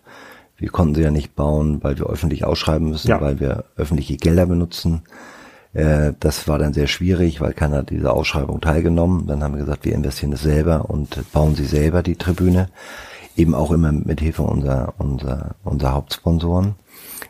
wir 0.59 0.71
konnten 0.71 0.97
sie 0.97 1.03
ja 1.03 1.11
nicht 1.11 1.37
bauen, 1.37 1.83
weil 1.83 1.99
wir 1.99 2.07
öffentlich 2.07 2.45
ausschreiben 2.45 2.91
müssen, 2.91 3.09
ja. 3.09 3.21
weil 3.21 3.39
wir 3.41 3.65
öffentliche 3.77 4.17
Gelder 4.17 4.47
benutzen. 4.47 5.03
Äh, 5.73 6.15
das 6.19 6.49
war 6.49 6.59
dann 6.59 6.75
sehr 6.75 6.89
schwierig, 6.89 7.41
weil 7.41 7.53
keiner 7.53 7.79
hat 7.79 7.91
dieser 7.91 8.13
Ausschreibung 8.13 8.61
teilgenommen. 8.61 9.27
Dann 9.27 9.43
haben 9.43 9.55
wir 9.55 9.61
gesagt, 9.61 9.85
wir 9.85 9.95
investieren 9.95 10.33
es 10.33 10.43
selber 10.43 10.91
und 10.91 11.33
bauen 11.33 11.55
sie 11.55 11.65
selber 11.65 12.03
die 12.03 12.17
Tribüne. 12.17 12.69
Eben 13.37 13.55
auch 13.55 13.71
immer 13.71 13.93
mit 13.93 14.21
Hilfe 14.21 14.43
unserer, 14.43 14.95
unserer, 14.99 15.55
unserer 15.63 15.93
Hauptsponsoren. 15.93 16.75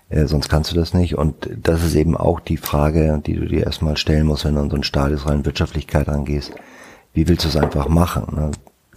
Äh, 0.08 0.24
sonst 0.24 0.48
kannst 0.48 0.70
du 0.70 0.74
das 0.74 0.94
nicht. 0.94 1.18
Und 1.18 1.50
das 1.62 1.84
ist 1.84 1.94
eben 1.94 2.16
auch 2.16 2.40
die 2.40 2.56
Frage, 2.56 3.20
die 3.24 3.34
du 3.34 3.46
dir 3.46 3.64
erstmal 3.64 3.98
stellen 3.98 4.26
musst, 4.26 4.46
wenn 4.46 4.54
du 4.54 4.62
an 4.62 4.70
so 4.70 4.76
ein 4.76 4.84
Stadion 4.84 5.20
rein 5.20 5.44
Wirtschaftlichkeit 5.44 6.08
angehst. 6.08 6.52
Wie 7.12 7.28
willst 7.28 7.44
du 7.44 7.48
es 7.48 7.56
einfach 7.56 7.88
machen? 7.88 8.34
Ne? 8.34 8.50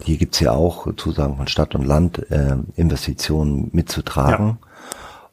Hier 0.04 0.16
gibt's 0.16 0.40
ja 0.40 0.52
auch 0.52 0.92
Zusagen 0.96 1.36
von 1.36 1.46
Stadt 1.46 1.74
und 1.74 1.84
Land, 1.84 2.30
äh, 2.30 2.56
Investitionen 2.76 3.70
mitzutragen. 3.72 4.58
Ja. 4.60 4.68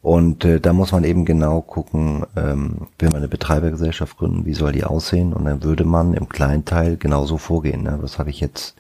Und 0.01 0.45
äh, 0.45 0.61
da 0.61 0.71
muss 0.71 0.91
man 0.93 1.03
eben 1.03 1.25
genau 1.25 1.61
gucken, 1.61 2.25
ähm, 2.37 2.87
will 2.99 3.09
man 3.09 3.17
eine 3.17 3.27
Betreibergesellschaft 3.27 4.17
gründen, 4.17 4.45
wie 4.45 4.53
soll 4.53 4.71
die 4.71 4.85
aussehen? 4.85 5.33
Und 5.33 5.45
dann 5.45 5.63
würde 5.63 5.83
man 5.83 6.13
im 6.13 6.29
kleinen 6.29 6.63
Teil 6.63 6.95
genauso 6.95 7.37
vorgehen. 7.37 7.83
Ne? 7.83 7.97
Was 8.01 8.17
habe 8.17 8.29
ich 8.29 8.39
jetzt, 8.39 8.75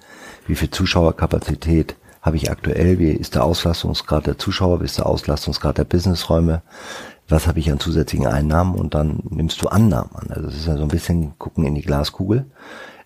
wie 0.47 0.55
viel 0.55 0.69
Zuschauerkapazität 0.69 1.95
habe 2.21 2.37
ich 2.37 2.49
aktuell? 2.49 2.99
Wie 2.99 3.11
ist 3.11 3.35
der 3.35 3.43
Auslastungsgrad 3.43 4.27
der 4.27 4.37
Zuschauer? 4.37 4.79
Wie 4.79 4.85
ist 4.85 4.97
der 4.97 5.07
Auslastungsgrad 5.07 5.77
der 5.77 5.83
Businessräume? 5.83 6.61
Was 7.27 7.47
habe 7.47 7.59
ich 7.59 7.69
an 7.69 7.79
zusätzlichen 7.79 8.27
Einnahmen? 8.27 8.75
Und 8.75 8.93
dann 8.93 9.19
nimmst 9.29 9.61
du 9.61 9.67
Annahmen 9.67 10.15
an. 10.15 10.27
Also 10.29 10.47
das 10.47 10.55
ist 10.55 10.67
ja 10.67 10.77
so 10.77 10.83
ein 10.83 10.87
bisschen 10.87 11.37
gucken 11.37 11.65
in 11.65 11.75
die 11.75 11.81
Glaskugel 11.81 12.45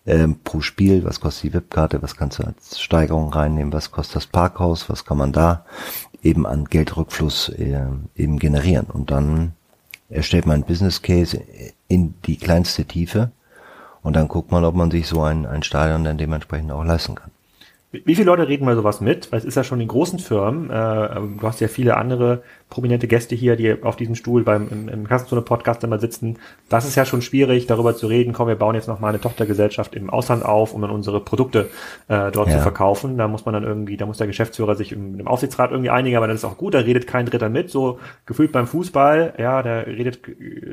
ähm, 0.06 0.40
pro 0.44 0.62
Spiel, 0.62 1.04
was 1.04 1.20
kostet 1.20 1.44
die 1.44 1.54
VIP-Karte, 1.54 2.02
was 2.02 2.16
kannst 2.16 2.40
du 2.40 2.44
als 2.44 2.80
Steigerung 2.80 3.32
reinnehmen, 3.32 3.74
was 3.74 3.92
kostet 3.92 4.18
das 4.18 4.28
Parkhaus, 4.28 4.90
was 4.90 5.06
kann 5.06 5.18
man 5.18 5.32
da 5.32 5.66
eben 6.22 6.46
an 6.46 6.66
Geldrückfluss 6.66 7.50
äh, 7.50 7.86
eben 8.16 8.40
generieren. 8.40 8.88
Und 8.88 9.12
dann 9.12 9.54
erstellt 10.10 10.46
man 10.46 10.62
ein 10.62 10.66
Business 10.66 11.02
Case 11.02 11.42
in 11.88 12.14
die 12.26 12.38
kleinste 12.38 12.86
Tiefe 12.86 13.32
und 14.02 14.16
dann 14.16 14.28
guckt 14.28 14.52
man, 14.52 14.66
ob 14.66 14.76
man 14.76 14.92
sich 14.92 15.08
so 15.08 15.22
ein, 15.22 15.46
ein 15.46 15.64
Stadion 15.64 16.04
dann 16.04 16.18
dementsprechend 16.18 16.72
auch 16.72 16.84
leisten 16.84 17.16
kann. 17.16 17.32
Wie 17.94 18.16
viele 18.16 18.26
Leute 18.26 18.48
reden 18.48 18.66
mal 18.66 18.76
sowas 18.76 19.02
mit? 19.02 19.32
Weil 19.32 19.38
es 19.38 19.46
ist 19.46 19.54
ja 19.54 19.64
schon 19.64 19.80
in 19.80 19.88
großen 19.88 20.18
Firmen. 20.18 20.72
Äh, 20.72 20.72
du 20.74 21.44
hast 21.44 21.62
ja 21.62 21.68
viele 21.68 21.96
andere 21.96 22.42
prominente 22.68 23.08
Gäste 23.08 23.36
hier, 23.36 23.56
die 23.56 23.84
auf 23.84 23.96
diesem 23.96 24.16
Stuhl 24.16 24.44
beim 24.44 24.68
im, 24.72 24.90
im 24.90 25.08
Kassenzone-Podcast 25.08 25.84
immer 25.84 26.00
sitzen. 26.00 26.40
Das 26.70 26.86
ist 26.86 26.96
ja 26.96 27.06
schon 27.06 27.22
schwierig, 27.22 27.68
darüber 27.68 27.96
zu 27.96 28.08
reden. 28.08 28.34
Komm, 28.34 28.48
wir 28.48 28.56
bauen 28.56 28.74
jetzt 28.74 28.88
noch 28.88 29.00
mal 29.00 29.10
eine 29.10 29.22
Tochtergesellschaft 29.22 29.94
im 29.94 30.10
Ausland 30.10 30.44
auf, 30.44 30.74
um 30.74 30.82
dann 30.82 30.90
unsere 30.90 31.20
Produkte 31.20 31.70
äh, 32.08 32.32
dort 32.32 32.48
ja. 32.48 32.56
zu 32.56 32.62
verkaufen. 32.64 33.20
Da 33.20 33.28
muss 33.28 33.46
man 33.46 33.54
dann 33.54 33.64
irgendwie, 33.64 33.96
da 33.96 34.08
muss 34.08 34.18
der 34.18 34.26
Geschäftsführer 34.26 34.76
sich 34.76 34.92
im, 34.92 35.20
im 35.20 35.28
Aufsichtsrat 35.28 35.70
irgendwie 35.70 35.92
einigen, 35.92 36.18
aber 36.18 36.26
dann 36.26 36.36
ist 36.36 36.46
auch 36.46 36.58
gut. 36.58 36.74
Da 36.74 36.80
redet 36.80 37.06
kein 37.06 37.28
Dritter 37.28 37.50
mit. 37.50 37.70
So 37.70 38.00
gefühlt 38.26 38.52
beim 38.52 38.66
Fußball, 38.66 39.36
ja, 39.38 39.62
da 39.62 39.82
redet 39.82 40.20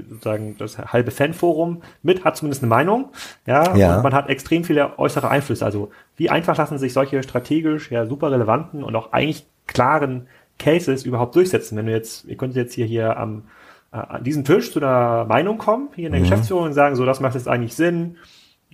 sozusagen 0.09 0.56
das 0.56 0.78
halbe 0.78 1.11
Fanforum 1.11 1.83
mit, 2.02 2.24
hat 2.24 2.38
zumindest 2.38 2.62
eine 2.62 2.70
Meinung. 2.70 3.11
Ja, 3.46 3.76
ja. 3.76 3.96
und 3.96 4.04
man 4.04 4.14
hat 4.14 4.30
extrem 4.30 4.64
viele 4.64 4.98
äußere 4.98 5.28
Einflüsse. 5.28 5.66
Also 5.66 5.90
wie 6.20 6.28
einfach 6.28 6.59
lassen 6.59 6.76
sich 6.76 6.92
solche 6.92 7.22
strategisch 7.22 7.90
ja 7.90 8.04
super 8.04 8.30
relevanten 8.30 8.85
und 8.85 8.94
auch 8.94 9.11
eigentlich 9.11 9.46
klaren 9.66 10.26
Cases 10.59 11.06
überhaupt 11.06 11.35
durchsetzen. 11.35 11.78
Wenn 11.78 11.87
du 11.87 11.92
jetzt, 11.92 12.26
ihr 12.26 12.37
könntet 12.37 12.59
jetzt 12.59 12.74
hier, 12.74 12.85
hier 12.85 13.16
am, 13.16 13.44
äh, 13.90 13.96
an 13.96 14.22
diesem 14.22 14.44
Tisch 14.44 14.70
zu 14.70 14.80
einer 14.80 15.24
Meinung 15.24 15.56
kommen, 15.56 15.88
hier 15.94 16.09
in 16.09 16.12
der 16.12 16.20
mhm. 16.20 16.24
Geschäftsführung 16.24 16.64
und 16.64 16.72
sagen, 16.74 16.94
so, 16.94 17.06
das 17.06 17.20
macht 17.20 17.37
jetzt 17.37 17.48
eigentlich 17.48 17.74
Sinn. 17.74 18.18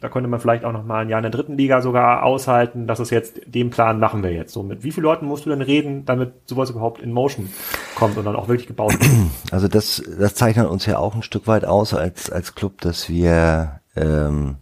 Da 0.00 0.08
könnte 0.08 0.28
man 0.28 0.40
vielleicht 0.40 0.64
auch 0.64 0.72
noch 0.72 0.84
mal 0.84 1.02
ein 1.02 1.08
Jahr 1.08 1.20
in 1.20 1.22
der 1.22 1.30
dritten 1.30 1.56
Liga 1.56 1.82
sogar 1.82 2.24
aushalten. 2.24 2.88
Das 2.88 2.98
ist 2.98 3.10
jetzt, 3.10 3.40
den 3.46 3.70
Plan 3.70 4.00
machen 4.00 4.24
wir 4.24 4.32
jetzt. 4.32 4.52
So, 4.52 4.64
mit 4.64 4.82
wie 4.82 4.90
vielen 4.90 5.04
Leuten 5.04 5.26
musst 5.26 5.46
du 5.46 5.50
denn 5.50 5.62
reden, 5.62 6.04
damit 6.04 6.32
sowas 6.46 6.70
überhaupt 6.70 7.00
in 7.00 7.12
Motion 7.12 7.48
kommt 7.94 8.18
und 8.18 8.24
dann 8.24 8.34
auch 8.34 8.48
wirklich 8.48 8.66
gebaut 8.66 8.92
wird? 8.94 9.04
Also 9.52 9.68
das, 9.68 10.02
das 10.18 10.34
zeichnet 10.34 10.68
uns 10.68 10.84
ja 10.84 10.98
auch 10.98 11.14
ein 11.14 11.22
Stück 11.22 11.46
weit 11.46 11.64
aus 11.64 11.94
als, 11.94 12.28
als 12.28 12.56
Club, 12.56 12.80
dass 12.80 13.08
wir, 13.08 13.78
ähm, 13.94 14.56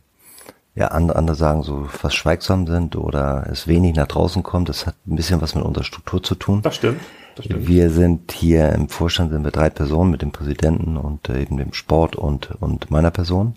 ja, 0.75 0.89
andere, 0.89 1.17
andere 1.17 1.37
sagen 1.37 1.63
so 1.63 1.85
fast 1.85 2.17
schweigsam 2.17 2.67
sind 2.67 2.97
oder 2.97 3.47
es 3.51 3.69
wenig 3.69 3.95
nach 3.95 4.09
draußen 4.09 4.43
kommt. 4.43 4.69
Das 4.69 4.87
hat 4.87 4.97
ein 5.07 5.17
bisschen 5.17 5.41
was 5.41 5.55
mit 5.55 5.65
unserer 5.65 5.85
Struktur 5.85 6.23
zu 6.23 6.35
tun. 6.35 6.63
Das 6.63 6.77
stimmt. 6.77 7.01
Das 7.37 7.45
stimmt. 7.45 7.69
Wir 7.69 7.91
sind 7.91 8.33
hier 8.33 8.73
im 8.73 8.89
Vorstand 8.89 9.33
sind 9.33 9.45
wir 9.45 9.53
drei 9.53 9.71
Personen 9.71 10.11
mit 10.11 10.23
dem 10.23 10.33
Präsidenten 10.33 10.97
und 10.97 11.29
äh, 11.29 11.43
eben 11.43 11.57
dem 11.57 11.73
Sport 11.73 12.17
und 12.17 12.51
und 12.61 12.91
meiner 12.91 13.11
Person. 13.11 13.55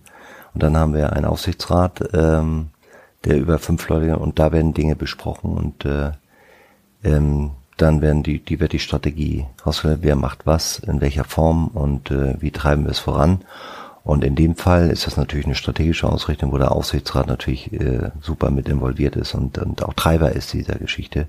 Und 0.54 0.64
dann 0.64 0.78
haben 0.78 0.94
wir 0.94 1.14
einen 1.14 1.26
Aufsichtsrat, 1.26 2.10
ähm, 2.14 2.70
der 3.26 3.38
über 3.38 3.60
fünf 3.60 3.88
Leute 3.90 4.18
und 4.18 4.40
da 4.40 4.52
werden 4.52 4.74
Dinge 4.74 4.96
besprochen 4.96 5.52
und 5.58 5.86
äh, 5.86 6.12
ähm, 7.04 7.52
dann 7.78 8.02
werden 8.02 8.24
die, 8.24 8.40
die 8.40 8.60
wird 8.60 8.74
die 8.74 8.80
Strategie 8.80 9.46
ausgewählt, 9.64 10.00
wer 10.02 10.16
macht 10.16 10.46
was, 10.46 10.80
in 10.80 11.00
welcher 11.00 11.24
Form 11.24 11.68
und 11.68 12.10
äh, 12.10 12.42
wie 12.42 12.52
treiben 12.52 12.86
wir 12.86 12.92
es 12.92 13.00
voran. 13.00 13.42
Und 14.08 14.24
in 14.24 14.36
dem 14.36 14.56
Fall 14.56 14.90
ist 14.90 15.06
das 15.06 15.18
natürlich 15.18 15.48
eine 15.48 15.56
strategische 15.56 16.08
Ausrichtung, 16.08 16.54
wo 16.54 16.58
der 16.58 16.72
Aufsichtsrat 16.72 17.28
natürlich 17.28 17.74
äh, 17.74 18.12
super 18.22 18.52
mit 18.52 18.70
involviert 18.70 19.18
ist 19.18 19.36
und, 19.36 19.58
und 19.58 19.84
auch 19.84 19.94
Treiber 19.96 20.32
ist 20.32 20.54
dieser 20.54 20.76
Geschichte, 20.76 21.28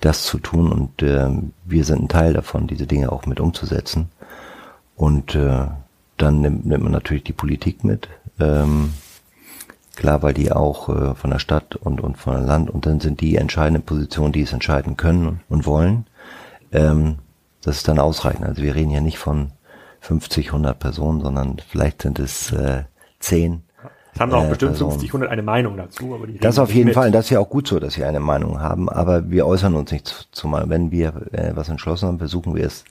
das 0.00 0.24
zu 0.24 0.38
tun. 0.38 0.72
Und 0.72 1.02
äh, 1.02 1.28
wir 1.66 1.84
sind 1.84 2.04
ein 2.04 2.08
Teil 2.08 2.32
davon, 2.32 2.68
diese 2.68 2.86
Dinge 2.86 3.12
auch 3.12 3.26
mit 3.26 3.38
umzusetzen. 3.38 4.08
Und 4.96 5.34
äh, 5.34 5.66
dann 6.16 6.40
nimmt, 6.40 6.64
nimmt 6.64 6.84
man 6.84 6.92
natürlich 6.92 7.24
die 7.24 7.34
Politik 7.34 7.84
mit. 7.84 8.08
Ähm, 8.40 8.94
klar, 9.94 10.22
weil 10.22 10.32
die 10.32 10.52
auch 10.52 10.88
äh, 10.88 11.14
von 11.14 11.28
der 11.28 11.38
Stadt 11.38 11.76
und, 11.76 12.00
und 12.00 12.16
von 12.16 12.32
der 12.32 12.46
Land 12.46 12.70
und 12.70 12.86
dann 12.86 12.98
sind 12.98 13.20
die 13.20 13.36
entscheidenden 13.36 13.82
Positionen, 13.82 14.32
die 14.32 14.40
es 14.40 14.54
entscheiden 14.54 14.96
können 14.96 15.40
und 15.50 15.66
wollen. 15.66 16.06
Ähm, 16.72 17.16
das 17.60 17.76
ist 17.76 17.88
dann 17.88 17.98
ausreichend. 17.98 18.46
Also 18.46 18.62
wir 18.62 18.74
reden 18.74 18.90
ja 18.90 19.02
nicht 19.02 19.18
von 19.18 19.50
50, 20.06 20.48
100 20.48 20.78
Personen, 20.78 21.20
sondern 21.20 21.56
vielleicht 21.68 22.02
sind 22.02 22.20
es 22.20 22.52
äh, 22.52 22.84
10. 23.18 23.64
Es 24.14 24.20
haben 24.20 24.32
auch 24.32 24.44
äh, 24.44 24.48
bestimmt 24.50 24.72
Personen. 24.72 24.92
50, 24.92 25.08
100 25.10 25.30
eine 25.30 25.42
Meinung 25.42 25.76
dazu. 25.76 26.14
Aber 26.14 26.28
die 26.28 26.38
das 26.38 26.60
auf 26.60 26.72
jeden 26.72 26.86
mit. 26.86 26.94
Fall, 26.94 27.10
das 27.10 27.24
ist 27.24 27.30
ja 27.30 27.40
auch 27.40 27.50
gut 27.50 27.66
so, 27.66 27.80
dass 27.80 27.94
sie 27.94 28.04
eine 28.04 28.20
Meinung 28.20 28.60
haben, 28.60 28.88
aber 28.88 29.28
wir 29.28 29.46
äußern 29.46 29.74
uns 29.74 29.90
nicht 29.90 30.28
zumal. 30.30 30.68
Wenn 30.68 30.92
wir 30.92 31.08
äh, 31.32 31.56
was 31.56 31.68
entschlossen 31.68 32.06
haben, 32.06 32.18
versuchen 32.18 32.54
wir 32.54 32.64
es, 32.64 32.84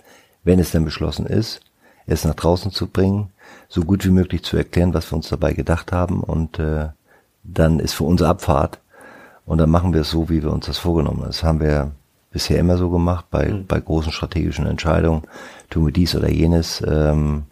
wenn 0.43 0.59
es 0.59 0.71
denn 0.71 0.83
beschlossen 0.83 1.25
ist, 1.25 1.61
es 2.05 2.25
nach 2.25 2.35
draußen 2.35 2.71
zu 2.71 2.87
bringen, 2.87 3.29
so 3.69 3.81
gut 3.81 4.05
wie 4.05 4.11
möglich 4.11 4.43
zu 4.43 4.57
erklären, 4.57 4.93
was 4.93 5.09
wir 5.09 5.15
uns 5.15 5.29
dabei 5.29 5.53
gedacht 5.53 5.93
haben 5.93 6.21
und 6.21 6.59
äh, 6.59 6.89
dann 7.43 7.79
ist 7.79 7.93
für 7.93 8.03
uns 8.03 8.21
Abfahrt 8.21 8.81
und 9.45 9.59
dann 9.59 9.69
machen 9.69 9.93
wir 9.93 10.01
es 10.01 10.09
so, 10.09 10.27
wie 10.27 10.43
wir 10.43 10.51
uns 10.51 10.65
das 10.65 10.79
vorgenommen 10.79 11.21
haben. 11.21 11.27
Das 11.27 11.43
haben 11.43 11.61
wir 11.61 11.91
bisher 12.35 12.59
immer 12.59 12.75
so 12.75 12.89
gemacht, 12.89 13.27
bei, 13.31 13.47
mhm. 13.47 13.65
bei 13.65 13.79
großen 13.79 14.11
strategischen 14.11 14.65
Entscheidungen, 14.65 15.21
tun 15.69 15.85
wir 15.85 15.93
dies 15.93 16.17
oder 16.17 16.29
jenes, 16.29 16.83
ähm, 16.85 17.43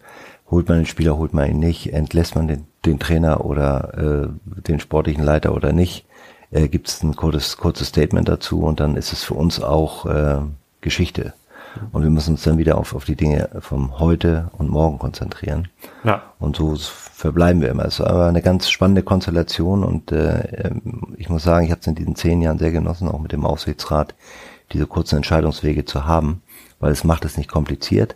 holt 0.51 0.67
man 0.67 0.79
den 0.79 0.85
Spieler, 0.85 1.17
holt 1.17 1.33
man 1.33 1.49
ihn 1.49 1.59
nicht, 1.59 1.93
entlässt 1.93 2.35
man 2.35 2.49
den, 2.49 2.65
den 2.83 2.99
Trainer 2.99 3.45
oder 3.45 4.27
äh, 4.27 4.61
den 4.67 4.81
sportlichen 4.81 5.23
Leiter 5.23 5.55
oder 5.55 5.71
nicht, 5.71 6.05
äh, 6.51 6.67
gibt 6.67 6.89
es 6.89 7.01
ein 7.01 7.15
kurzes, 7.15 7.55
kurzes 7.55 7.87
Statement 7.87 8.27
dazu 8.27 8.63
und 8.63 8.81
dann 8.81 8.97
ist 8.97 9.13
es 9.13 9.23
für 9.23 9.35
uns 9.35 9.61
auch 9.61 10.05
äh, 10.05 10.41
Geschichte. 10.81 11.33
Mhm. 11.75 11.87
Und 11.93 12.03
wir 12.03 12.09
müssen 12.09 12.31
uns 12.31 12.43
dann 12.43 12.57
wieder 12.57 12.77
auf, 12.77 12.93
auf 12.93 13.05
die 13.05 13.15
Dinge 13.15 13.51
vom 13.61 13.99
heute 13.99 14.51
und 14.57 14.69
morgen 14.69 14.99
konzentrieren. 14.99 15.69
Ja. 16.03 16.23
Und 16.39 16.57
so 16.57 16.75
verbleiben 16.75 17.61
wir 17.61 17.69
immer. 17.69 17.85
Es 17.85 18.01
ist 18.01 18.05
aber 18.05 18.25
eine 18.25 18.41
ganz 18.41 18.69
spannende 18.69 19.01
Konstellation 19.03 19.81
und 19.85 20.11
äh, 20.11 20.65
ähm, 20.65 21.15
ich 21.17 21.29
muss 21.29 21.43
sagen, 21.43 21.63
ich 21.63 21.71
habe 21.71 21.79
es 21.79 21.87
in 21.87 21.95
diesen 21.95 22.17
zehn 22.17 22.41
Jahren 22.41 22.59
sehr 22.59 22.71
genossen, 22.71 23.07
auch 23.07 23.21
mit 23.21 23.31
dem 23.31 23.45
Aufsichtsrat, 23.45 24.13
diese 24.73 24.87
kurzen 24.87 25.17
Entscheidungswege 25.17 25.85
zu 25.85 26.05
haben, 26.05 26.41
weil 26.79 26.91
es 26.91 27.03
macht 27.03 27.25
es 27.25 27.37
nicht 27.37 27.49
kompliziert. 27.49 28.15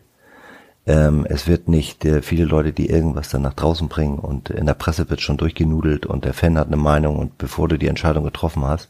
Ähm, 0.86 1.26
es 1.30 1.48
wird 1.48 1.67
nicht 1.67 2.06
äh, 2.06 2.22
viele 2.22 2.46
Leute, 2.46 2.72
die 2.72 2.89
irgendwas 2.89 3.30
dann 3.30 3.41
nach 3.41 3.54
draußen 3.54 3.89
bringen 3.89 4.20
und 4.20 4.50
in 4.50 4.65
der 4.65 4.74
Presse 4.74 5.10
wird 5.10 5.22
schon 5.22 5.38
durchgenudelt 5.38 6.06
und 6.06 6.24
der 6.24 6.34
Fan 6.34 6.58
hat 6.58 6.67
eine 6.67 6.78
Meinung 6.78 7.17
und 7.17 7.38
bevor 7.38 7.67
du 7.67 7.78
die 7.78 7.88
Entscheidung 7.88 8.24
getroffen 8.24 8.63
hast, 8.63 8.89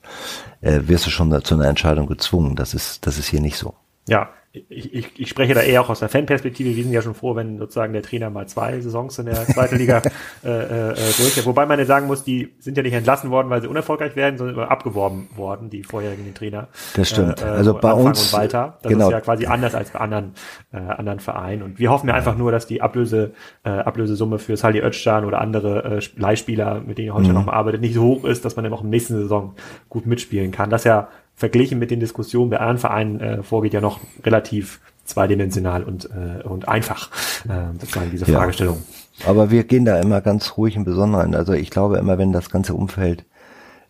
äh, 0.62 0.82
wirst 0.84 1.08
du 1.08 1.10
schon 1.10 1.44
zu 1.44 1.56
einer 1.56 1.68
Entscheidung 1.68 2.06
gezwungen. 2.06 2.56
Das 2.56 2.76
ist, 2.76 3.08
das 3.08 3.18
ist 3.18 3.28
hier 3.28 3.42
nicht 3.42 3.58
so. 3.58 3.74
Ja, 4.08 4.30
ich, 4.70 4.94
ich, 4.94 5.20
ich 5.20 5.30
spreche 5.30 5.54
da 5.54 5.62
eher 5.62 5.82
auch 5.82 5.90
aus 5.90 6.00
der 6.00 6.10
Fanperspektive. 6.10 6.76
Wir 6.76 6.84
sind 6.84 6.94
ja 6.94 7.02
schon 7.02 7.16
froh, 7.16 7.36
wenn 7.36 7.58
sozusagen 7.58 7.94
der 7.94 8.02
Trainer 8.02 8.30
mal 8.30 8.48
zwei 8.48 8.80
Saisons 8.80 9.18
in 9.20 9.26
der 9.26 9.46
zweiten 9.46 9.78
Liga 9.78 10.02
äh, 10.44 10.92
äh, 10.92 10.94
durch. 10.96 11.46
Wobei 11.46 11.66
man 11.66 11.80
ja 11.80 11.86
sagen 11.86 12.08
muss, 12.08 12.24
die 12.24 12.54
sind 12.60 12.78
ja 12.78 12.84
nicht 12.84 12.94
entlassen 12.94 13.30
worden, 13.30 13.50
weil 13.50 13.62
sie 13.62 13.68
unerfolgreich 13.68 14.16
werden, 14.16 14.38
sondern 14.38 14.60
abgeworben 14.68 15.28
worden, 15.36 15.70
die 15.70 15.84
vorherigen 15.84 16.34
Trainer. 16.34 16.68
Das 16.96 17.10
stimmt. 17.10 17.42
Äh, 17.42 17.46
also 17.46 17.74
bei 17.74 17.90
Anfang 17.90 18.08
uns 18.08 18.34
und 18.34 18.40
Walter. 18.40 18.78
Das 18.82 18.92
genau. 18.92 19.08
ist 19.08 19.12
ja 19.12 19.22
quasi 19.22 19.46
anders 19.46 19.76
als 19.76 19.92
bei 19.92 20.00
anderen 20.00 20.34
äh, 20.72 20.78
anderen 20.78 21.20
Vereinen. 21.20 21.64
Und 21.64 21.80
wir 21.80 21.92
hoffen 21.92 22.08
ja 22.08 22.16
einfach 22.16 22.38
nur, 22.38 22.52
dass 22.52 22.68
die 22.68 22.82
Ablöse 22.82 23.34
äh, 23.64 23.70
Ablösesumme 23.70 24.40
für 24.40 24.58
Sali 24.58 24.80
Özcan 24.80 25.26
oder 25.26 25.42
andere 25.42 25.98
äh, 25.98 26.02
Leihspieler, 26.16 26.82
mit 26.86 26.98
denen 26.98 27.08
ihr 27.08 27.14
heute 27.14 27.30
mhm. 27.30 27.34
noch 27.34 27.46
mal 27.46 27.54
arbeitet, 27.54 27.82
nicht 27.82 27.94
so 27.94 28.04
hoch 28.04 28.24
ist, 28.26 28.46
dass 28.46 28.56
man 28.56 28.64
dann 28.64 28.74
auch 28.74 28.84
im 28.84 28.90
nächsten 28.90 29.16
Saison 29.16 29.56
gut 29.90 30.06
mitspielen 30.06 30.52
kann. 30.52 30.70
Das 30.70 30.84
ja 30.84 31.10
verglichen 31.38 31.78
mit 31.78 31.92
den 31.92 32.00
Diskussionen 32.00 32.50
bei 32.50 32.58
anderen 32.58 32.80
Vereinen 32.80 33.20
äh, 33.22 33.44
vorgeht, 33.44 33.74
ja 33.74 33.80
noch 33.80 34.00
relativ 34.26 34.82
zweidimensional 35.06 35.84
und, 35.84 36.06
äh, 36.06 36.44
und 36.44 36.68
einfach, 36.68 37.12
äh, 37.48 37.80
sozusagen 37.80 38.12
diese 38.12 38.30
ja. 38.30 38.40
Fragestellung. 38.40 38.84
Aber 39.26 39.52
wir 39.52 39.64
gehen 39.64 39.86
da 39.86 40.00
immer 40.00 40.20
ganz 40.20 40.58
ruhig 40.58 40.76
im 40.76 40.84
Besonderen. 40.84 41.36
Also 41.36 41.54
ich 41.54 41.70
glaube 41.70 41.98
immer, 41.98 42.18
wenn 42.18 42.34
das 42.34 42.50
ganze 42.50 42.74
Umfeld, 42.74 43.24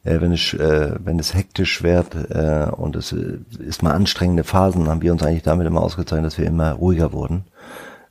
äh, 0.04 0.20
wenn 0.20 0.34
es, 0.34 0.54
äh, 0.54 0.96
wenn 1.00 1.20
es 1.20 1.34
hektisch 1.34 1.84
wird 1.84 2.16
äh, 2.30 2.68
und 2.70 2.98
es 2.98 3.14
äh, 3.14 3.40
ist 3.60 3.82
mal 3.82 3.94
anstrengende 3.94 4.44
Phasen, 4.44 4.90
haben 4.90 5.02
wir 5.02 5.14
uns 5.14 5.24
eigentlich 5.24 5.44
damit 5.44 5.68
immer 5.68 5.82
ausgezeichnet, 5.82 6.26
dass 6.26 6.38
wir 6.38 6.46
immer 6.46 6.74
ruhiger 6.74 7.14
wurden. 7.14 7.46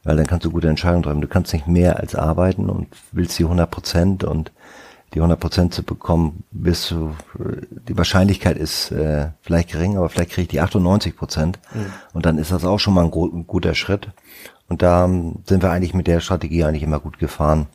Weil 0.03 0.17
dann 0.17 0.27
kannst 0.27 0.47
du 0.47 0.51
gute 0.51 0.69
Entscheidungen 0.69 1.03
treffen. 1.03 1.21
Du 1.21 1.29
kannst 1.29 1.53
nicht 1.53 1.67
mehr 1.67 2.01
als 2.01 2.15
arbeiten 2.15 2.71
und 2.71 2.89
willst 3.13 3.39
die 3.39 3.45
100 3.45 3.71
Prozent 3.71 4.25
und 4.25 4.51
die 5.17 5.21
100 5.21 5.41
Prozent 5.41 5.73
zu 5.73 5.83
bekommen, 5.83 6.45
bist 6.51 6.91
du, 6.91 7.15
die 7.89 7.97
Wahrscheinlichkeit 7.97 8.59
ist 8.59 8.91
äh, 8.91 9.29
vielleicht 9.41 9.73
gering, 9.73 9.97
aber 9.97 10.11
vielleicht 10.11 10.33
kriege 10.33 10.43
ich 10.43 10.49
die 10.49 10.61
98 10.61 11.17
Prozent. 11.17 11.59
Mhm. 11.73 11.87
Und 12.13 12.27
dann 12.27 12.37
ist 12.37 12.53
das 12.53 12.67
auch 12.67 12.79
schon 12.79 12.93
mal 12.93 13.07
ein, 13.07 13.11
ein, 13.11 13.47
guter 13.47 13.75
Schritt. 13.75 14.11
Und 14.69 14.83
da 14.83 15.09
sind 15.09 15.63
wir 15.63 15.71
eigentlich 15.71 15.95
mit 15.95 16.07
der 16.07 16.21
Strategie 16.21 16.65
eigentlich 16.65 16.83
immer 16.83 17.01
gut 17.01 17.19
gefahren, 17.19 17.67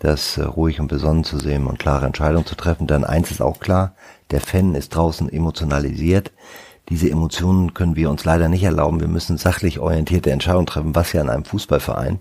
das 0.00 0.36
äh, 0.36 0.42
ruhig 0.42 0.80
und 0.80 0.88
besonnen 0.88 1.22
zu 1.22 1.38
sehen 1.38 1.68
und 1.68 1.78
klare 1.78 2.06
Entscheidungen 2.06 2.44
zu 2.44 2.56
treffen. 2.56 2.88
Dann 2.88 3.04
eins 3.04 3.30
ist 3.30 3.40
auch 3.40 3.60
klar, 3.60 3.94
der 4.32 4.40
Fan 4.40 4.74
ist 4.74 4.88
draußen 4.88 5.32
emotionalisiert. 5.32 6.32
Diese 6.88 7.08
Emotionen 7.08 7.72
können 7.72 7.94
wir 7.94 8.10
uns 8.10 8.24
leider 8.24 8.48
nicht 8.48 8.64
erlauben. 8.64 8.98
Wir 8.98 9.06
müssen 9.06 9.38
sachlich 9.38 9.78
orientierte 9.78 10.32
Entscheidungen 10.32 10.66
treffen, 10.66 10.96
was 10.96 11.12
ja 11.12 11.20
in 11.20 11.28
einem 11.28 11.44
Fußballverein 11.44 12.18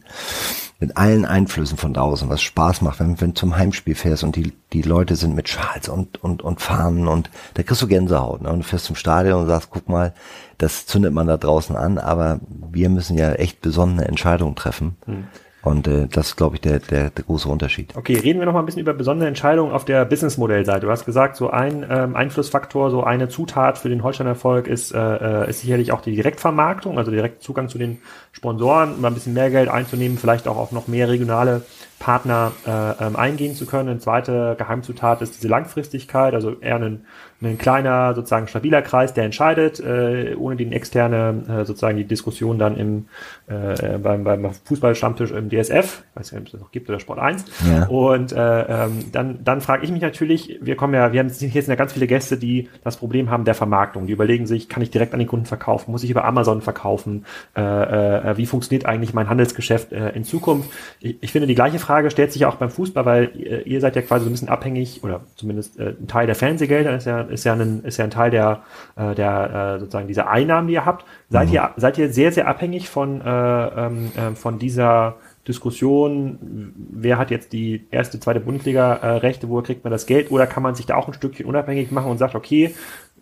mit 0.79 0.95
allen 0.95 1.25
Einflüssen 1.25 1.77
von 1.77 1.93
draußen, 1.93 2.29
was 2.29 2.41
Spaß 2.41 2.81
macht, 2.81 2.99
wenn, 2.99 3.19
wenn 3.19 3.29
du 3.29 3.33
zum 3.33 3.57
Heimspiel 3.57 3.95
fährst 3.95 4.23
und 4.23 4.35
die, 4.35 4.53
die 4.71 4.81
Leute 4.81 5.15
sind 5.15 5.35
mit 5.35 5.49
Schals 5.49 5.89
und, 5.89 6.23
und, 6.23 6.41
und 6.41 6.61
Fahnen 6.61 7.07
und 7.07 7.29
da 7.55 7.63
kriegst 7.63 7.81
du 7.81 7.87
Gänsehaut. 7.87 8.41
Ne? 8.41 8.49
Und 8.49 8.59
du 8.59 8.63
fährst 8.63 8.85
zum 8.85 8.95
Stadion 8.95 9.41
und 9.41 9.47
sagst, 9.47 9.69
guck 9.71 9.89
mal, 9.89 10.13
das 10.57 10.85
zündet 10.85 11.13
man 11.13 11.27
da 11.27 11.37
draußen 11.37 11.75
an, 11.75 11.97
aber 11.97 12.39
wir 12.47 12.89
müssen 12.89 13.17
ja 13.17 13.33
echt 13.33 13.61
besondere 13.61 14.07
Entscheidungen 14.07 14.55
treffen. 14.55 14.95
Hm. 15.05 15.25
Und 15.61 15.87
äh, 15.87 16.07
das 16.07 16.29
ist, 16.29 16.35
glaube 16.37 16.55
ich, 16.55 16.61
der, 16.61 16.79
der, 16.79 17.09
der 17.09 17.25
große 17.25 17.49
Unterschied. 17.49 17.95
Okay, 17.97 18.17
reden 18.17 18.39
wir 18.39 18.45
noch 18.45 18.53
mal 18.53 18.59
ein 18.59 18.65
bisschen 18.65 18.81
über 18.81 18.93
besondere 18.93 19.27
Entscheidungen 19.27 19.73
auf 19.73 19.83
der 19.83 20.05
Businessmodellseite. 20.05 20.85
Du 20.85 20.91
hast 20.91 21.05
gesagt, 21.05 21.35
so 21.35 21.49
ein 21.49 21.85
ähm, 21.89 22.15
Einflussfaktor, 22.15 22.89
so 22.91 23.03
eine 23.03 23.27
Zutat 23.27 23.77
für 23.77 23.89
den 23.89 24.01
Holstein-Erfolg 24.01 24.67
ist, 24.67 24.93
äh, 24.93 24.97
äh 24.97 25.49
ist 25.49 25.61
sicherlich 25.61 25.91
auch 25.91 26.01
die 26.01 26.15
Direktvermarktung, 26.15 26.97
also 26.97 27.11
direkt 27.11 27.43
Zugang 27.43 27.67
zu 27.67 27.77
den 27.77 27.99
Sponsoren, 28.31 29.01
mal 29.01 29.09
ein 29.09 29.13
bisschen 29.13 29.33
mehr 29.33 29.49
Geld 29.49 29.69
einzunehmen, 29.69 30.17
vielleicht 30.17 30.47
auch 30.47 30.57
auf 30.57 30.71
noch 30.71 30.87
mehr 30.87 31.09
regionale 31.09 31.63
Partner 31.99 32.51
äh, 32.65 33.05
ähm, 33.05 33.15
eingehen 33.15 33.55
zu 33.55 33.65
können. 33.65 33.89
Eine 33.89 33.99
zweite 33.99 34.55
Geheimzutat 34.57 35.21
ist 35.21 35.35
diese 35.35 35.47
Langfristigkeit, 35.47 36.33
also 36.33 36.53
eher 36.59 36.77
ein 36.77 37.05
ein 37.41 37.57
kleiner, 37.57 38.13
sozusagen 38.15 38.47
stabiler 38.47 38.81
Kreis, 38.81 39.13
der 39.13 39.23
entscheidet, 39.23 39.79
äh, 39.79 40.35
ohne 40.37 40.57
den 40.57 40.73
externe, 40.73 41.43
äh, 41.47 41.65
sozusagen 41.65 41.95
die 41.95 42.03
Diskussion 42.03 42.59
dann 42.59 42.75
im, 42.75 43.05
äh, 43.47 43.97
beim, 43.97 44.25
beim 44.25 44.51
Fußballstammtisch 44.65 45.31
im 45.31 45.49
DSF, 45.49 46.03
ich 46.11 46.19
weiß 46.19 46.31
nicht, 46.33 46.41
ob 46.41 46.45
es 46.47 46.51
das 46.51 46.61
noch 46.61 46.71
gibt, 46.71 46.89
oder 46.89 46.99
Sport 46.99 47.19
1. 47.19 47.45
Ja. 47.65 47.87
Und 47.87 48.33
äh, 48.33 48.85
ähm, 48.85 49.05
dann, 49.13 49.43
dann 49.43 49.61
frage 49.61 49.85
ich 49.85 49.91
mich 49.91 50.01
natürlich, 50.01 50.59
wir 50.61 50.75
kommen 50.75 50.93
ja, 50.93 51.13
wir 51.13 51.21
haben 51.21 51.29
hier 51.29 51.49
sind 51.49 51.69
ja 51.69 51.75
ganz 51.75 51.93
viele 51.93 52.07
Gäste, 52.07 52.35
die 52.35 52.67
das 52.83 52.97
Problem 52.97 53.29
haben 53.29 53.45
der 53.45 53.55
Vermarktung. 53.55 54.05
Die 54.05 54.13
überlegen 54.13 54.45
sich, 54.45 54.67
kann 54.67 54.83
ich 54.83 54.91
direkt 54.91 55.13
an 55.13 55.19
den 55.19 55.27
Kunden 55.27 55.45
verkaufen, 55.45 55.91
muss 55.91 56.03
ich 56.03 56.09
über 56.09 56.25
Amazon 56.25 56.61
verkaufen, 56.61 57.25
äh, 57.55 57.61
äh, 57.61 58.18
wie 58.37 58.45
funktioniert 58.45 58.85
eigentlich 58.85 59.13
mein 59.13 59.29
Handelsgeschäft 59.29 59.91
äh, 59.91 60.09
in 60.09 60.23
Zukunft? 60.23 60.69
Ich, 60.99 61.17
ich 61.21 61.31
finde, 61.31 61.47
die 61.47 61.55
gleiche 61.55 61.79
Frage 61.79 62.11
stellt 62.11 62.31
sich 62.31 62.41
ja 62.41 62.49
auch 62.49 62.55
beim 62.55 62.69
Fußball, 62.69 63.05
weil 63.05 63.31
ihr, 63.35 63.65
ihr 63.65 63.81
seid 63.81 63.95
ja 63.95 64.01
quasi 64.01 64.25
so 64.25 64.29
ein 64.29 64.33
bisschen 64.33 64.49
abhängig, 64.49 65.03
oder 65.03 65.21
zumindest 65.35 65.79
äh, 65.79 65.95
ein 65.99 66.07
Teil 66.07 66.25
der 66.25 66.35
Fernsehgelder 66.35 66.95
ist 66.95 67.05
ja 67.05 67.21
ist 67.21 67.43
ja 67.43 67.53
ein, 67.53 67.83
ist 67.83 67.97
ja 67.97 68.05
ein 68.05 68.11
Teil 68.11 68.31
der, 68.31 68.63
äh, 68.95 69.15
der 69.15 69.75
äh, 69.75 69.79
sozusagen 69.79 70.07
dieser 70.07 70.29
Einnahmen, 70.29 70.67
die 70.67 70.73
ihr 70.73 70.85
habt. 70.85 71.05
Seid 71.29 71.49
mhm. 71.49 71.53
ihr, 71.53 71.71
seid 71.77 71.97
ihr 71.97 72.11
sehr, 72.11 72.31
sehr 72.31 72.47
abhängig 72.47 72.89
von, 72.89 73.21
äh, 73.21 73.25
ähm, 73.25 74.11
äh, 74.15 74.35
von 74.35 74.59
dieser 74.59 75.17
Diskussion, 75.49 76.73
wer 76.91 77.17
hat 77.17 77.31
jetzt 77.31 77.51
die 77.51 77.87
erste, 77.91 78.19
zweite 78.19 78.39
Bundesliga-Rechte, 78.39 79.47
äh, 79.47 79.49
woher 79.49 79.63
kriegt 79.63 79.83
man 79.83 79.91
das 79.91 80.05
Geld, 80.05 80.31
oder 80.31 80.47
kann 80.47 80.63
man 80.63 80.75
sich 80.75 80.85
da 80.85 80.95
auch 80.95 81.07
ein 81.07 81.13
Stückchen 81.13 81.45
unabhängig 81.47 81.91
machen 81.91 82.11
und 82.11 82.19
sagt, 82.19 82.35
okay, 82.35 82.73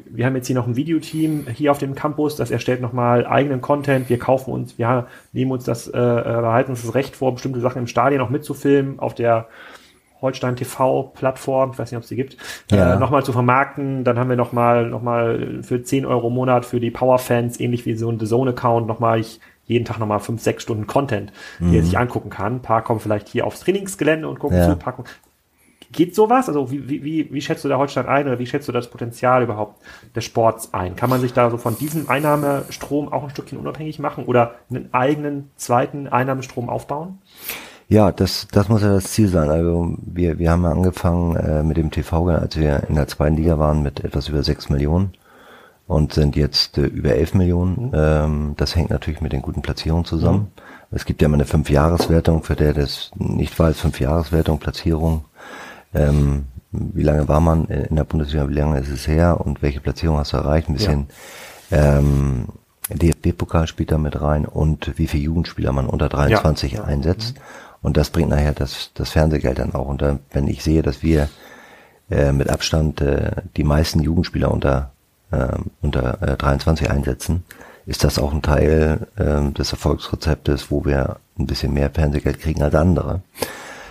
wir 0.10 0.26
haben 0.26 0.36
jetzt 0.36 0.48
hier 0.48 0.56
noch 0.56 0.68
ein 0.68 0.76
Videoteam 0.76 1.48
hier 1.48 1.72
auf 1.72 1.80
dem 1.80 1.96
Campus, 1.96 2.36
das 2.36 2.52
erstellt 2.52 2.82
nochmal 2.82 3.26
eigenen 3.26 3.62
Content, 3.62 4.10
wir 4.10 4.20
kaufen 4.20 4.52
uns, 4.52 4.78
wir 4.78 5.08
nehmen 5.32 5.52
uns 5.52 5.64
das, 5.64 5.88
äh, 5.88 5.98
äh 5.98 6.24
behalten 6.24 6.72
uns 6.72 6.84
das 6.84 6.94
Recht 6.94 7.16
vor, 7.16 7.34
bestimmte 7.34 7.62
Sachen 7.62 7.80
im 7.80 7.88
Stadion 7.88 8.20
noch 8.20 8.30
mitzufilmen, 8.30 9.00
auf 9.00 9.16
der 9.16 9.48
Holstein 10.22 10.56
TV-Plattform, 10.56 11.72
ich 11.72 11.80
weiß 11.80 11.92
nicht, 11.92 11.98
ob 11.98 12.04
es 12.04 12.10
die 12.10 12.16
gibt, 12.16 12.38
Ja. 12.72 12.96
äh, 12.96 13.00
nochmal 13.00 13.24
zu 13.24 13.32
vermarkten. 13.32 14.04
Dann 14.04 14.18
haben 14.18 14.30
wir 14.30 14.36
nochmal 14.36 14.90
noch 14.90 15.02
mal 15.02 15.60
für 15.62 15.82
10 15.82 16.06
Euro 16.06 16.28
im 16.28 16.34
Monat 16.34 16.66
für 16.66 16.80
die 16.80 16.92
Power-Fans, 16.92 17.60
ähnlich 17.60 17.86
wie 17.86 17.94
so 17.94 18.10
ein 18.12 18.20
The 18.20 18.26
Zone-Account, 18.26 18.88
nochmal 18.88 19.20
ich 19.20 19.40
jeden 19.68 19.86
Tag 19.86 20.00
nochmal 20.00 20.20
5, 20.20 20.42
6 20.42 20.64
Stunden 20.64 20.88
Content, 20.88 21.32
die 21.60 21.78
er 21.78 21.84
sich 21.84 21.98
angucken 21.98 22.30
kann. 22.30 22.56
Ein 22.56 22.62
paar 22.62 22.84
kommen 22.84 23.00
vielleicht 23.00 23.28
hier 23.28 23.46
aufs 23.46 23.60
Trainingsgelände 23.62 24.28
und 24.28 24.40
gucken 24.40 24.58
Ja. 24.58 24.70
zu, 24.70 24.76
kommen- 24.78 25.08
Geht 25.92 26.16
sowas? 26.16 26.50
Also 26.50 26.70
wie, 26.70 26.90
wie, 26.90 27.04
wie, 27.04 27.34
wie 27.34 27.40
schätzt 27.42 27.64
du 27.64 27.70
da 27.70 27.78
Holstein 27.78 28.08
ein 28.08 28.28
oder 28.28 28.40
wie 28.40 28.46
schätzt 28.46 28.68
du 28.68 28.74
das 28.74 28.90
Potenzial 28.90 29.42
überhaupt 29.44 29.82
des 30.16 30.26
Sports 30.26 30.74
ein? 30.74 30.98
Kann 30.98 31.10
man 31.10 31.22
sich 31.22 31.32
da 31.32 31.50
so 31.50 31.56
von 31.58 31.78
diesem 31.78 32.10
Einnahmestrom 32.10 33.08
auch 33.12 33.24
ein 33.24 33.30
Stückchen 33.30 33.58
unabhängig 33.58 33.98
machen 34.00 34.26
oder 34.26 34.56
einen 34.70 34.94
eigenen 34.94 35.50
zweiten 35.56 36.08
Einnahmestrom 36.10 36.68
aufbauen? 36.70 37.20
Ja, 37.88 38.12
das, 38.12 38.50
das 38.52 38.68
muss 38.68 38.82
ja 38.82 38.90
das 38.90 39.06
Ziel 39.14 39.30
sein. 39.30 39.50
Also 39.50 39.96
wir, 40.02 40.40
wir 40.40 40.52
haben 40.52 40.64
ja 40.64 40.72
angefangen 40.72 41.38
äh, 41.38 41.64
mit 41.64 41.78
dem 41.78 41.90
TV, 41.90 42.28
als 42.28 42.58
wir 42.58 42.84
in 42.90 42.96
der 42.96 43.08
zweiten 43.08 43.38
Liga 43.38 43.58
waren 43.58 43.82
mit 43.82 44.04
etwas 44.04 44.28
über 44.28 44.44
sechs 44.44 44.70
Millionen 44.70 45.14
und 45.88 46.14
sind 46.14 46.36
jetzt 46.36 46.78
äh, 46.78 46.82
über 46.86 47.12
elf 47.16 47.34
Millionen. 47.34 47.92
Ähm, 47.94 48.54
das 48.58 48.76
hängt 48.76 48.90
natürlich 48.90 49.22
mit 49.22 49.32
den 49.34 49.42
guten 49.42 49.62
Platzierungen 49.62 50.06
zusammen. 50.06 50.52
Es 50.92 51.06
gibt 51.06 51.22
ja 51.22 51.26
immer 51.28 51.36
eine 51.36 51.46
Fünfjahreswertung, 51.46 52.44
für 52.44 52.56
der 52.56 52.74
das 52.74 53.12
nicht 53.16 53.58
weiß, 53.58 53.80
Fünfjahreswertung, 53.80 54.60
Platzierung. 54.60 55.26
Ähm, 55.94 56.46
wie 56.72 57.04
lange 57.04 57.28
war 57.28 57.40
man 57.40 57.66
in 57.66 57.96
der 57.96 58.04
Bundesliga, 58.04 58.48
wie 58.50 58.54
lange 58.54 58.80
ist 58.80 58.90
es 58.90 59.08
her 59.08 59.40
und 59.44 59.62
welche 59.62 59.80
Platzierung 59.80 60.18
hast 60.18 60.34
du 60.34 60.38
erreicht? 60.38 60.70
Ein 60.70 60.74
bisschen 60.74 61.08
ähm, 61.72 62.48
DFB-Pokal 62.90 63.68
spielt 63.68 63.92
da 63.92 63.98
mit 63.98 64.22
rein 64.22 64.46
und 64.46 64.98
wie 64.98 65.08
viele 65.08 65.24
Jugendspieler 65.24 65.72
man 65.72 65.88
unter 65.88 66.10
23 66.10 66.74
Ja. 66.74 66.84
einsetzt. 66.84 67.36
Und 67.82 67.98
das 67.98 68.10
bringt 68.10 68.30
nachher 68.30 68.54
das, 68.54 68.92
das 68.96 69.12
Fernsehgeld 69.12 69.60
dann 69.60 69.74
auch. 69.76 69.88
Und 69.88 70.02
dann, 70.02 70.20
wenn 70.32 70.48
ich 70.48 70.64
sehe, 70.64 70.82
dass 70.82 71.04
wir 71.04 71.30
äh, 72.10 72.32
mit 72.32 72.50
Abstand 72.50 73.02
äh, 73.02 73.32
die 73.56 73.64
meisten 73.64 74.02
Jugendspieler 74.02 74.52
unter, 74.52 74.92
äh, 75.32 75.58
unter 75.82 76.22
äh, 76.22 76.38
23 76.38 76.90
einsetzen, 76.90 77.44
ist 77.86 78.04
das 78.04 78.20
auch 78.20 78.34
ein 78.34 78.42
Teil 78.42 79.08
äh, 79.16 79.52
des 79.52 79.72
Erfolgsrezeptes, 79.72 80.72
wo 80.72 80.86
wir 80.86 81.18
ein 81.40 81.48
bisschen 81.48 81.74
mehr 81.74 81.90
Fernsehgeld 81.90 82.40
kriegen 82.40 82.62
als 82.62 82.76
andere. 82.76 83.22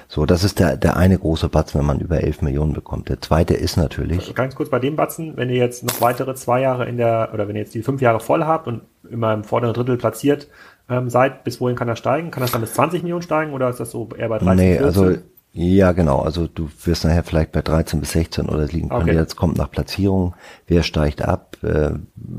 So, 0.08 0.24
das 0.24 0.44
ist 0.44 0.60
der, 0.60 0.76
der 0.76 0.96
eine 0.96 1.18
große 1.18 1.48
Batzen, 1.48 1.80
wenn 1.80 1.86
man 1.86 2.00
über 2.00 2.20
11 2.22 2.42
Millionen 2.42 2.72
bekommt. 2.72 3.08
Der 3.08 3.20
zweite 3.20 3.54
ist 3.54 3.76
natürlich, 3.76 4.34
Ganz 4.34 4.54
kurz 4.54 4.70
bei 4.70 4.78
dem 4.78 4.94
Batzen, 4.94 5.36
wenn 5.36 5.50
ihr 5.50 5.56
jetzt 5.56 5.82
noch 5.82 6.00
weitere 6.00 6.34
zwei 6.34 6.60
Jahre 6.60 6.86
in 6.86 6.96
der, 6.96 7.30
oder 7.32 7.48
wenn 7.48 7.56
ihr 7.56 7.62
jetzt 7.62 7.74
die 7.74 7.82
fünf 7.82 8.00
Jahre 8.00 8.20
voll 8.20 8.44
habt 8.44 8.68
und 8.68 8.82
immer 9.10 9.34
im 9.34 9.42
vorderen 9.42 9.74
Drittel 9.74 9.96
platziert 9.96 10.48
ähm, 10.88 11.10
seid, 11.10 11.42
bis 11.42 11.60
wohin 11.60 11.74
kann 11.74 11.88
das 11.88 11.98
steigen? 11.98 12.30
Kann 12.30 12.42
das 12.42 12.52
dann 12.52 12.60
bis 12.60 12.74
20 12.74 13.02
Millionen 13.02 13.22
steigen 13.22 13.52
oder 13.52 13.68
ist 13.68 13.80
das 13.80 13.90
so 13.90 14.08
eher 14.16 14.28
bei 14.28 14.38
13, 14.38 14.56
nee, 14.56 14.78
14? 14.78 14.84
also 14.84 15.18
ja, 15.56 15.92
genau. 15.92 16.20
Also 16.20 16.46
du 16.46 16.68
wirst 16.84 17.04
nachher 17.04 17.24
vielleicht 17.24 17.52
bei 17.52 17.62
13 17.62 17.98
bis 18.00 18.12
16 18.12 18.48
oder 18.48 18.66
liegen 18.66 18.90
können. 18.90 19.02
Okay. 19.02 19.14
Jetzt 19.14 19.36
kommt 19.36 19.56
nach 19.56 19.70
Platzierung, 19.70 20.34
wer 20.66 20.82
steigt 20.82 21.22
ab 21.22 21.56
äh, 21.62 21.92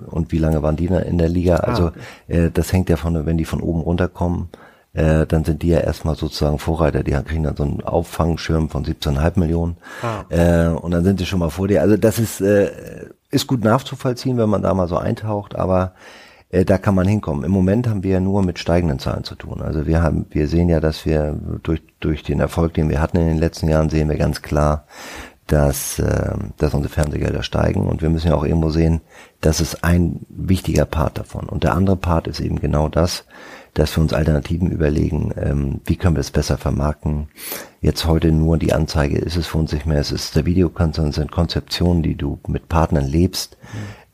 und 0.05 0.31
wie 0.31 0.37
lange 0.37 0.61
waren 0.61 0.75
die 0.75 0.87
da 0.87 0.99
in 0.99 1.17
der 1.17 1.27
Liga. 1.27 1.55
Also 1.55 1.87
okay. 1.87 1.99
äh, 2.27 2.51
das 2.51 2.71
hängt 2.71 2.89
ja 2.89 2.95
von, 2.95 3.25
wenn 3.25 3.37
die 3.37 3.45
von 3.45 3.59
oben 3.61 3.81
runterkommen, 3.81 4.49
äh, 4.93 5.25
dann 5.25 5.43
sind 5.43 5.63
die 5.63 5.69
ja 5.69 5.79
erstmal 5.79 6.15
sozusagen 6.15 6.59
Vorreiter. 6.59 7.01
Die 7.01 7.11
kriegen 7.11 7.43
dann 7.43 7.55
so 7.55 7.63
einen 7.63 7.81
Auffangschirm 7.81 8.69
von 8.69 8.85
17,5 8.85 9.39
Millionen 9.39 9.77
Ah. 10.03 10.25
äh, 10.29 10.67
und 10.69 10.91
dann 10.91 11.03
sind 11.03 11.17
sie 11.17 11.25
schon 11.25 11.39
mal 11.39 11.49
vor 11.49 11.67
dir. 11.67 11.81
Also 11.81 11.97
das 11.97 12.19
ist 12.19 12.39
äh, 12.39 12.69
ist 13.31 13.47
gut 13.47 13.63
nachzuvollziehen, 13.63 14.37
wenn 14.37 14.49
man 14.49 14.61
da 14.61 14.73
mal 14.75 14.87
so 14.87 14.97
eintaucht, 14.97 15.55
aber 15.55 15.93
äh, 16.49 16.65
da 16.65 16.77
kann 16.77 16.95
man 16.95 17.07
hinkommen. 17.07 17.43
Im 17.43 17.51
Moment 17.51 17.87
haben 17.87 18.03
wir 18.03 18.11
ja 18.11 18.19
nur 18.19 18.43
mit 18.43 18.59
steigenden 18.59 18.99
Zahlen 18.99 19.23
zu 19.23 19.35
tun. 19.35 19.61
Also 19.61 19.85
wir 19.85 20.01
haben, 20.01 20.25
wir 20.29 20.47
sehen 20.47 20.69
ja, 20.69 20.79
dass 20.79 21.05
wir 21.05 21.37
durch 21.63 21.81
durch 21.99 22.23
den 22.23 22.39
Erfolg, 22.39 22.73
den 22.73 22.89
wir 22.89 23.01
hatten 23.01 23.17
in 23.17 23.27
den 23.27 23.37
letzten 23.37 23.67
Jahren, 23.67 23.89
sehen 23.89 24.09
wir 24.09 24.17
ganz 24.17 24.41
klar, 24.41 24.85
dass 25.47 25.99
äh, 25.99 26.33
dass 26.57 26.73
unsere 26.73 26.93
Fernsehgelder 26.93 27.43
steigen 27.43 27.87
und 27.87 28.01
wir 28.01 28.09
müssen 28.09 28.29
ja 28.29 28.35
auch 28.35 28.45
irgendwo 28.45 28.69
sehen, 28.69 29.01
das 29.41 29.61
ist 29.61 29.83
ein 29.83 30.25
wichtiger 30.29 30.85
Part 30.85 31.17
davon. 31.17 31.47
Und 31.47 31.63
der 31.63 31.73
andere 31.73 31.97
Part 31.97 32.27
ist 32.27 32.39
eben 32.39 32.59
genau 32.59 32.89
das, 32.89 33.25
dass 33.73 33.95
wir 33.95 34.01
uns 34.01 34.13
Alternativen 34.13 34.71
überlegen, 34.71 35.31
ähm, 35.39 35.81
wie 35.85 35.97
können 35.97 36.15
wir 36.15 36.21
es 36.21 36.31
besser 36.31 36.57
vermarkten. 36.57 37.27
Jetzt 37.79 38.05
heute 38.05 38.31
nur 38.31 38.57
die 38.57 38.73
Anzeige 38.73 39.17
ist 39.19 39.35
es 39.35 39.47
für 39.47 39.59
uns 39.59 39.71
nicht 39.71 39.85
mehr, 39.85 39.99
es 39.99 40.11
ist 40.11 40.35
der 40.35 40.45
Videokonzern, 40.45 41.09
es 41.09 41.15
sind 41.15 41.31
Konzeptionen, 41.31 42.01
die 42.01 42.15
du 42.15 42.39
mit 42.47 42.69
Partnern 42.69 43.05
lebst 43.05 43.57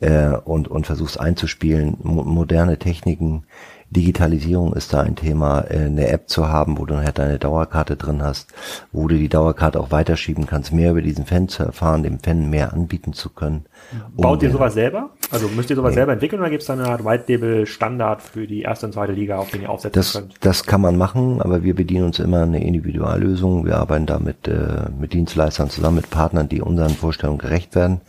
äh, 0.03 0.37
und, 0.43 0.67
und 0.67 0.85
versuchst 0.85 1.19
einzuspielen, 1.19 1.97
mo 2.03 2.23
moderne 2.23 2.77
Techniken, 2.77 3.43
Digitalisierung 3.89 4.73
ist 4.73 4.93
da 4.93 5.01
ein 5.01 5.15
Thema, 5.15 5.61
äh, 5.69 5.85
eine 5.85 6.07
App 6.07 6.29
zu 6.29 6.49
haben, 6.49 6.77
wo 6.77 6.85
du 6.85 6.95
nachher 6.95 7.13
deine 7.13 7.39
Dauerkarte 7.39 7.95
drin 7.95 8.21
hast, 8.21 8.53
wo 8.91 9.07
du 9.07 9.15
die 9.15 9.29
Dauerkarte 9.29 9.79
auch 9.79 9.91
weiterschieben 9.91 10.45
kannst, 10.45 10.73
mehr 10.73 10.91
über 10.91 11.01
diesen 11.01 11.25
Fan 11.25 11.47
zu 11.47 11.63
erfahren, 11.63 12.03
dem 12.03 12.19
Fan 12.19 12.49
mehr 12.49 12.73
anbieten 12.73 13.13
zu 13.13 13.29
können. 13.29 13.65
Baut 14.15 14.41
ihr 14.43 14.49
Um, 14.49 14.53
sowas 14.53 14.73
selber? 14.73 15.09
Also 15.31 15.47
müsst 15.47 15.69
ihr 15.69 15.75
sowas 15.75 15.93
selber 15.93 16.13
entwickeln 16.13 16.39
oder 16.39 16.49
gibt 16.49 16.61
es 16.61 16.67
da 16.67 16.73
eine 16.73 16.87
Art 16.87 17.03
White 17.03 17.25
Label 17.27 17.65
Standard 17.65 18.21
für 18.21 18.45
die 18.47 18.61
erste 18.61 18.85
und 18.85 18.93
zweite 18.93 19.13
Liga, 19.13 19.37
auf 19.37 19.49
den 19.49 19.63
ihr 19.63 19.69
aufsetzen 19.69 19.99
Das, 19.99 20.13
könnt? 20.13 20.35
das 20.41 20.65
kann 20.65 20.81
man 20.81 20.97
machen, 20.97 21.41
aber 21.41 21.63
wir 21.63 21.75
bedienen 21.75 22.05
uns 22.05 22.19
immer 22.19 22.43
eine 22.43 22.63
Individuallösung. 22.63 23.65
Wir 23.65 23.77
arbeiten 23.77 24.05
da 24.05 24.19
mit, 24.19 24.47
äh, 24.47 24.89
mit 24.99 25.13
Dienstleistern 25.13 25.69
zusammen, 25.69 25.97
mit 25.97 26.09
Partnern, 26.09 26.49
die 26.49 26.61
unseren 26.61 26.91
Vorstellungen 26.91 27.39
gerecht 27.39 27.75
werden. 27.75 28.01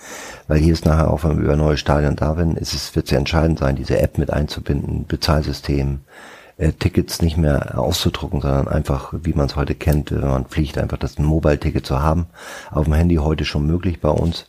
Weil 0.49 0.59
hier 0.59 0.73
ist 0.73 0.85
nachher 0.85 1.11
auch, 1.11 1.25
wenn 1.25 1.37
wir 1.39 1.45
über 1.45 1.57
neue 1.57 1.77
Stadien 1.77 2.17
da 2.17 2.35
sind, 2.35 2.59
ist 2.59 2.75
es, 2.75 2.95
wird 2.95 3.11
ja 3.11 3.19
entscheidend 3.19 3.59
sein, 3.59 3.77
diese 3.77 3.99
App 3.99 4.19
mit 4.19 4.31
einzubinden, 4.33 5.07
Bezahlsystem, 5.07 6.01
äh, 6.57 6.73
Tickets 6.73 7.21
nicht 7.23 7.37
mehr 7.37 7.79
auszudrucken, 7.79 8.41
sondern 8.41 8.69
einfach, 8.69 9.13
wie 9.23 9.33
man 9.33 9.47
es 9.47 9.57
heute 9.57 9.75
kennt, 9.75 10.13
wenn 10.13 10.21
man 10.21 10.47
fliegt, 10.47 10.79
einfach 10.79 10.99
das 10.99 11.19
Mobile-Ticket 11.19 11.85
zu 11.85 12.01
haben. 12.03 12.27
Auf 12.71 12.85
dem 12.85 12.95
Handy 12.95 13.17
heute 13.17 13.45
schon 13.45 13.67
möglich 13.67 14.01
bei 14.01 14.11
uns. 14.11 14.47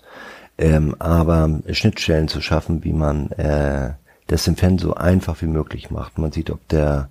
Ähm, 0.58 0.95
aber 0.99 1.62
Schnittstellen 1.72 2.28
zu 2.28 2.41
schaffen, 2.41 2.84
wie 2.84 2.93
man 2.93 3.32
äh, 3.32 3.93
das 4.28 4.45
dem 4.45 4.56
Fan 4.56 4.78
so 4.78 4.95
einfach 4.95 5.41
wie 5.41 5.47
möglich 5.47 5.91
macht. 5.91 6.18
Man 6.18 6.32
sieht, 6.32 6.49
ob 6.49 6.68
der 6.70 7.10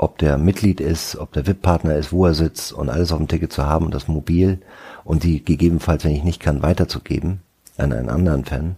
ob 0.00 0.16
der 0.18 0.38
Mitglied 0.38 0.80
ist, 0.80 1.16
ob 1.16 1.32
der 1.32 1.46
VIP-Partner 1.46 1.96
ist, 1.96 2.12
wo 2.12 2.24
er 2.24 2.34
sitzt 2.34 2.72
und 2.72 2.88
alles 2.88 3.10
auf 3.10 3.18
dem 3.18 3.26
Ticket 3.26 3.52
zu 3.52 3.66
haben 3.66 3.84
und 3.86 3.94
das 3.94 4.06
mobil 4.06 4.60
und 5.02 5.24
die 5.24 5.44
gegebenenfalls, 5.44 6.04
wenn 6.04 6.12
ich 6.12 6.22
nicht 6.22 6.40
kann, 6.40 6.62
weiterzugeben 6.62 7.40
an 7.76 7.92
einen 7.92 8.08
anderen 8.08 8.44
Fan, 8.44 8.76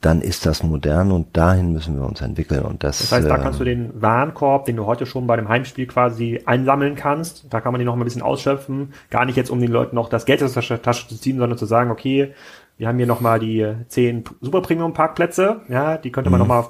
dann 0.00 0.20
ist 0.20 0.46
das 0.46 0.64
modern 0.64 1.12
und 1.12 1.36
dahin 1.36 1.72
müssen 1.72 1.96
wir 1.96 2.04
uns 2.04 2.20
entwickeln 2.20 2.62
und 2.62 2.82
das. 2.82 2.98
Das 2.98 3.12
heißt, 3.12 3.28
da 3.28 3.36
äh, 3.36 3.40
kannst 3.40 3.60
du 3.60 3.64
den 3.64 4.02
Warenkorb, 4.02 4.64
den 4.64 4.76
du 4.76 4.84
heute 4.84 5.06
schon 5.06 5.26
bei 5.28 5.36
dem 5.36 5.48
Heimspiel 5.48 5.86
quasi 5.86 6.40
einsammeln 6.44 6.96
kannst, 6.96 7.46
da 7.50 7.60
kann 7.60 7.72
man 7.72 7.78
den 7.78 7.86
noch 7.86 7.94
mal 7.94 8.02
ein 8.02 8.04
bisschen 8.04 8.22
ausschöpfen. 8.22 8.94
Gar 9.10 9.24
nicht 9.26 9.36
jetzt, 9.36 9.50
um 9.50 9.60
den 9.60 9.70
Leuten 9.70 9.94
noch 9.94 10.08
das 10.08 10.26
Geld 10.26 10.42
aus 10.42 10.54
der 10.54 10.82
Tasche 10.82 11.08
zu 11.08 11.16
ziehen, 11.16 11.38
sondern 11.38 11.56
zu 11.56 11.66
sagen, 11.66 11.90
okay, 11.90 12.34
wir 12.82 12.88
haben 12.88 12.98
hier 12.98 13.06
noch 13.06 13.20
mal 13.20 13.38
die 13.38 13.64
zehn 13.86 14.24
Super 14.40 14.60
Premium 14.60 14.92
Parkplätze, 14.92 15.60
ja, 15.68 15.98
die 15.98 16.10
könnte 16.10 16.30
man 16.30 16.40
Mhm. 16.40 16.48
noch 16.48 16.54
mal 16.54 16.68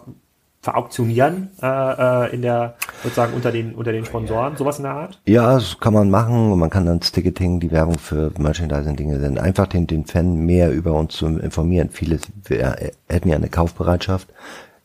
verauktionieren 0.61 1.49
äh, 1.63 1.67
äh, 2.27 2.35
in 2.35 2.43
der 2.43 2.75
sozusagen 3.03 3.33
unter 3.33 3.51
den 3.51 3.75
unter 3.75 3.93
den 3.93 4.05
Sponsoren, 4.05 4.59
sowas 4.59 4.77
in 4.77 4.83
der 4.85 4.93
Art. 4.93 5.23
Ja, 5.25 5.55
das 5.55 5.81
kann 5.81 5.95
man 5.95 6.11
machen 6.11 6.53
und 6.53 6.59
man 6.59 6.69
kann 6.69 6.85
dann 6.85 7.01
das 7.01 7.13
Ticketing, 7.13 7.61
die 7.61 7.71
Werbung 7.71 7.99
für 7.99 8.31
Merchandising-Dinge 8.39 9.21
senden. 9.21 9.39
Einfach 9.43 9.67
den, 9.67 9.87
den 9.87 10.05
Fan 10.05 10.37
mehr 10.45 10.71
über 10.71 10.93
uns 10.93 11.15
zu 11.15 11.27
informieren. 11.27 11.89
Viele 11.91 12.19
wir 12.45 12.77
hätten 13.09 13.29
ja 13.31 13.37
eine 13.37 13.49
Kaufbereitschaft, 13.49 14.29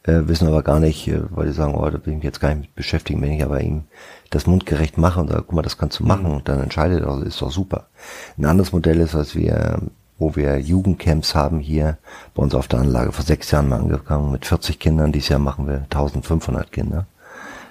äh, 0.04 0.22
wissen 0.28 0.48
aber 0.48 0.64
gar 0.64 0.80
nicht, 0.80 1.10
äh, 1.10 1.20
weil 1.32 1.48
die 1.48 1.52
sagen, 1.52 1.76
oh, 1.76 1.90
da 1.90 1.98
bin 1.98 2.14
ich 2.14 2.18
mich 2.20 2.24
jetzt 2.24 2.40
gar 2.40 2.50
nicht 2.56 2.62
mit 2.62 2.76
beschäftigen, 2.76 3.22
wenn 3.22 3.34
ich 3.34 3.44
aber 3.44 3.60
ihm 3.60 3.84
das 4.30 4.48
mundgerecht 4.48 4.98
mache 4.98 5.20
und 5.20 5.28
sage, 5.28 5.44
guck 5.46 5.56
mal, 5.56 5.62
das 5.62 5.78
kannst 5.78 6.00
du 6.00 6.06
machen 6.06 6.28
und 6.28 6.48
dann 6.48 6.62
entscheidet 6.64 7.04
er, 7.04 7.22
ist 7.22 7.42
doch 7.42 7.52
super. 7.52 7.88
Ein 8.38 8.46
anderes 8.46 8.72
Modell 8.72 9.02
ist, 9.02 9.14
was 9.14 9.36
wir 9.36 9.80
wo 10.20 10.36
wir 10.36 10.60
Jugendcamps 10.60 11.36
haben 11.36 11.60
hier 11.60 11.98
bei 12.34 12.44
uns 12.44 12.56
auf 12.56 12.68
der 12.68 12.80
Anlage 12.80 13.12
vor 13.12 13.24
sechs 13.24 13.52
Jahren 13.52 13.70
mal 13.70 13.80
angefangen 13.80 14.32
mit 14.32 14.46
40 14.46 14.80
Kindern. 14.80 15.12
Dieses 15.12 15.30
Jahr 15.30 15.40
machen 15.40 15.68
wir 15.68 15.84
1500 15.84 16.72
Kinder 16.72 17.06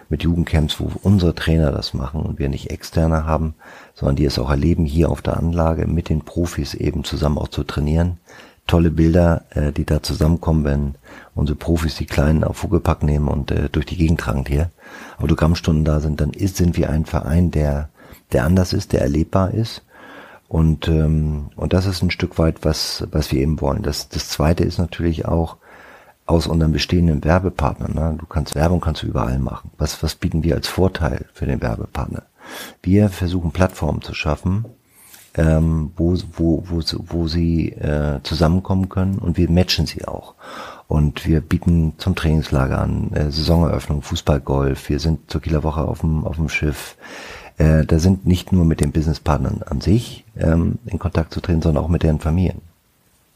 mit 0.08 0.22
Jugendcamps, 0.22 0.80
wo 0.80 0.90
unsere 1.02 1.34
Trainer 1.34 1.72
das 1.72 1.94
machen 1.94 2.22
und 2.22 2.38
wir 2.38 2.48
nicht 2.48 2.70
externe 2.70 3.26
haben, 3.26 3.54
sondern 3.94 4.16
die 4.16 4.24
es 4.24 4.38
auch 4.38 4.50
erleben, 4.50 4.84
hier 4.84 5.10
auf 5.10 5.22
der 5.22 5.36
Anlage 5.36 5.86
mit 5.86 6.08
den 6.08 6.20
Profis 6.20 6.74
eben 6.74 7.04
zusammen 7.04 7.38
auch 7.38 7.48
zu 7.48 7.64
trainieren. 7.64 8.18
Tolle 8.66 8.90
Bilder, 8.90 9.44
äh, 9.50 9.72
die 9.72 9.84
da 9.84 10.02
zusammenkommen, 10.02 10.64
wenn 10.64 10.94
unsere 11.34 11.56
Profis 11.56 11.96
die 11.96 12.06
Kleinen 12.06 12.44
auf 12.44 12.58
Vogelpack 12.58 13.02
nehmen 13.02 13.28
und 13.28 13.50
äh, 13.50 13.68
durch 13.70 13.86
die 13.86 13.96
Gegend 13.96 14.20
tragen 14.20 14.44
hier. 14.46 14.70
Autogrammstunden 15.18 15.84
da 15.84 16.00
sind, 16.00 16.20
dann 16.20 16.30
ist, 16.30 16.56
sind 16.56 16.76
wir 16.76 16.90
ein 16.90 17.04
Verein, 17.04 17.50
der, 17.50 17.90
der 18.32 18.44
anders 18.44 18.72
ist, 18.72 18.92
der 18.92 19.02
erlebbar 19.02 19.52
ist. 19.52 19.82
Und, 20.48 20.88
ähm, 20.88 21.50
und 21.56 21.72
das 21.72 21.86
ist 21.86 22.02
ein 22.02 22.10
Stück 22.10 22.38
weit, 22.38 22.64
was, 22.64 23.06
was 23.10 23.32
wir 23.32 23.40
eben 23.40 23.60
wollen. 23.60 23.82
Das, 23.82 24.08
das 24.08 24.28
zweite 24.28 24.64
ist 24.64 24.78
natürlich 24.78 25.26
auch, 25.26 25.56
aus 26.26 26.48
unseren 26.48 26.72
bestehenden 26.72 27.24
Werbepartnern. 27.24 27.94
Ne? 27.94 28.16
Du 28.18 28.26
kannst 28.26 28.54
Werbung 28.54 28.80
kannst 28.80 29.02
du 29.02 29.06
überall 29.06 29.38
machen. 29.38 29.70
Was, 29.78 30.02
was 30.02 30.16
bieten 30.16 30.42
wir 30.42 30.56
als 30.56 30.66
Vorteil 30.66 31.26
für 31.32 31.46
den 31.46 31.62
Werbepartner? 31.62 32.24
Wir 32.82 33.08
versuchen 33.08 33.52
Plattformen 33.52 34.02
zu 34.02 34.12
schaffen, 34.12 34.66
ähm, 35.34 35.92
wo, 35.96 36.16
wo, 36.32 36.64
wo, 36.66 36.80
wo 37.06 37.28
sie 37.28 37.70
äh, 37.72 38.20
zusammenkommen 38.22 38.88
können 38.88 39.18
und 39.18 39.36
wir 39.36 39.50
matchen 39.50 39.86
sie 39.86 40.06
auch. 40.06 40.34
Und 40.88 41.26
wir 41.26 41.40
bieten 41.40 41.94
zum 41.98 42.14
Trainingslager 42.14 42.78
an, 42.78 43.12
äh, 43.12 43.30
Saisoneröffnung, 43.30 44.02
Fußball, 44.02 44.40
Golf. 44.40 44.88
Wir 44.88 44.98
sind 45.00 45.30
zur 45.30 45.40
Kieler 45.40 45.62
Woche 45.62 45.82
auf 45.82 46.00
dem, 46.00 46.24
auf 46.24 46.36
dem 46.36 46.48
Schiff. 46.48 46.96
Äh, 47.58 47.84
da 47.84 47.98
sind 47.98 48.26
nicht 48.26 48.52
nur 48.52 48.64
mit 48.64 48.80
den 48.80 48.92
Businesspartnern 48.92 49.62
an 49.64 49.80
sich 49.80 50.24
ähm, 50.36 50.78
in 50.86 50.98
Kontakt 50.98 51.32
zu 51.32 51.40
treten, 51.40 51.62
sondern 51.62 51.84
auch 51.84 51.88
mit 51.88 52.02
deren 52.02 52.20
Familien. 52.20 52.60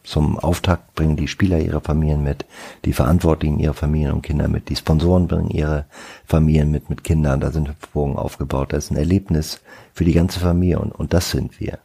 Zum 0.02 0.38
Auftakt 0.38 0.94
bringen 0.94 1.16
die 1.16 1.28
Spieler 1.28 1.58
ihre 1.58 1.80
Familien 1.80 2.22
mit, 2.22 2.46
die 2.84 2.94
Verantwortlichen 2.94 3.58
ihre 3.58 3.74
Familien 3.74 4.12
und 4.12 4.22
Kinder 4.22 4.48
mit, 4.48 4.70
die 4.70 4.76
Sponsoren 4.76 5.28
bringen 5.28 5.50
ihre 5.50 5.84
Familien 6.26 6.70
mit, 6.70 6.88
mit 6.88 7.04
Kindern, 7.04 7.40
da 7.40 7.50
sind 7.50 7.68
Hüpfburgen 7.68 8.16
aufgebaut, 8.16 8.72
das 8.72 8.84
ist 8.84 8.90
ein 8.92 8.96
Erlebnis 8.96 9.60
für 9.92 10.04
die 10.04 10.14
ganze 10.14 10.40
Familie 10.40 10.78
und, 10.78 10.92
und 10.92 11.12
das 11.12 11.30
sind 11.30 11.60
wir. 11.60 11.78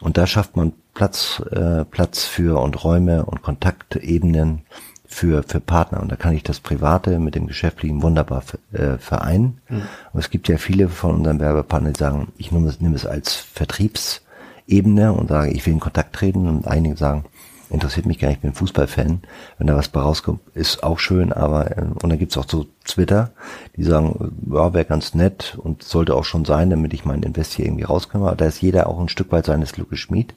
Und 0.00 0.16
da 0.16 0.26
schafft 0.26 0.56
man 0.56 0.72
Platz, 0.94 1.42
äh, 1.50 1.84
Platz 1.84 2.24
für 2.24 2.60
und 2.60 2.82
Räume 2.84 3.26
und 3.26 3.42
Kontaktebenen 3.42 4.62
für, 5.10 5.42
für 5.42 5.60
Partner. 5.60 6.00
Und 6.00 6.10
da 6.10 6.16
kann 6.16 6.34
ich 6.34 6.44
das 6.44 6.60
Private 6.60 7.18
mit 7.18 7.34
dem 7.34 7.48
Geschäftlichen 7.48 8.00
wunderbar 8.00 8.42
äh, 8.72 8.96
vereinen. 8.96 9.58
Mhm. 9.68 9.82
Und 10.12 10.20
es 10.20 10.30
gibt 10.30 10.48
ja 10.48 10.56
viele 10.56 10.88
von 10.88 11.16
unseren 11.16 11.40
Werbepartnern, 11.40 11.92
die 11.92 11.98
sagen, 11.98 12.28
ich 12.38 12.52
nehme 12.52 12.68
es, 12.68 12.80
nehme 12.80 12.94
es 12.94 13.04
als 13.04 13.34
Vertriebsebene 13.34 15.12
und 15.12 15.28
sage, 15.28 15.50
ich 15.50 15.66
will 15.66 15.74
in 15.74 15.80
Kontakt 15.80 16.14
treten. 16.14 16.48
Und 16.48 16.66
einige 16.68 16.96
sagen, 16.96 17.24
interessiert 17.70 18.06
mich 18.06 18.18
gar 18.18 18.28
nicht, 18.28 18.38
ich 18.38 18.42
bin 18.42 18.54
Fußballfan. 18.54 19.22
Wenn 19.58 19.66
da 19.66 19.76
was 19.76 19.88
bei 19.88 20.00
rauskommt, 20.00 20.40
ist 20.54 20.82
auch 20.84 21.00
schön, 21.00 21.32
aber 21.32 21.76
äh, 21.76 21.82
und 22.02 22.08
dann 22.08 22.18
gibt's 22.18 22.38
auch 22.38 22.48
so 22.48 22.66
Twitter, 22.84 23.30
die 23.76 23.82
sagen, 23.82 24.32
ja, 24.48 24.72
wäre 24.72 24.84
ganz 24.84 25.14
nett 25.14 25.58
und 25.60 25.82
sollte 25.82 26.14
auch 26.14 26.24
schon 26.24 26.44
sein, 26.44 26.70
damit 26.70 26.94
ich 26.94 27.04
meinen 27.04 27.24
Invest 27.24 27.54
hier 27.54 27.66
irgendwie 27.66 27.84
rauskomme. 27.84 28.28
Aber 28.28 28.36
da 28.36 28.46
ist 28.46 28.62
jeder 28.62 28.86
auch 28.86 29.00
ein 29.00 29.08
Stück 29.08 29.32
weit 29.32 29.46
seines 29.46 29.72
Glückes 29.72 29.98
Schmied, 29.98 30.34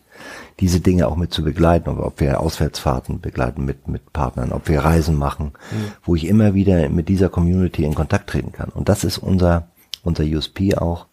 diese 0.60 0.80
Dinge 0.80 1.08
auch 1.08 1.16
mit 1.16 1.34
zu 1.34 1.44
begleiten, 1.44 1.90
ob, 1.90 2.00
ob 2.00 2.20
wir 2.20 2.40
Auswärtsfahrten 2.40 3.20
begleiten 3.20 3.66
mit, 3.66 3.88
mit 3.88 4.14
Partnern, 4.14 4.52
ob 4.52 4.68
wir 4.70 4.80
Reisen 4.80 5.16
machen, 5.16 5.54
mhm. 5.72 5.92
wo 6.04 6.16
ich 6.16 6.28
immer 6.28 6.54
wieder 6.54 6.90
mit 6.90 7.10
dieser 7.10 7.30
Community 7.30 7.84
in 7.84 7.96
Kontakt 7.96 8.30
treten 8.30 8.52
kann. 8.52 8.70
Und 8.70 8.90
das 8.90 9.04
ist 9.04 9.18
unser, 9.18 9.68
unser 10.04 10.24
USP 10.24 10.76
auch, 10.76 11.08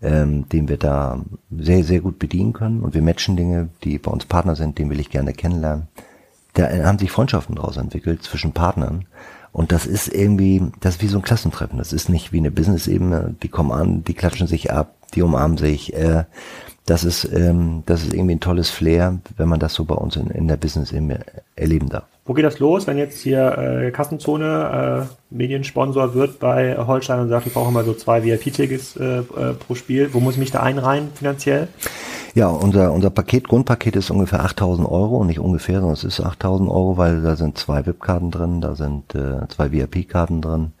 ähm, 0.00 0.48
den 0.48 0.68
wir 0.68 0.76
da 0.76 1.20
sehr, 1.50 1.84
sehr 1.84 2.00
gut 2.00 2.18
bedienen 2.18 2.52
können. 2.52 2.82
Und 2.82 2.94
wir 2.94 3.02
matchen 3.02 3.36
Dinge, 3.36 3.68
die 3.84 3.98
bei 3.98 4.10
uns 4.10 4.26
Partner 4.26 4.56
sind, 4.56 4.78
den 4.78 4.90
will 4.90 5.00
ich 5.00 5.10
gerne 5.10 5.32
kennenlernen. 5.32 5.88
Da 6.54 6.68
haben 6.84 6.98
sich 6.98 7.10
Freundschaften 7.10 7.56
daraus 7.56 7.76
entwickelt 7.76 8.22
zwischen 8.22 8.52
Partnern. 8.52 9.06
Und 9.52 9.72
das 9.72 9.86
ist 9.86 10.08
irgendwie, 10.08 10.62
das 10.80 10.96
ist 10.96 11.02
wie 11.02 11.08
so 11.08 11.18
ein 11.18 11.22
Klassentreffen. 11.22 11.78
Das 11.78 11.92
ist 11.92 12.08
nicht 12.08 12.32
wie 12.32 12.38
eine 12.38 12.50
Business-Ebene. 12.50 13.34
Die 13.42 13.48
kommen 13.48 13.72
an, 13.72 14.04
die 14.04 14.14
klatschen 14.14 14.46
sich 14.46 14.72
ab, 14.72 14.94
die 15.14 15.22
umarmen 15.22 15.56
sich. 15.56 15.94
Äh, 15.94 16.24
das 16.88 17.04
ist, 17.04 17.24
ähm, 17.32 17.82
das 17.84 18.02
ist 18.02 18.14
irgendwie 18.14 18.34
ein 18.36 18.40
tolles 18.40 18.70
Flair, 18.70 19.18
wenn 19.36 19.48
man 19.48 19.60
das 19.60 19.74
so 19.74 19.84
bei 19.84 19.94
uns 19.94 20.16
in, 20.16 20.28
in 20.30 20.48
der 20.48 20.56
Business-Ebene 20.56 21.20
erleben 21.54 21.90
darf. 21.90 22.04
Wo 22.24 22.32
geht 22.32 22.44
das 22.44 22.58
los, 22.58 22.86
wenn 22.86 22.96
jetzt 22.96 23.20
hier 23.20 23.58
äh, 23.58 23.90
Kassenzone 23.90 25.06
äh, 25.06 25.34
Mediensponsor 25.34 26.14
wird 26.14 26.38
bei 26.40 26.76
Holstein 26.78 27.20
und 27.20 27.28
sagt, 27.28 27.46
ich 27.46 27.52
brauche 27.52 27.70
mal 27.72 27.84
so 27.84 27.94
zwei 27.94 28.24
VIP-Tickets 28.24 28.96
äh, 28.96 29.18
äh, 29.18 29.22
pro 29.54 29.74
Spiel? 29.74 30.12
Wo 30.14 30.20
muss 30.20 30.34
ich 30.34 30.40
mich 30.40 30.50
da 30.50 30.62
einreihen 30.62 31.08
finanziell? 31.14 31.68
Ja, 32.34 32.48
unser, 32.48 32.92
unser 32.92 33.10
Paket, 33.10 33.48
Grundpaket 33.48 33.96
ist 33.96 34.10
ungefähr 34.10 34.44
8000 34.44 34.88
Euro 34.88 35.18
und 35.18 35.26
nicht 35.26 35.40
ungefähr, 35.40 35.80
sondern 35.80 35.94
es 35.94 36.04
ist 36.04 36.20
8000 36.20 36.70
Euro, 36.70 36.96
weil 36.96 37.22
da 37.22 37.36
sind 37.36 37.58
zwei 37.58 37.84
VIP-Karten 37.84 38.30
drin, 38.30 38.60
da 38.60 38.74
sind 38.74 39.14
äh, 39.14 39.46
zwei 39.48 39.72
VIP-Karten 39.72 40.40
drin. 40.40 40.72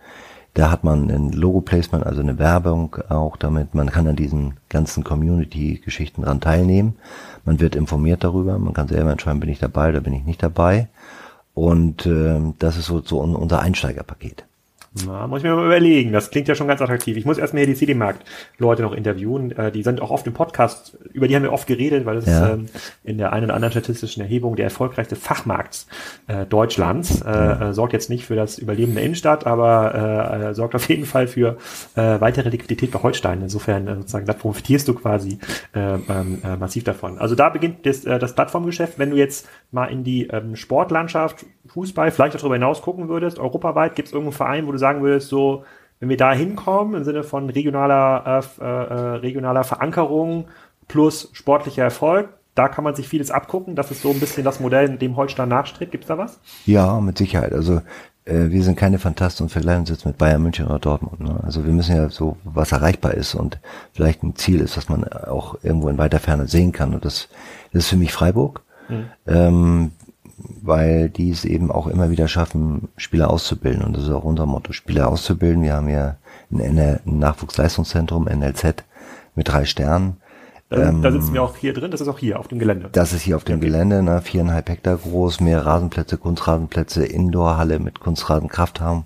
Da 0.58 0.72
hat 0.72 0.82
man 0.82 1.08
ein 1.08 1.30
Logo-Placement, 1.30 2.04
also 2.04 2.20
eine 2.20 2.40
Werbung 2.40 2.96
auch 3.10 3.36
damit. 3.36 3.76
Man 3.76 3.90
kann 3.90 4.08
an 4.08 4.16
diesen 4.16 4.54
ganzen 4.68 5.04
Community-Geschichten 5.04 6.22
dran 6.22 6.40
teilnehmen. 6.40 6.96
Man 7.44 7.60
wird 7.60 7.76
informiert 7.76 8.24
darüber. 8.24 8.58
Man 8.58 8.74
kann 8.74 8.88
selber 8.88 9.12
entscheiden, 9.12 9.38
bin 9.38 9.50
ich 9.50 9.60
dabei 9.60 9.90
oder 9.90 10.00
bin 10.00 10.14
ich 10.14 10.24
nicht 10.24 10.42
dabei. 10.42 10.88
Und 11.54 12.06
äh, 12.06 12.40
das 12.58 12.76
ist 12.76 12.86
so, 12.86 13.00
so 13.02 13.20
unser 13.20 13.60
Einsteigerpaket. 13.60 14.47
Na, 15.06 15.26
muss 15.26 15.38
ich 15.38 15.44
mir 15.44 15.54
mal 15.54 15.66
überlegen. 15.66 16.12
Das 16.12 16.30
klingt 16.30 16.48
ja 16.48 16.54
schon 16.54 16.68
ganz 16.68 16.80
attraktiv. 16.80 17.16
Ich 17.16 17.24
muss 17.24 17.38
erstmal 17.38 17.64
hier 17.64 17.74
die 17.74 17.78
CD-Markt-Leute 17.78 18.82
noch 18.82 18.92
interviewen. 18.92 19.52
Äh, 19.52 19.72
die 19.72 19.82
sind 19.82 20.00
auch 20.00 20.10
oft 20.10 20.26
im 20.26 20.34
Podcast, 20.34 20.96
über 21.12 21.28
die 21.28 21.36
haben 21.36 21.42
wir 21.42 21.52
oft 21.52 21.66
geredet, 21.66 22.06
weil 22.06 22.16
das 22.16 22.26
ja. 22.26 22.46
ist 22.46 22.52
ähm, 22.52 22.66
in 23.04 23.18
der 23.18 23.32
einen 23.32 23.46
oder 23.46 23.54
anderen 23.54 23.72
statistischen 23.72 24.22
Erhebung 24.22 24.56
der 24.56 24.64
erfolgreichste 24.64 25.16
Fachmarkt 25.16 25.86
äh, 26.26 26.46
Deutschlands. 26.46 27.22
Äh, 27.22 27.30
ja. 27.30 27.70
äh, 27.70 27.74
sorgt 27.74 27.92
jetzt 27.92 28.10
nicht 28.10 28.24
für 28.26 28.36
das 28.36 28.58
Überleben 28.58 28.94
der 28.94 29.04
Innenstadt, 29.04 29.46
aber 29.46 29.94
äh, 29.94 30.48
äh, 30.48 30.54
sorgt 30.54 30.74
auf 30.74 30.88
jeden 30.88 31.06
Fall 31.06 31.26
für 31.26 31.56
weitere 31.94 32.48
Liquidität 32.48 32.90
bei 32.90 33.02
Holstein. 33.02 33.42
Insofern 33.42 33.86
sozusagen, 33.86 34.26
da 34.26 34.32
profitierst 34.32 34.86
du 34.88 34.94
quasi 34.94 35.38
äh, 35.74 35.94
ähm, 35.94 36.38
äh, 36.44 36.56
massiv 36.56 36.84
davon. 36.84 37.18
Also 37.18 37.34
da 37.34 37.48
beginnt 37.48 37.84
das, 37.86 38.02
das 38.02 38.34
Plattformgeschäft. 38.34 38.98
Wenn 38.98 39.10
du 39.10 39.16
jetzt 39.16 39.48
mal 39.70 39.86
in 39.86 40.04
die 40.04 40.28
ähm, 40.28 40.56
Sportlandschaft, 40.56 41.44
Fußball, 41.66 42.10
vielleicht 42.10 42.34
auch 42.34 42.40
darüber 42.40 42.54
hinaus 42.54 42.82
gucken 42.82 43.08
würdest, 43.08 43.38
europaweit, 43.38 43.94
gibt 43.94 44.08
es 44.08 44.14
irgendeinen 44.14 44.36
Verein, 44.36 44.66
wo 44.66 44.72
du 44.72 44.78
sagen 44.88 45.02
würdest, 45.02 45.28
so, 45.28 45.64
wenn 46.00 46.08
wir 46.08 46.16
da 46.16 46.32
hinkommen, 46.32 46.94
im 46.94 47.04
Sinne 47.04 47.22
von 47.22 47.50
regionaler, 47.50 48.42
äh, 48.60 48.64
äh, 48.64 49.16
regionaler 49.18 49.64
Verankerung 49.64 50.46
plus 50.86 51.30
sportlicher 51.32 51.82
Erfolg, 51.82 52.30
da 52.54 52.68
kann 52.68 52.84
man 52.84 52.94
sich 52.94 53.08
vieles 53.08 53.30
abgucken. 53.30 53.76
Das 53.76 53.90
ist 53.90 54.02
so 54.02 54.10
ein 54.10 54.20
bisschen 54.20 54.44
das 54.44 54.58
Modell, 54.60 54.96
dem 54.96 55.16
Holstein 55.16 55.48
nachstrebt. 55.48 55.92
Gibt 55.92 56.04
es 56.04 56.08
da 56.08 56.18
was? 56.18 56.40
Ja, 56.66 57.00
mit 57.00 57.18
Sicherheit. 57.18 57.52
Also 57.52 57.82
äh, 58.24 58.50
wir 58.50 58.62
sind 58.64 58.76
keine 58.76 58.98
Fantasten 58.98 59.44
und 59.44 59.50
vergleichen 59.50 59.80
uns 59.80 59.90
jetzt 59.90 60.06
mit 60.06 60.18
Bayern 60.18 60.42
München 60.42 60.66
oder 60.66 60.78
Dortmund. 60.78 61.20
Ne? 61.20 61.38
Also 61.44 61.64
wir 61.64 61.72
müssen 61.72 61.94
ja 61.94 62.08
so, 62.08 62.36
was 62.44 62.72
erreichbar 62.72 63.14
ist 63.14 63.34
und 63.34 63.60
vielleicht 63.92 64.22
ein 64.22 64.34
Ziel 64.34 64.60
ist, 64.60 64.76
was 64.76 64.88
man 64.88 65.04
auch 65.04 65.56
irgendwo 65.62 65.88
in 65.88 65.98
weiter 65.98 66.18
Ferne 66.18 66.48
sehen 66.48 66.72
kann. 66.72 66.94
Und 66.94 67.04
das, 67.04 67.28
das 67.72 67.84
ist 67.84 67.90
für 67.90 67.96
mich 67.96 68.12
Freiburg. 68.12 68.62
Mhm. 68.88 69.04
Ähm, 69.26 69.92
weil 70.68 71.08
die 71.08 71.30
es 71.30 71.46
eben 71.46 71.70
auch 71.70 71.86
immer 71.86 72.10
wieder 72.10 72.28
schaffen, 72.28 72.88
Spieler 72.98 73.30
auszubilden. 73.30 73.82
Und 73.82 73.96
das 73.96 74.04
ist 74.04 74.10
auch 74.10 74.24
unser 74.24 74.44
Motto, 74.44 74.72
Spieler 74.72 75.08
auszubilden. 75.08 75.62
Wir 75.62 75.74
haben 75.74 75.88
ja 75.88 76.18
ein, 76.52 77.00
Nachwuchsleistungszentrum, 77.06 78.24
NLZ, 78.24 78.84
mit 79.34 79.48
drei 79.48 79.64
Sternen. 79.64 80.18
Da, 80.68 80.90
ähm, 80.90 81.00
da 81.00 81.10
sitzen 81.10 81.32
wir 81.32 81.42
auch 81.42 81.56
hier 81.56 81.72
drin, 81.72 81.90
das 81.90 82.02
ist 82.02 82.08
auch 82.08 82.18
hier 82.18 82.38
auf 82.38 82.48
dem 82.48 82.58
Gelände. 82.58 82.90
Das 82.92 83.14
ist 83.14 83.22
hier 83.22 83.36
auf 83.36 83.44
dem 83.44 83.56
okay. 83.56 83.66
Gelände, 83.66 84.02
ne, 84.02 84.20
viereinhalb 84.20 84.68
Hektar 84.68 84.98
groß, 84.98 85.40
mehr 85.40 85.64
Rasenplätze, 85.64 86.18
Kunstrasenplätze, 86.18 87.06
Indoorhalle 87.06 87.78
mit 87.78 88.00
Kunstrasenkraftraum. 88.00 89.04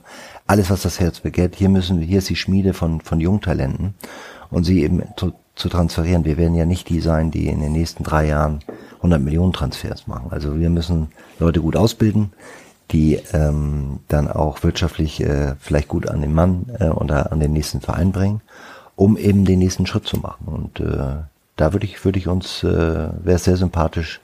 Alles, 0.49 0.69
was 0.69 0.83
das 0.83 0.99
Herz 0.99 1.21
begehrt. 1.21 1.55
Hier 1.55 1.69
müssen, 1.69 2.01
hier 2.01 2.19
ist 2.19 2.29
die 2.29 2.37
Schmiede 2.37 2.75
von, 2.75 3.01
von 3.01 3.21
Jungtalenten 3.21 3.95
und 4.51 4.65
sie 4.65 4.83
eben 4.83 5.05
zu, 5.17 5.33
zu 5.55 5.69
transferieren. 5.69 6.25
Wir 6.25 6.37
werden 6.37 6.57
ja 6.57 6.67
nicht 6.67 6.89
die 6.89 6.99
sein, 6.99 7.31
die 7.31 7.47
in 7.47 7.61
den 7.61 7.73
nächsten 7.73 8.03
drei 8.03 8.27
Jahren 8.27 8.65
100 9.03 9.21
Millionen 9.21 9.53
Transfers 9.53 10.07
machen. 10.07 10.29
Also 10.31 10.59
wir 10.59 10.71
müssen 10.71 11.09
Leute 11.39 11.61
gut 11.61 11.77
ausbilden, 11.77 12.33
die 12.93 13.19
ähm, 13.33 14.01
dann 14.09 14.29
auch 14.29 14.63
wirtschaftlich 14.63 15.21
äh, 15.21 15.55
vielleicht 15.59 15.89
gut 15.89 16.09
an 16.09 16.21
den 16.21 16.33
Mann 16.33 16.67
äh, 16.79 16.89
oder 16.89 17.33
an 17.33 17.41
den 17.41 17.53
nächsten 17.53 17.81
Verein 17.81 18.13
bringen, 18.13 18.43
um 18.95 19.17
eben 19.17 19.45
den 19.45 19.59
nächsten 19.59 19.87
Schritt 19.87 20.07
zu 20.07 20.19
machen. 20.19 20.47
Und 20.47 20.81
äh, 20.81 21.23
da 21.57 21.73
würde 21.73 21.87
ich, 21.87 22.05
würde 22.05 22.19
ich 22.19 22.29
uns, 22.29 22.63
äh, 22.63 22.67
wäre 22.67 23.37
es 23.37 23.45
sehr 23.45 23.57
sympathisch, 23.57 24.21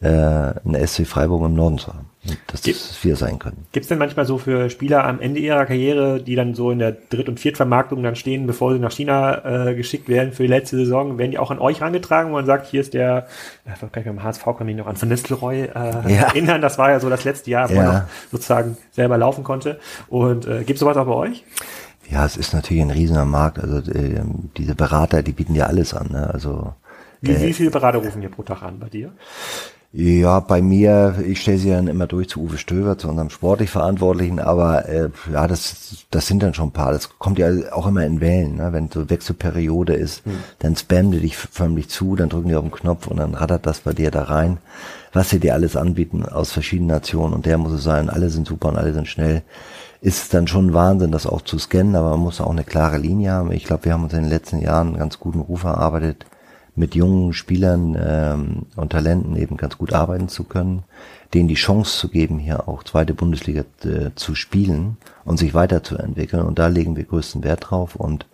äh, 0.00 0.08
eine 0.08 0.86
SC 0.86 1.06
Freiburg 1.06 1.44
im 1.44 1.54
Norden 1.54 1.78
zu 1.78 1.88
haben. 1.88 2.09
Dass 2.48 2.60
das 2.60 2.98
wir 3.02 3.16
sein 3.16 3.38
können. 3.38 3.66
Gibt 3.72 3.84
es 3.84 3.88
denn 3.88 3.98
manchmal 3.98 4.26
so 4.26 4.36
für 4.36 4.68
Spieler 4.68 5.04
am 5.04 5.20
Ende 5.20 5.40
ihrer 5.40 5.64
Karriere, 5.64 6.22
die 6.22 6.34
dann 6.34 6.54
so 6.54 6.70
in 6.70 6.78
der 6.78 6.92
Dritt- 6.92 7.30
und 7.30 7.40
Viertvermarktung 7.40 8.02
dann 8.02 8.14
stehen, 8.14 8.46
bevor 8.46 8.74
sie 8.74 8.78
nach 8.78 8.92
China 8.92 9.68
äh, 9.68 9.74
geschickt 9.74 10.06
werden 10.08 10.32
für 10.32 10.42
die 10.42 10.50
letzte 10.50 10.76
Saison, 10.76 11.16
werden 11.16 11.30
die 11.30 11.38
auch 11.38 11.50
an 11.50 11.58
euch 11.58 11.80
herangetragen, 11.80 12.30
wo 12.30 12.34
man 12.34 12.44
sagt, 12.44 12.66
hier 12.66 12.82
ist 12.82 12.92
der, 12.92 13.26
äh, 13.64 13.70
kann 13.70 14.02
ich 14.02 14.04
beim 14.04 14.22
HSV 14.22 14.44
kann 14.44 14.66
mich 14.66 14.76
noch 14.76 14.86
an 14.86 15.00
Van 15.00 15.08
Nistelrooy 15.08 15.62
äh, 15.62 15.68
ja. 15.74 16.22
erinnern, 16.24 16.60
das 16.60 16.76
war 16.76 16.90
ja 16.90 17.00
so 17.00 17.08
das 17.08 17.24
letzte 17.24 17.50
Jahr, 17.50 17.70
wo 17.70 17.74
ja. 17.74 17.82
er 17.82 17.92
noch 17.92 18.02
sozusagen 18.30 18.76
selber 18.92 19.16
laufen 19.16 19.42
konnte. 19.42 19.80
Und 20.08 20.46
äh, 20.46 20.58
gibt 20.58 20.72
es 20.72 20.80
sowas 20.80 20.98
auch 20.98 21.06
bei 21.06 21.14
euch? 21.14 21.44
Ja, 22.10 22.26
es 22.26 22.36
ist 22.36 22.52
natürlich 22.52 22.82
ein 22.82 22.90
riesiger 22.90 23.24
Markt. 23.24 23.58
Also 23.58 23.78
äh, 23.92 24.20
diese 24.58 24.74
Berater, 24.74 25.22
die 25.22 25.32
bieten 25.32 25.54
ja 25.54 25.66
alles 25.66 25.94
an. 25.94 26.08
Ne? 26.10 26.28
Also 26.30 26.74
wie, 27.20 27.32
äh, 27.32 27.40
wie 27.40 27.52
viele 27.52 27.70
Berater 27.70 27.98
rufen 27.98 28.20
hier 28.20 28.30
pro 28.30 28.42
Tag 28.42 28.62
an 28.62 28.78
bei 28.78 28.88
dir? 28.88 29.12
Ja, 29.92 30.38
bei 30.38 30.62
mir, 30.62 31.16
ich 31.26 31.40
stelle 31.40 31.58
sie 31.58 31.70
dann 31.70 31.88
immer 31.88 32.06
durch 32.06 32.28
zu 32.28 32.40
Uwe 32.42 32.58
Stöver, 32.58 32.96
zu 32.96 33.08
unserem 33.08 33.28
sportlich 33.28 33.70
Verantwortlichen, 33.70 34.38
aber 34.38 34.88
äh, 34.88 35.08
ja, 35.32 35.48
das, 35.48 36.06
das 36.12 36.28
sind 36.28 36.44
dann 36.44 36.54
schon 36.54 36.68
ein 36.68 36.72
paar. 36.72 36.92
Das 36.92 37.18
kommt 37.18 37.40
ja 37.40 37.50
auch 37.72 37.88
immer 37.88 38.04
in 38.04 38.20
Wellen. 38.20 38.58
Ne? 38.58 38.72
Wenn 38.72 38.88
so 38.88 39.10
Wechselperiode 39.10 39.94
ist, 39.94 40.24
hm. 40.24 40.32
dann 40.60 40.76
spammen 40.76 41.10
die 41.10 41.18
dich 41.18 41.36
förmlich 41.36 41.88
zu, 41.88 42.14
dann 42.14 42.28
drücken 42.28 42.50
die 42.50 42.54
auf 42.54 42.62
den 42.62 42.70
Knopf 42.70 43.08
und 43.08 43.16
dann 43.16 43.34
rattert 43.34 43.66
das 43.66 43.80
bei 43.80 43.92
dir 43.92 44.12
da 44.12 44.22
rein, 44.22 44.58
was 45.12 45.30
sie 45.30 45.40
dir 45.40 45.54
alles 45.54 45.74
anbieten 45.74 46.24
aus 46.24 46.52
verschiedenen 46.52 46.90
Nationen 46.90 47.34
und 47.34 47.44
der 47.44 47.58
muss 47.58 47.72
es 47.72 47.82
sein, 47.82 48.10
alle 48.10 48.30
sind 48.30 48.46
super 48.46 48.68
und 48.68 48.76
alle 48.76 48.92
sind 48.92 49.08
schnell. 49.08 49.42
Ist 50.02 50.32
dann 50.32 50.46
schon 50.46 50.72
Wahnsinn, 50.72 51.10
das 51.10 51.26
auch 51.26 51.42
zu 51.42 51.58
scannen, 51.58 51.96
aber 51.96 52.10
man 52.10 52.20
muss 52.20 52.40
auch 52.40 52.52
eine 52.52 52.64
klare 52.64 52.96
Linie 52.96 53.32
haben. 53.32 53.50
Ich 53.50 53.64
glaube, 53.64 53.86
wir 53.86 53.92
haben 53.92 54.04
uns 54.04 54.12
in 54.12 54.22
den 54.22 54.30
letzten 54.30 54.60
Jahren 54.60 54.88
einen 54.88 54.98
ganz 54.98 55.18
guten 55.18 55.40
Ruf 55.40 55.64
erarbeitet, 55.64 56.26
mit 56.76 56.94
jungen 56.94 57.32
Spielern 57.32 57.96
ähm, 58.00 58.66
und 58.76 58.90
Talenten 58.90 59.36
eben 59.36 59.56
ganz 59.56 59.78
gut 59.78 59.92
arbeiten 59.92 60.28
zu 60.28 60.44
können, 60.44 60.84
denen 61.34 61.48
die 61.48 61.54
Chance 61.54 61.98
zu 61.98 62.08
geben, 62.08 62.38
hier 62.38 62.68
auch 62.68 62.82
zweite 62.82 63.14
Bundesliga 63.14 63.64
äh, 63.84 64.10
zu 64.14 64.34
spielen 64.34 64.96
und 65.24 65.38
sich 65.38 65.54
weiterzuentwickeln. 65.54 66.44
Und 66.44 66.58
da 66.58 66.66
legen 66.66 66.96
wir 66.96 67.04
größten 67.04 67.44
Wert 67.44 67.70
drauf. 67.70 67.94
Und 67.96 68.26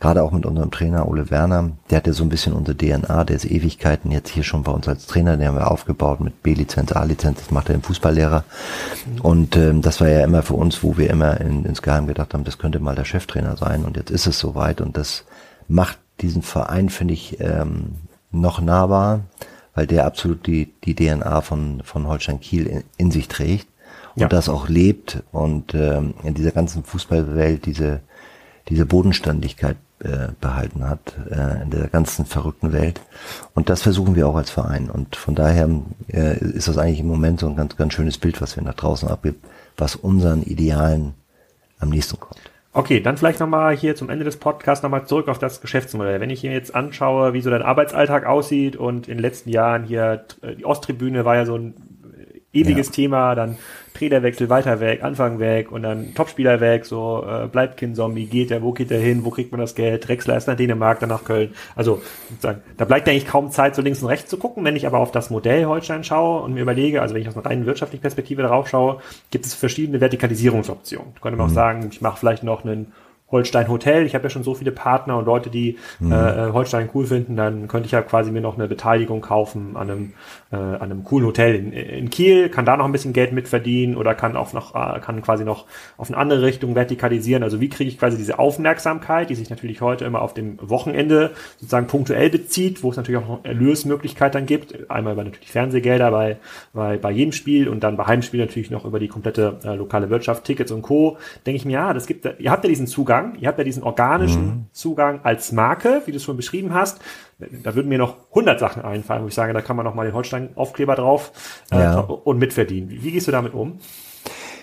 gerade 0.00 0.22
auch 0.22 0.32
mit 0.32 0.44
unserem 0.44 0.70
Trainer 0.72 1.08
Ole 1.08 1.30
Werner, 1.30 1.70
der 1.90 1.98
hat 1.98 2.06
ja 2.08 2.12
so 2.12 2.24
ein 2.24 2.28
bisschen 2.28 2.52
unsere 2.52 2.76
DNA, 2.76 3.24
der 3.24 3.36
ist 3.36 3.44
Ewigkeiten 3.44 4.10
jetzt 4.10 4.30
hier 4.30 4.42
schon 4.42 4.64
bei 4.64 4.72
uns 4.72 4.88
als 4.88 5.06
Trainer, 5.06 5.36
den 5.36 5.46
haben 5.46 5.56
wir 5.56 5.70
aufgebaut 5.70 6.20
mit 6.20 6.42
B-Lizenz, 6.42 6.90
A-Lizenz, 6.92 7.38
das 7.38 7.50
macht 7.52 7.68
er 7.68 7.76
im 7.76 7.82
Fußballlehrer. 7.82 8.44
Und 9.22 9.56
ähm, 9.56 9.80
das 9.80 10.00
war 10.00 10.08
ja 10.08 10.24
immer 10.24 10.42
für 10.42 10.54
uns, 10.54 10.82
wo 10.82 10.96
wir 10.98 11.08
immer 11.08 11.40
in, 11.40 11.64
insgeheim 11.64 12.08
gedacht 12.08 12.34
haben, 12.34 12.42
das 12.42 12.58
könnte 12.58 12.80
mal 12.80 12.96
der 12.96 13.04
Cheftrainer 13.04 13.56
sein. 13.56 13.84
Und 13.84 13.96
jetzt 13.96 14.10
ist 14.10 14.26
es 14.26 14.38
soweit 14.40 14.80
und 14.80 14.96
das 14.96 15.24
macht 15.68 15.98
diesen 16.22 16.42
Verein 16.42 16.88
finde 16.88 17.14
ich 17.14 17.38
ähm, 17.40 17.96
noch 18.30 18.60
nahbar, 18.60 19.20
weil 19.74 19.86
der 19.86 20.06
absolut 20.06 20.46
die, 20.46 20.72
die 20.84 20.94
DNA 20.94 21.40
von, 21.40 21.82
von 21.84 22.06
Holstein 22.06 22.40
Kiel 22.40 22.66
in, 22.66 22.84
in 22.96 23.10
sich 23.10 23.28
trägt 23.28 23.68
und 24.14 24.22
ja. 24.22 24.28
das 24.28 24.48
auch 24.48 24.68
lebt 24.68 25.22
und 25.32 25.74
ähm, 25.74 26.14
in 26.22 26.34
dieser 26.34 26.50
ganzen 26.50 26.84
Fußballwelt 26.84 27.66
diese, 27.66 28.00
diese 28.68 28.86
Bodenständigkeit 28.86 29.76
äh, 30.00 30.28
behalten 30.40 30.88
hat, 30.88 31.14
äh, 31.30 31.62
in 31.62 31.70
der 31.70 31.88
ganzen 31.88 32.26
verrückten 32.26 32.72
Welt. 32.72 33.00
Und 33.54 33.68
das 33.68 33.82
versuchen 33.82 34.16
wir 34.16 34.26
auch 34.28 34.36
als 34.36 34.50
Verein. 34.50 34.90
Und 34.90 35.16
von 35.16 35.34
daher 35.34 35.68
äh, 36.08 36.38
ist 36.38 36.68
das 36.68 36.78
eigentlich 36.78 37.00
im 37.00 37.06
Moment 37.06 37.40
so 37.40 37.48
ein 37.48 37.56
ganz, 37.56 37.76
ganz 37.76 37.94
schönes 37.94 38.18
Bild, 38.18 38.40
was 38.40 38.56
wir 38.56 38.62
nach 38.62 38.74
draußen 38.74 39.08
abgibt, 39.08 39.44
was 39.76 39.96
unseren 39.96 40.42
Idealen 40.42 41.14
am 41.78 41.90
nächsten 41.90 42.18
kommt. 42.18 42.51
Okay, 42.74 43.00
dann 43.00 43.18
vielleicht 43.18 43.38
nochmal 43.38 43.76
hier 43.76 43.94
zum 43.96 44.08
Ende 44.08 44.24
des 44.24 44.38
Podcasts 44.38 44.82
nochmal 44.82 45.06
zurück 45.06 45.28
auf 45.28 45.38
das 45.38 45.60
Geschäftsmodell. 45.60 46.20
Wenn 46.20 46.30
ich 46.30 46.42
mir 46.42 46.52
jetzt 46.52 46.74
anschaue, 46.74 47.34
wie 47.34 47.42
so 47.42 47.50
dein 47.50 47.60
Arbeitsalltag 47.60 48.24
aussieht 48.24 48.76
und 48.76 49.08
in 49.08 49.18
den 49.18 49.22
letzten 49.22 49.50
Jahren 49.50 49.84
hier, 49.84 50.24
die 50.58 50.64
Osttribüne 50.64 51.26
war 51.26 51.36
ja 51.36 51.44
so 51.44 51.56
ein 51.56 51.74
ewiges 52.52 52.88
ja. 52.88 52.92
Thema, 52.92 53.34
dann 53.34 53.56
Trainerwechsel 53.94 54.48
weiter 54.48 54.80
weg, 54.80 55.02
Anfang 55.02 55.38
weg 55.38 55.70
und 55.70 55.82
dann 55.82 56.14
Topspieler 56.14 56.60
weg, 56.60 56.86
so 56.86 57.24
äh, 57.26 57.46
bleibt 57.46 57.76
Kind 57.76 57.96
Zombie, 57.96 58.26
geht 58.26 58.50
er, 58.50 58.62
wo 58.62 58.72
geht 58.72 58.90
er 58.90 58.98
hin, 58.98 59.24
wo 59.24 59.30
kriegt 59.30 59.52
man 59.52 59.60
das 59.60 59.74
Geld, 59.74 60.06
Drexler 60.06 60.36
ist 60.36 60.48
nach 60.48 60.56
Dänemark, 60.56 61.00
dann 61.00 61.08
nach 61.08 61.24
Köln. 61.24 61.54
Also 61.76 62.02
sozusagen, 62.30 62.62
da 62.76 62.84
bleibt 62.84 63.08
eigentlich 63.08 63.26
kaum 63.26 63.50
Zeit, 63.50 63.74
so 63.74 63.82
links 63.82 64.02
und 64.02 64.08
rechts 64.08 64.30
zu 64.30 64.38
gucken. 64.38 64.64
Wenn 64.64 64.76
ich 64.76 64.86
aber 64.86 64.98
auf 64.98 65.12
das 65.12 65.30
Modell 65.30 65.66
Holstein 65.66 66.04
schaue 66.04 66.42
und 66.42 66.54
mir 66.54 66.60
überlege, 66.60 67.02
also 67.02 67.14
wenn 67.14 67.22
ich 67.22 67.28
aus 67.28 67.36
einer 67.36 67.46
reinen 67.46 67.66
wirtschaftlichen 67.66 68.02
Perspektive 68.02 68.42
darauf 68.42 68.68
schaue, 68.68 69.00
gibt 69.30 69.46
es 69.46 69.54
verschiedene 69.54 70.00
Vertikalisierungsoptionen. 70.00 71.14
Da 71.14 71.20
könnte 71.20 71.36
man 71.36 71.46
mhm. 71.46 71.52
auch 71.52 71.54
sagen, 71.54 71.88
ich 71.90 72.00
mache 72.00 72.18
vielleicht 72.18 72.42
noch 72.42 72.64
einen 72.64 72.92
Holstein 73.32 73.68
Hotel. 73.68 74.06
Ich 74.06 74.14
habe 74.14 74.24
ja 74.24 74.30
schon 74.30 74.44
so 74.44 74.54
viele 74.54 74.70
Partner 74.70 75.16
und 75.16 75.24
Leute, 75.24 75.50
die 75.50 75.78
mhm. 75.98 76.12
äh, 76.12 76.52
Holstein 76.52 76.90
cool 76.94 77.06
finden, 77.06 77.34
dann 77.36 77.66
könnte 77.66 77.86
ich 77.86 77.92
ja 77.92 78.02
quasi 78.02 78.30
mir 78.30 78.42
noch 78.42 78.56
eine 78.56 78.68
Beteiligung 78.68 79.22
kaufen 79.22 79.76
an 79.76 79.90
einem, 79.90 80.12
äh, 80.52 80.56
an 80.56 80.82
einem 80.82 81.02
coolen 81.02 81.26
Hotel 81.26 81.54
in, 81.54 81.72
in 81.72 82.10
Kiel, 82.10 82.50
kann 82.50 82.66
da 82.66 82.76
noch 82.76 82.84
ein 82.84 82.92
bisschen 82.92 83.14
Geld 83.14 83.32
mitverdienen 83.32 83.96
oder 83.96 84.14
kann 84.14 84.36
auch 84.36 84.52
noch, 84.52 84.74
äh, 84.74 85.00
kann 85.00 85.22
quasi 85.22 85.44
noch 85.44 85.64
auf 85.96 86.08
eine 86.08 86.18
andere 86.18 86.42
Richtung 86.42 86.74
vertikalisieren. 86.74 87.42
Also 87.42 87.60
wie 87.60 87.70
kriege 87.70 87.88
ich 87.88 87.98
quasi 87.98 88.18
diese 88.18 88.38
Aufmerksamkeit, 88.38 89.30
die 89.30 89.34
sich 89.34 89.48
natürlich 89.50 89.80
heute 89.80 90.04
immer 90.04 90.20
auf 90.20 90.34
dem 90.34 90.58
Wochenende 90.60 91.30
sozusagen 91.56 91.86
punktuell 91.86 92.28
bezieht, 92.28 92.82
wo 92.82 92.90
es 92.90 92.96
natürlich 92.96 93.22
auch 93.22 93.28
noch 93.28 93.44
Erlösmöglichkeiten 93.44 94.32
dann 94.32 94.46
gibt. 94.46 94.90
Einmal 94.90 95.14
über 95.14 95.24
natürlich 95.24 95.50
Fernsehgelder 95.50 96.10
bei, 96.10 96.36
bei, 96.72 96.98
bei 96.98 97.10
jedem 97.10 97.32
Spiel 97.32 97.68
und 97.68 97.82
dann 97.82 97.96
bei 97.96 98.04
Heimspiel 98.04 98.40
natürlich 98.40 98.70
noch 98.70 98.84
über 98.84 99.00
die 99.00 99.08
komplette 99.08 99.58
äh, 99.64 99.74
lokale 99.74 100.10
Wirtschaft, 100.10 100.44
Tickets 100.44 100.70
und 100.70 100.82
Co. 100.82 101.16
Denke 101.46 101.56
ich 101.56 101.64
mir, 101.64 101.72
ja, 101.72 101.94
das 101.94 102.06
gibt, 102.06 102.24
ihr 102.38 102.50
habt 102.50 102.64
ja 102.64 102.68
diesen 102.68 102.86
Zugang 102.86 103.21
Zugang. 103.22 103.40
Ihr 103.40 103.48
habt 103.48 103.58
ja 103.58 103.64
diesen 103.64 103.82
organischen 103.82 104.46
mhm. 104.46 104.66
Zugang 104.72 105.20
als 105.22 105.52
Marke, 105.52 106.02
wie 106.06 106.10
du 106.10 106.16
es 106.16 106.22
schon 106.22 106.36
beschrieben 106.36 106.74
hast. 106.74 107.00
Da 107.38 107.74
würden 107.74 107.88
mir 107.88 107.98
noch 107.98 108.16
100 108.30 108.58
Sachen 108.58 108.82
einfallen, 108.82 109.22
wo 109.22 109.28
ich 109.28 109.34
sage, 109.34 109.52
da 109.52 109.60
kann 109.60 109.76
man 109.76 109.84
noch 109.84 109.94
mal 109.94 110.04
den 110.04 110.14
Holstein-Aufkleber 110.14 110.94
drauf 110.94 111.32
äh, 111.70 111.78
ja. 111.78 112.00
und 112.00 112.38
mitverdienen. 112.38 112.90
Wie, 112.90 113.02
wie 113.02 113.12
gehst 113.12 113.26
du 113.26 113.32
damit 113.32 113.54
um? 113.54 113.78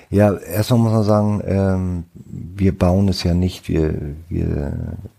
Ja, 0.10 0.34
erstmal 0.34 0.80
muss 0.80 0.92
man 0.92 1.04
sagen, 1.04 1.44
ähm, 1.46 2.04
wir 2.16 2.76
bauen 2.76 3.10
es 3.10 3.24
ja 3.24 3.34
nicht, 3.34 3.68
wir, 3.68 3.94
wir, 4.28 4.74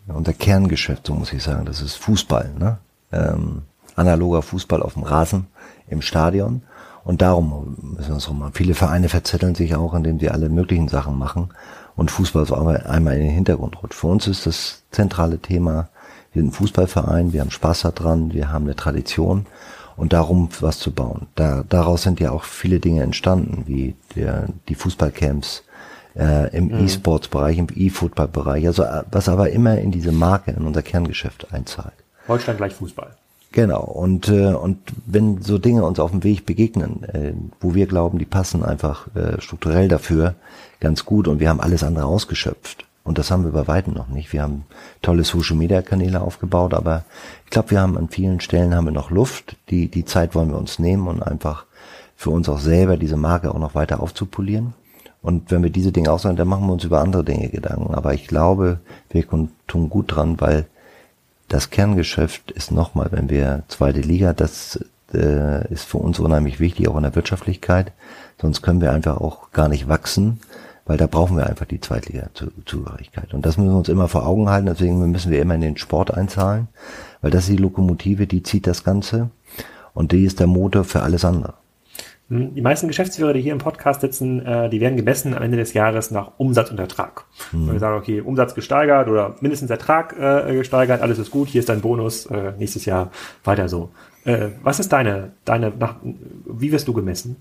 unser 0.08 0.32
Kerngeschäft, 0.32 1.06
so 1.06 1.14
muss 1.14 1.32
ich 1.32 1.44
sagen, 1.44 1.64
das 1.64 1.80
ist 1.80 1.94
Fußball, 1.96 2.50
ne? 2.58 2.78
Ähm, 3.12 3.62
analoger 3.94 4.42
Fußball 4.42 4.82
auf 4.82 4.94
dem 4.94 5.04
Rasen 5.04 5.46
im 5.88 6.02
Stadion. 6.02 6.62
Und 7.04 7.22
darum 7.22 7.76
müssen 7.96 8.10
wir 8.10 8.16
es 8.16 8.24
so 8.24 8.34
machen. 8.34 8.52
Viele 8.54 8.74
Vereine 8.74 9.08
verzetteln 9.08 9.54
sich 9.54 9.74
auch, 9.74 9.94
indem 9.94 10.18
sie 10.18 10.30
alle 10.30 10.48
möglichen 10.48 10.88
Sachen 10.88 11.18
machen 11.18 11.50
und 12.00 12.10
Fußball 12.10 12.46
so 12.46 12.54
einmal 12.54 13.16
in 13.16 13.24
den 13.24 13.30
Hintergrund 13.30 13.82
rutscht. 13.82 13.92
Für 13.92 14.06
uns 14.06 14.26
ist 14.26 14.46
das 14.46 14.84
zentrale 14.90 15.38
Thema, 15.38 15.90
wir 16.32 16.40
sind 16.40 16.48
ein 16.48 16.54
Fußballverein, 16.54 17.34
wir 17.34 17.42
haben 17.42 17.50
Spaß 17.50 17.82
daran, 17.82 18.32
wir 18.32 18.50
haben 18.50 18.64
eine 18.64 18.74
Tradition 18.74 19.44
und 19.98 20.14
darum 20.14 20.48
was 20.60 20.78
zu 20.78 20.92
bauen. 20.92 21.26
Da, 21.34 21.62
daraus 21.68 22.00
sind 22.00 22.18
ja 22.18 22.30
auch 22.30 22.44
viele 22.44 22.80
Dinge 22.80 23.02
entstanden, 23.02 23.64
wie 23.66 23.96
der, 24.16 24.48
die 24.70 24.76
Fußballcamps 24.76 25.62
äh, 26.16 26.56
im 26.56 26.68
mhm. 26.68 26.86
E-Sports-Bereich, 26.86 27.58
im 27.58 27.66
E-Football-Bereich, 27.70 28.66
also 28.66 28.86
was 29.10 29.28
aber 29.28 29.50
immer 29.50 29.76
in 29.76 29.90
diese 29.90 30.10
Marke, 30.10 30.52
in 30.52 30.64
unser 30.64 30.80
Kerngeschäft 30.80 31.52
einzahlt. 31.52 31.92
Deutschland 32.26 32.56
gleich 32.56 32.72
Fußball. 32.72 33.14
Genau, 33.52 33.82
und, 33.82 34.28
äh, 34.28 34.54
und 34.54 34.78
wenn 35.06 35.42
so 35.42 35.58
Dinge 35.58 35.84
uns 35.84 35.98
auf 35.98 36.12
dem 36.12 36.22
Weg 36.22 36.46
begegnen, 36.46 37.02
äh, 37.04 37.32
wo 37.60 37.74
wir 37.74 37.86
glauben, 37.86 38.18
die 38.18 38.24
passen 38.24 38.64
einfach 38.64 39.08
äh, 39.16 39.40
strukturell 39.40 39.88
dafür 39.88 40.36
ganz 40.78 41.04
gut 41.04 41.26
und 41.26 41.40
wir 41.40 41.48
haben 41.48 41.60
alles 41.60 41.82
andere 41.82 42.06
ausgeschöpft. 42.06 42.86
Und 43.02 43.18
das 43.18 43.30
haben 43.30 43.44
wir 43.44 43.50
bei 43.50 43.66
weitem 43.66 43.94
noch 43.94 44.08
nicht. 44.08 44.32
Wir 44.32 44.42
haben 44.42 44.64
tolle 45.02 45.24
Social 45.24 45.56
Media 45.56 45.82
Kanäle 45.82 46.20
aufgebaut, 46.20 46.74
aber 46.74 47.04
ich 47.44 47.50
glaube, 47.50 47.72
wir 47.72 47.80
haben 47.80 47.98
an 47.98 48.08
vielen 48.08 48.40
Stellen 48.40 48.74
haben 48.74 48.84
wir 48.84 48.92
noch 48.92 49.10
Luft. 49.10 49.56
Die, 49.68 49.88
die 49.88 50.04
Zeit 50.04 50.34
wollen 50.36 50.50
wir 50.50 50.58
uns 50.58 50.78
nehmen 50.78 51.08
und 51.08 51.22
einfach 51.22 51.64
für 52.14 52.30
uns 52.30 52.48
auch 52.48 52.60
selber 52.60 52.96
diese 52.96 53.16
Marke 53.16 53.52
auch 53.52 53.58
noch 53.58 53.74
weiter 53.74 54.00
aufzupolieren. 54.00 54.74
Und 55.22 55.50
wenn 55.50 55.62
wir 55.62 55.70
diese 55.70 55.90
Dinge 55.90 56.12
aussagen, 56.12 56.36
dann 56.36 56.48
machen 56.48 56.66
wir 56.66 56.72
uns 56.72 56.84
über 56.84 57.00
andere 57.00 57.24
Dinge 57.24 57.48
Gedanken. 57.48 57.94
Aber 57.94 58.14
ich 58.14 58.28
glaube, 58.28 58.78
wir 59.10 59.26
tun 59.66 59.90
gut 59.90 60.14
dran, 60.14 60.40
weil 60.40 60.66
das 61.50 61.70
Kerngeschäft 61.70 62.52
ist 62.52 62.70
nochmal, 62.70 63.08
wenn 63.10 63.28
wir 63.28 63.64
zweite 63.66 64.00
Liga, 64.00 64.32
das 64.32 64.78
äh, 65.12 65.66
ist 65.72 65.84
für 65.84 65.98
uns 65.98 66.20
unheimlich 66.20 66.60
wichtig, 66.60 66.88
auch 66.88 66.96
in 66.96 67.02
der 67.02 67.16
Wirtschaftlichkeit. 67.16 67.92
Sonst 68.40 68.62
können 68.62 68.80
wir 68.80 68.92
einfach 68.92 69.16
auch 69.16 69.50
gar 69.50 69.68
nicht 69.68 69.88
wachsen, 69.88 70.38
weil 70.86 70.96
da 70.96 71.08
brauchen 71.08 71.36
wir 71.36 71.48
einfach 71.48 71.66
die 71.66 71.80
Zweitliga-Zugehörigkeit. 71.80 73.34
Und 73.34 73.44
das 73.44 73.58
müssen 73.58 73.72
wir 73.72 73.78
uns 73.78 73.88
immer 73.88 74.06
vor 74.06 74.26
Augen 74.26 74.48
halten. 74.48 74.66
Deswegen 74.66 75.10
müssen 75.10 75.32
wir 75.32 75.42
immer 75.42 75.56
in 75.56 75.60
den 75.60 75.76
Sport 75.76 76.14
einzahlen, 76.14 76.68
weil 77.20 77.32
das 77.32 77.48
ist 77.48 77.58
die 77.58 77.62
Lokomotive, 77.62 78.28
die 78.28 78.44
zieht 78.44 78.68
das 78.68 78.84
Ganze 78.84 79.30
und 79.92 80.12
die 80.12 80.24
ist 80.24 80.38
der 80.38 80.46
Motor 80.46 80.84
für 80.84 81.02
alles 81.02 81.24
andere. 81.24 81.54
Die 82.32 82.60
meisten 82.60 82.86
Geschäftsführer, 82.86 83.32
die 83.32 83.40
hier 83.40 83.50
im 83.50 83.58
Podcast 83.58 84.02
sitzen, 84.02 84.46
äh, 84.46 84.70
die 84.70 84.80
werden 84.80 84.96
gemessen 84.96 85.34
am 85.34 85.42
Ende 85.42 85.56
des 85.56 85.72
Jahres 85.72 86.12
nach 86.12 86.30
Umsatz 86.36 86.70
und 86.70 86.78
Ertrag. 86.78 87.24
Mhm. 87.50 87.66
Wenn 87.66 87.72
wir 87.72 87.80
sagen, 87.80 87.98
okay, 87.98 88.20
Umsatz 88.20 88.54
gesteigert 88.54 89.08
oder 89.08 89.34
mindestens 89.40 89.68
Ertrag 89.68 90.14
äh, 90.16 90.54
gesteigert, 90.54 91.02
alles 91.02 91.18
ist 91.18 91.32
gut, 91.32 91.48
hier 91.48 91.58
ist 91.58 91.68
dein 91.68 91.80
Bonus, 91.80 92.26
äh, 92.26 92.52
nächstes 92.56 92.84
Jahr 92.84 93.10
weiter 93.42 93.68
so. 93.68 93.90
Äh, 94.24 94.50
was 94.62 94.78
ist 94.78 94.92
deine, 94.92 95.32
deine, 95.44 95.72
nach, 95.76 95.96
wie 96.46 96.70
wirst 96.70 96.86
du 96.86 96.92
gemessen? 96.92 97.34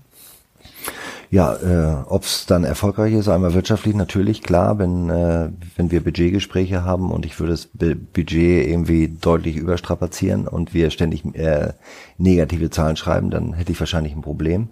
Ja, 1.30 1.54
äh, 1.54 2.04
ob 2.08 2.24
es 2.24 2.46
dann 2.46 2.64
erfolgreich 2.64 3.14
ist, 3.14 3.28
einmal 3.28 3.54
wirtschaftlich 3.54 3.94
natürlich 3.94 4.42
klar, 4.42 4.80
wenn 4.80 5.08
äh, 5.08 5.50
wenn 5.76 5.92
wir 5.92 6.02
Budgetgespräche 6.02 6.84
haben 6.84 7.12
und 7.12 7.24
ich 7.24 7.38
würde 7.38 7.52
das 7.52 7.68
Budget 7.68 8.66
irgendwie 8.66 9.06
deutlich 9.06 9.56
überstrapazieren 9.56 10.48
und 10.48 10.74
wir 10.74 10.90
ständig 10.90 11.24
äh, 11.36 11.74
negative 12.18 12.70
Zahlen 12.70 12.96
schreiben, 12.96 13.30
dann 13.30 13.52
hätte 13.52 13.70
ich 13.70 13.78
wahrscheinlich 13.78 14.16
ein 14.16 14.22
Problem 14.22 14.70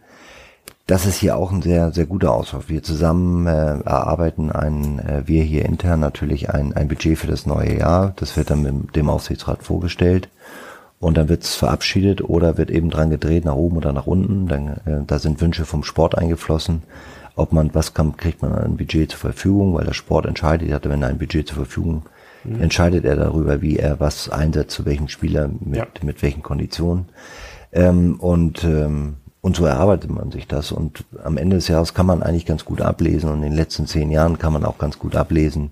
das 0.89 1.05
ist 1.05 1.17
hier 1.17 1.37
auch 1.37 1.53
ein 1.53 1.61
sehr, 1.61 1.93
sehr 1.93 2.07
guter 2.07 2.33
Auswahl. 2.33 2.63
Wir 2.67 2.83
zusammen 2.83 3.47
äh, 3.47 3.79
erarbeiten 3.81 4.51
ein, 4.51 4.99
äh, 5.01 5.23
wir 5.27 5.43
hier 5.43 5.67
intern 5.67 6.01
natürlich 6.01 6.49
ein, 6.49 6.73
ein 6.73 6.89
Budget 6.89 7.19
für 7.19 7.27
das 7.27 7.45
neue 7.45 7.79
Jahr. 7.79 8.15
Das 8.17 8.39
wird 8.39 8.49
dann 8.49 8.63
mit 8.63 8.97
dem 8.97 9.11
Aufsichtsrat 9.11 9.63
vorgestellt 9.63 10.31
und 10.99 11.19
dann 11.19 11.29
wird 11.29 11.43
es 11.43 11.55
verabschiedet 11.55 12.23
oder 12.23 12.57
wird 12.57 12.71
eben 12.71 12.89
dran 12.89 13.11
gedreht, 13.11 13.45
nach 13.45 13.55
oben 13.55 13.77
oder 13.77 13.93
nach 13.93 14.07
unten. 14.07 14.49
Dann, 14.49 14.69
äh, 14.87 15.05
da 15.07 15.19
sind 15.19 15.43
Wünsche 15.43 15.67
vom 15.67 15.85
Sport 15.85 16.17
eingeflossen. 16.17 16.83
Ob 17.37 17.53
man, 17.53 17.75
was 17.75 17.93
kann, 17.93 18.17
kriegt 18.17 18.41
man 18.41 18.55
ein 18.55 18.79
Budget 18.79 19.11
zur 19.11 19.21
Verfügung, 19.21 19.75
weil 19.75 19.85
der 19.85 19.93
Sport 19.93 20.25
entscheidet, 20.25 20.73
hat, 20.73 20.89
wenn 20.89 21.03
er 21.03 21.09
ein 21.09 21.19
Budget 21.19 21.49
zur 21.49 21.57
Verfügung 21.57 22.05
mhm. 22.45 22.63
entscheidet 22.63 23.05
er 23.05 23.17
darüber, 23.17 23.61
wie 23.61 23.77
er 23.77 24.01
was 24.01 24.31
einsetzt, 24.31 24.75
zu 24.75 24.87
welchen 24.87 25.11
Spieler, 25.11 25.51
mit, 25.61 25.77
ja. 25.77 25.87
mit 26.03 26.23
welchen 26.23 26.43
Konditionen. 26.43 27.11
Ähm, 27.73 28.19
und 28.19 28.65
ähm, 28.65 29.17
und 29.41 29.57
so 29.57 29.65
erarbeitet 29.65 30.11
man 30.11 30.31
sich 30.31 30.47
das. 30.47 30.73
Und 30.73 31.05
am 31.23 31.37
Ende 31.37 31.57
des 31.57 31.69
Jahres 31.69 31.95
kann 31.95 32.07
man 32.07 32.23
eigentlich 32.23 32.47
ganz 32.47 32.65
gut 32.65 32.81
ablesen. 32.81 33.31
Und 33.31 33.37
in 33.37 33.51
den 33.51 33.53
letzten 33.53 33.87
zehn 33.87 34.11
Jahren 34.11 34.39
kann 34.39 34.53
man 34.53 34.65
auch 34.65 34.79
ganz 34.79 34.99
gut 34.99 35.15
ablesen, 35.15 35.71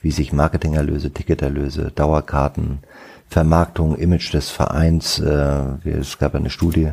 wie 0.00 0.10
sich 0.10 0.32
Marketingerlöse, 0.32 1.10
Ticketerlöse, 1.10 1.92
Dauerkarten, 1.94 2.80
Vermarktung, 3.28 3.96
Image 3.96 4.32
des 4.32 4.50
Vereins, 4.50 5.18
äh, 5.18 5.88
es 5.88 6.18
gab 6.18 6.34
eine 6.34 6.50
Studie, 6.50 6.92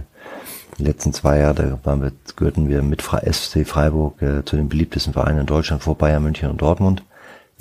die 0.77 0.83
letzten 0.83 1.13
zwei 1.13 1.39
Jahre, 1.39 1.79
da 1.83 1.95
wir, 2.01 2.11
gehörten 2.35 2.69
wir 2.69 2.81
mit 2.81 3.01
SC 3.01 3.67
Freiburg 3.67 4.21
äh, 4.21 4.45
zu 4.45 4.55
den 4.55 4.69
beliebtesten 4.69 5.13
Vereinen 5.13 5.41
in 5.41 5.45
Deutschland 5.45 5.83
vor 5.83 5.97
Bayern, 5.97 6.23
München 6.23 6.49
und 6.49 6.61
Dortmund. 6.61 7.03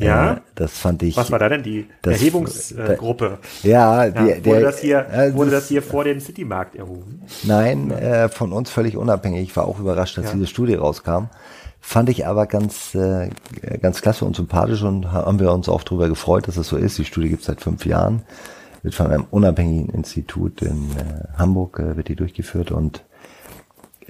Ja. 0.01 0.35
Äh, 0.35 0.37
das 0.55 0.73
fand 0.79 1.03
ich. 1.03 1.17
Was 1.17 1.31
war 1.31 1.39
da 1.39 1.49
denn 1.49 1.63
die 1.63 1.87
Erhebungsgruppe? 2.05 3.39
ja, 3.63 4.09
die, 4.09 4.29
ja, 4.31 4.45
wurde 4.45 4.61
das 4.63 4.79
hier, 4.81 5.07
äh, 5.11 5.35
wurde 5.35 5.51
das 5.51 5.69
hier 5.69 5.83
vor 5.83 6.05
dem 6.05 6.21
Citymarkt 6.21 6.77
erhoben? 6.77 7.23
Nein, 7.45 7.91
äh, 7.91 8.29
von 8.29 8.53
uns 8.53 8.71
völlig 8.71 8.97
unabhängig. 8.97 9.43
Ich 9.43 9.57
war 9.57 9.67
auch 9.67 9.79
überrascht, 9.79 10.19
dass 10.19 10.27
ja. 10.27 10.33
diese 10.33 10.47
Studie 10.47 10.75
rauskam. 10.75 11.27
Fand 11.83 12.11
ich 12.11 12.27
aber 12.27 12.47
ganz, 12.47 12.95
äh, 12.95 13.31
ganz 13.81 14.03
klasse 14.03 14.25
und 14.25 14.37
sympathisch 14.37 14.83
und 14.83 15.13
haben 15.13 15.41
wir 15.41 15.51
uns 15.53 15.69
auch 15.69 15.83
darüber 15.83 16.09
gefreut, 16.09 16.47
dass 16.47 16.57
es 16.57 16.69
das 16.69 16.69
so 16.69 16.77
ist. 16.77 16.99
Die 16.99 17.05
Studie 17.05 17.31
gibt 17.31 17.41
es 17.41 17.47
seit 17.47 17.63
fünf 17.63 17.87
Jahren, 17.87 18.23
wird 18.83 18.95
von 18.95 19.07
einem 19.07 19.27
unabhängigen 19.31 19.89
Institut 19.89 20.61
in 20.61 20.91
äh, 20.91 21.39
Hamburg 21.39 21.79
äh, 21.79 21.97
wird 21.97 22.09
die 22.09 22.17
durchgeführt 22.17 22.71
und 22.71 23.03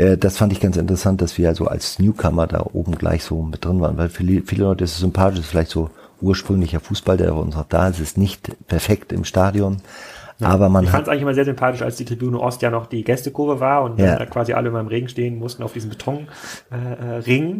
äh, 0.00 0.16
das 0.16 0.38
fand 0.38 0.52
ich 0.52 0.60
ganz 0.60 0.76
interessant, 0.76 1.20
dass 1.20 1.36
wir 1.36 1.48
also 1.48 1.66
als 1.66 1.98
Newcomer 1.98 2.46
da 2.46 2.64
oben 2.72 2.96
gleich 2.96 3.22
so 3.22 3.42
mit 3.42 3.64
drin 3.64 3.80
waren, 3.80 3.98
weil 3.98 4.08
viele, 4.08 4.42
viele 4.42 4.64
Leute 4.64 4.84
ist 4.84 4.92
es 4.92 4.98
sympathisch, 4.98 5.40
ist 5.40 5.46
vielleicht 5.46 5.70
so 5.70 5.90
ursprünglicher 6.22 6.80
Fußball, 6.80 7.16
der 7.16 7.32
bei 7.32 7.38
uns 7.38 7.54
noch 7.54 7.66
da 7.66 7.88
ist, 7.88 8.00
ist 8.00 8.18
nicht 8.18 8.50
perfekt 8.66 9.12
im 9.12 9.24
Stadion. 9.24 9.78
Ja, 10.38 10.48
aber 10.48 10.70
man 10.70 10.84
ich 10.84 10.90
fand 10.90 11.02
es 11.02 11.08
eigentlich 11.10 11.22
immer 11.22 11.34
sehr 11.34 11.44
sympathisch, 11.44 11.82
als 11.82 11.96
die 11.96 12.06
Tribüne 12.06 12.40
Ost 12.40 12.62
ja 12.62 12.70
noch 12.70 12.86
die 12.86 13.04
Gästekurve 13.04 13.60
war 13.60 13.82
und 13.82 13.98
ja. 13.98 14.24
quasi 14.24 14.54
alle 14.54 14.70
immer 14.70 14.80
im 14.80 14.86
Regen 14.86 15.08
stehen 15.08 15.38
mussten 15.38 15.62
auf 15.62 15.74
diesem 15.74 15.90
Betonring. 15.90 16.28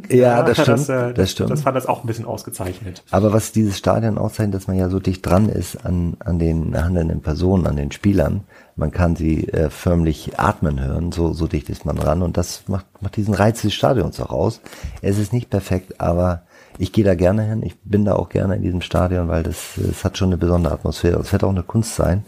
Äh, 0.08 0.16
ja, 0.16 0.38
ja, 0.38 0.42
das 0.42 0.62
stimmt. 0.62 0.78
Das, 0.78 0.88
äh, 0.88 1.12
das, 1.12 1.30
stimmt. 1.30 1.50
Das 1.50 1.60
fand 1.60 1.76
das 1.76 1.84
auch 1.84 2.02
ein 2.02 2.06
bisschen 2.06 2.24
ausgezeichnet. 2.24 3.02
Aber 3.10 3.34
was 3.34 3.52
dieses 3.52 3.76
Stadion 3.76 4.16
auszeichnet, 4.16 4.54
dass 4.54 4.66
man 4.66 4.78
ja 4.78 4.88
so 4.88 4.98
dicht 4.98 5.26
dran 5.26 5.50
ist 5.50 5.84
an, 5.84 6.16
an 6.20 6.38
den 6.38 6.74
handelnden 6.82 7.20
Personen, 7.20 7.66
an 7.66 7.76
den 7.76 7.92
Spielern. 7.92 8.44
Man 8.76 8.90
kann 8.90 9.16
sie 9.16 9.48
äh, 9.48 9.70
förmlich 9.70 10.38
atmen 10.38 10.80
hören, 10.80 11.12
so, 11.12 11.32
so 11.32 11.46
dicht 11.46 11.68
ist 11.68 11.84
man 11.84 11.96
dran 11.96 12.22
und 12.22 12.36
das 12.36 12.68
macht, 12.68 12.86
macht 13.00 13.16
diesen 13.16 13.34
Reiz 13.34 13.62
des 13.62 13.74
Stadions 13.74 14.20
auch 14.20 14.30
aus. 14.30 14.60
Es 15.02 15.18
ist 15.18 15.32
nicht 15.32 15.50
perfekt, 15.50 16.00
aber 16.00 16.42
ich 16.78 16.92
gehe 16.92 17.04
da 17.04 17.14
gerne 17.14 17.42
hin. 17.42 17.62
Ich 17.62 17.78
bin 17.82 18.04
da 18.04 18.14
auch 18.14 18.28
gerne 18.28 18.56
in 18.56 18.62
diesem 18.62 18.80
Stadion, 18.80 19.28
weil 19.28 19.42
das, 19.42 19.72
das 19.76 20.04
hat 20.04 20.16
schon 20.16 20.28
eine 20.28 20.38
besondere 20.38 20.72
Atmosphäre. 20.72 21.20
Es 21.20 21.32
wird 21.32 21.44
auch 21.44 21.50
eine 21.50 21.62
Kunst 21.62 21.94
sein, 21.94 22.24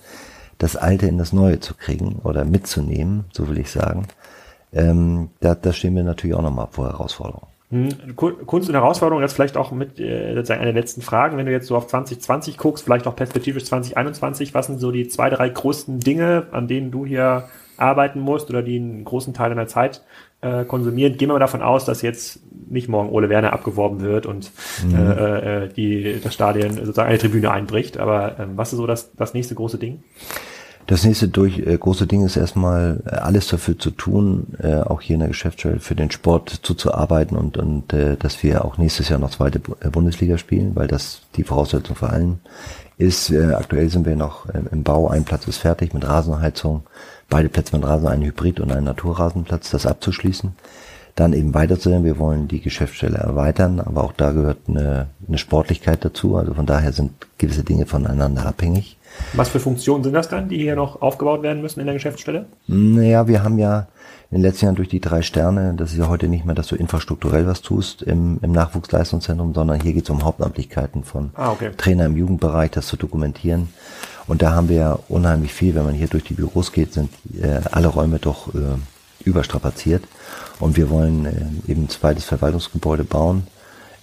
das 0.59 0.77
Alte 0.77 1.07
in 1.07 1.19
das 1.19 1.33
Neue 1.33 1.61
zu 1.61 1.75
kriegen 1.75 2.21
oder 2.23 2.45
mitzunehmen, 2.45 3.25
so 3.33 3.49
will 3.49 3.59
ich 3.59 3.71
sagen. 3.71 4.07
Ähm, 4.73 5.31
da, 5.41 5.55
da 5.55 5.73
stehen 5.73 5.95
wir 5.97 6.03
natürlich 6.03 6.37
auch 6.37 6.43
nochmal 6.43 6.69
vor 6.71 6.89
Herausforderungen. 6.89 7.52
Hm, 7.73 8.17
Kunst 8.17 8.69
und 8.69 8.75
Herausforderung, 8.75 9.23
das 9.23 9.33
vielleicht 9.33 9.57
auch 9.57 9.73
mit 9.73 9.99
äh, 9.99 10.35
sozusagen 10.35 10.61
eine 10.61 10.75
der 10.75 10.83
letzten 10.83 11.01
Fragen, 11.01 11.39
wenn 11.39 11.47
du 11.47 11.53
jetzt 11.53 11.67
so 11.67 11.75
auf 11.75 11.87
2020 11.87 12.59
guckst, 12.59 12.85
vielleicht 12.85 13.07
auch 13.07 13.17
perspektivisch 13.17 13.65
2021, 13.65 14.53
was 14.53 14.67
sind 14.67 14.79
so 14.79 14.93
die 14.93 15.09
zwei, 15.09 15.31
drei 15.31 15.49
größten 15.49 15.99
Dinge, 15.99 16.49
an 16.53 16.69
denen 16.69 16.91
du 16.91 17.07
hier 17.07 17.49
arbeiten 17.79 18.21
musst 18.21 18.51
oder 18.51 18.63
die 18.63 18.77
einen 18.77 19.05
großen 19.05 19.33
Teil 19.33 19.49
deiner 19.49 19.69
Zeit 19.69 20.03
äh, 20.43 20.67
konsumieren? 20.67 21.17
Gehen 21.17 21.31
wir 21.31 21.33
mal 21.33 21.39
davon 21.39 21.63
aus, 21.63 21.87
dass 21.87 22.03
jetzt 22.03 22.43
nicht 22.69 22.91
morgen 22.91 23.09
Ole 23.09 23.31
Werner 23.31 23.55
abgeworben 23.55 24.03
wird 24.03 24.27
und 24.27 24.53
mhm. 24.87 24.95
äh, 24.95 25.65
äh, 25.65 25.69
die, 25.69 26.21
das 26.23 26.35
Stadion 26.35 26.73
sozusagen 26.73 27.09
eine 27.09 27.19
Tribüne 27.19 27.53
einbricht. 27.53 27.97
Aber 27.97 28.39
äh, 28.39 28.47
was 28.55 28.75
ist 28.75 28.81
so 28.81 28.87
das, 28.87 29.13
das 29.15 29.33
nächste 29.33 29.55
große 29.55 29.79
Ding? 29.79 30.03
Das 30.93 31.05
nächste 31.05 31.27
durch, 31.27 31.59
äh, 31.59 31.79
große 31.79 32.07
Ding 32.07 32.23
ist 32.23 32.37
erstmal 32.37 33.03
äh, 33.07 33.15
alles 33.15 33.47
dafür 33.47 33.79
zu 33.79 33.91
tun, 33.93 34.49
äh, 34.63 34.75
auch 34.75 35.01
hier 35.01 35.15
in 35.15 35.21
der 35.21 35.31
Geschäftsstelle 35.31 35.81
für 35.81 35.95
den 35.95 36.11
Sport 36.11 36.51
zuzuarbeiten 36.51 37.35
und, 37.35 37.57
und 37.57 37.95
äh, 37.95 38.19
dass 38.19 38.43
wir 38.43 38.63
auch 38.63 38.77
nächstes 38.77 39.09
Jahr 39.09 39.19
noch 39.19 39.31
zweite 39.31 39.59
äh, 39.81 39.89
Bundesliga 39.89 40.37
spielen, 40.37 40.77
weil 40.77 40.89
das 40.89 41.23
die 41.37 41.45
Voraussetzung 41.45 41.97
für 41.97 42.11
allen 42.11 42.41
ist. 42.99 43.31
Äh, 43.31 43.55
aktuell 43.55 43.89
sind 43.89 44.05
wir 44.05 44.17
noch 44.17 44.47
äh, 44.51 44.61
im 44.71 44.83
Bau, 44.83 45.09
ein 45.09 45.25
Platz 45.25 45.49
ist 45.49 45.57
fertig 45.57 45.95
mit 45.95 46.07
Rasenheizung, 46.07 46.83
beide 47.31 47.49
Plätze 47.49 47.75
mit 47.75 47.87
Rasen, 47.87 48.09
ein 48.09 48.21
Hybrid 48.21 48.61
und 48.61 48.71
ein 48.71 48.85
Naturrasenplatz, 48.85 49.71
das 49.71 49.87
abzuschließen 49.87 50.53
dann 51.15 51.33
eben 51.33 51.55
weiterzusehen. 51.55 52.05
Wir 52.05 52.19
wollen 52.19 52.49
die 52.49 52.61
Geschäftsstelle 52.61 53.19
erweitern, 53.19 53.81
aber 53.81 54.05
auch 54.05 54.13
da 54.13 54.33
gehört 54.33 54.61
eine, 54.69 55.09
eine 55.27 55.39
Sportlichkeit 55.39 56.05
dazu. 56.05 56.37
Also 56.37 56.55
von 56.55 56.65
daher 56.65 56.93
sind 56.93 57.13
gewisse 57.37 57.65
Dinge 57.65 57.87
voneinander 57.87 58.47
abhängig. 58.47 58.97
Was 59.35 59.49
für 59.49 59.61
Funktionen 59.61 60.05
sind 60.05 60.13
das 60.13 60.29
dann, 60.29 60.49
die 60.49 60.59
hier 60.59 60.77
noch 60.77 61.01
aufgebaut 61.01 61.43
werden 61.43 61.63
müssen 61.63 61.81
in 61.81 61.87
der 61.87 61.95
Geschäftsstelle? 61.95 62.47
Naja, 62.67 63.27
wir 63.29 63.43
haben 63.43 63.59
ja 63.59 63.87
in 64.31 64.39
den 64.39 64.43
letzten 64.43 64.67
Jahren 64.67 64.77
durch 64.77 64.89
die 64.89 65.01
drei 65.01 65.23
Sterne, 65.23 65.75
das 65.77 65.93
ist 65.93 65.99
ja 65.99 66.09
heute 66.09 66.29
nicht 66.29 66.45
mehr, 66.45 66.55
dass 66.55 66.67
du 66.67 66.75
infrastrukturell 66.75 67.47
was 67.47 67.61
tust 67.61 68.03
im, 68.03 68.39
im 68.43 68.53
Nachwuchsleistungszentrum, 68.53 69.55
sondern 69.55 69.81
hier 69.81 69.93
geht 69.93 70.05
es 70.05 70.11
um 70.11 70.25
Hauptamtlichkeiten 70.25 71.05
von 71.05 71.31
ah, 71.35 71.53
okay. 71.53 71.71
Trainer 71.77 72.07
im 72.07 72.17
Jugendbereich, 72.17 72.71
das 72.71 72.87
zu 72.87 72.97
dokumentieren. 72.97 73.69
Und 74.27 74.41
da 74.41 74.55
haben 74.55 74.69
wir 74.69 74.77
ja 74.77 74.99
unheimlich 75.09 75.53
viel, 75.53 75.75
wenn 75.75 75.85
man 75.85 75.95
hier 75.95 76.09
durch 76.09 76.25
die 76.25 76.35
Büros 76.35 76.73
geht, 76.73 76.95
sind 76.95 77.11
äh, 77.41 77.61
alle 77.71 77.89
Räume 77.89 78.19
doch 78.19 78.55
äh, 78.55 78.79
überstrapaziert. 79.25 80.05
Und 80.61 80.77
wir 80.77 80.89
wollen 80.91 81.27
äh, 81.27 81.71
eben 81.71 81.85
ein 81.85 81.89
zweites 81.89 82.25
Verwaltungsgebäude 82.25 83.05
bauen 83.05 83.47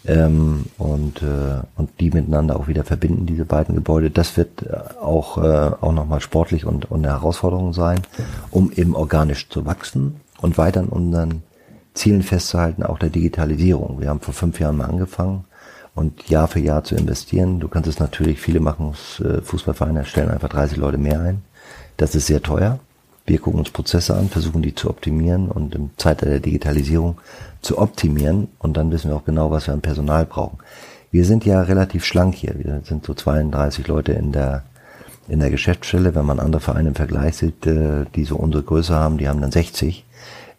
ähm, 0.06 0.66
und, 0.78 1.22
äh, 1.22 1.62
und 1.76 1.90
die 2.00 2.12
miteinander 2.12 2.60
auch 2.60 2.68
wieder 2.68 2.84
verbinden, 2.84 3.26
diese 3.26 3.46
beiden 3.46 3.76
Gebäude. 3.76 4.10
Das 4.10 4.38
wird 4.38 4.64
äh, 4.64 4.78
auch, 5.02 5.38
äh, 5.38 5.72
auch 5.82 5.92
nochmal 5.92 6.22
sportlich 6.22 6.66
und, 6.66 6.90
und 6.90 7.06
eine 7.06 7.14
Herausforderung 7.14 7.74
sein, 7.74 8.02
um 8.52 8.72
eben 8.72 8.96
organisch 8.96 9.50
zu 9.50 9.66
wachsen 9.66 10.22
und 10.42 10.58
weiter 10.58 10.82
an 10.82 10.88
unseren 10.88 11.44
Zielen 11.94 12.24
festzuhalten, 12.24 12.84
auch 12.84 13.00
der 13.00 13.10
Digitalisierung. 13.10 14.00
Wir 14.00 14.10
haben 14.10 14.22
vor 14.22 14.34
fünf 14.34 14.60
Jahren 14.60 14.78
mal 14.78 14.86
angefangen 14.86 15.46
und 15.96 16.30
Jahr 16.30 16.48
für 16.48 16.60
Jahr 16.60 16.84
zu 16.84 16.96
investieren. 16.96 17.60
Du 17.60 17.68
kannst 17.68 17.90
es 17.90 18.00
natürlich, 18.00 18.40
viele 18.40 18.62
machen 18.62 18.94
äh, 19.20 19.42
Fußballvereine 19.42 20.06
stellen 20.06 20.30
einfach 20.30 20.50
30 20.50 20.78
Leute 20.78 20.98
mehr 20.98 21.20
ein. 21.20 21.42
Das 21.98 22.16
ist 22.16 22.28
sehr 22.28 22.42
teuer. 22.42 22.80
Wir 23.30 23.38
gucken 23.38 23.60
uns 23.60 23.70
Prozesse 23.70 24.16
an, 24.16 24.28
versuchen 24.28 24.64
die 24.64 24.74
zu 24.74 24.90
optimieren 24.90 25.50
und 25.50 25.76
im 25.76 25.92
Zeitalter 25.98 26.32
der 26.32 26.40
Digitalisierung 26.40 27.20
zu 27.62 27.78
optimieren 27.78 28.48
und 28.58 28.76
dann 28.76 28.90
wissen 28.90 29.12
wir 29.12 29.18
auch 29.18 29.24
genau, 29.24 29.52
was 29.52 29.68
wir 29.68 29.76
an 29.76 29.82
Personal 29.82 30.26
brauchen. 30.26 30.58
Wir 31.12 31.24
sind 31.26 31.46
ja 31.46 31.62
relativ 31.62 32.06
schlank 32.06 32.34
hier. 32.34 32.56
Wir 32.58 32.82
sind 32.84 33.06
so 33.06 33.14
32 33.14 33.88
Leute 33.88 34.14
in 34.14 34.32
der 34.32 34.64
in 35.28 35.42
der 35.42 35.52
Geschäftsstelle. 35.52 36.16
Wenn 36.16 36.26
man 36.26 36.40
andere 36.40 36.60
Vereine 36.60 36.90
im 36.90 36.96
Vergleich 36.96 37.38
sieht, 37.38 37.68
äh, 37.68 38.06
die 38.16 38.26
so 38.26 38.36
unsere 38.36 38.64
Größe 38.64 38.96
haben, 38.96 39.20
die 39.20 39.30
haben 39.30 39.42
dann 39.42 39.52
60. 39.52 40.06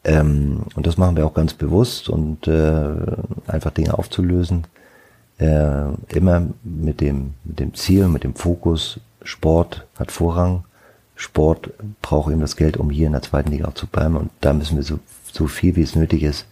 Ähm, 0.05 0.61
und 0.77 0.87
das 0.87 0.97
machen 0.97 1.17
wir 1.17 1.27
auch 1.27 1.35
ganz 1.35 1.55
bewusst 1.55 2.09
und 2.09 2.47
äh, 2.47 2.89
einfach 3.49 3.73
Dinge 3.73 3.99
aufzulösen. 3.99 4.69
Äh, 5.39 5.87
immer 6.15 6.47
mit 6.63 7.01
dem, 7.01 7.35
mit 7.43 7.59
dem 7.59 7.75
Ziel, 7.75 8.07
mit 8.07 8.23
dem 8.23 8.37
Fokus, 8.37 9.01
Sport 9.25 9.89
hat 9.99 10.13
Vorrang 10.13 10.63
Sport 11.21 11.71
braucht 12.01 12.33
eben 12.33 12.41
das 12.41 12.57
Geld, 12.57 12.79
um 12.79 12.89
hier 12.89 13.07
in 13.07 13.13
der 13.13 13.21
zweiten 13.21 13.51
Liga 13.51 13.69
auch 13.69 13.75
zu 13.75 13.87
bleiben. 13.87 14.17
Und 14.17 14.31
da 14.41 14.55
müssen 14.55 14.77
wir 14.77 14.83
so, 14.83 15.01
so 15.31 15.49
viel, 15.49 15.77
wie 15.77 15.83
es 15.83 15.95
nötig 15.95 16.23
ist, 16.23 16.47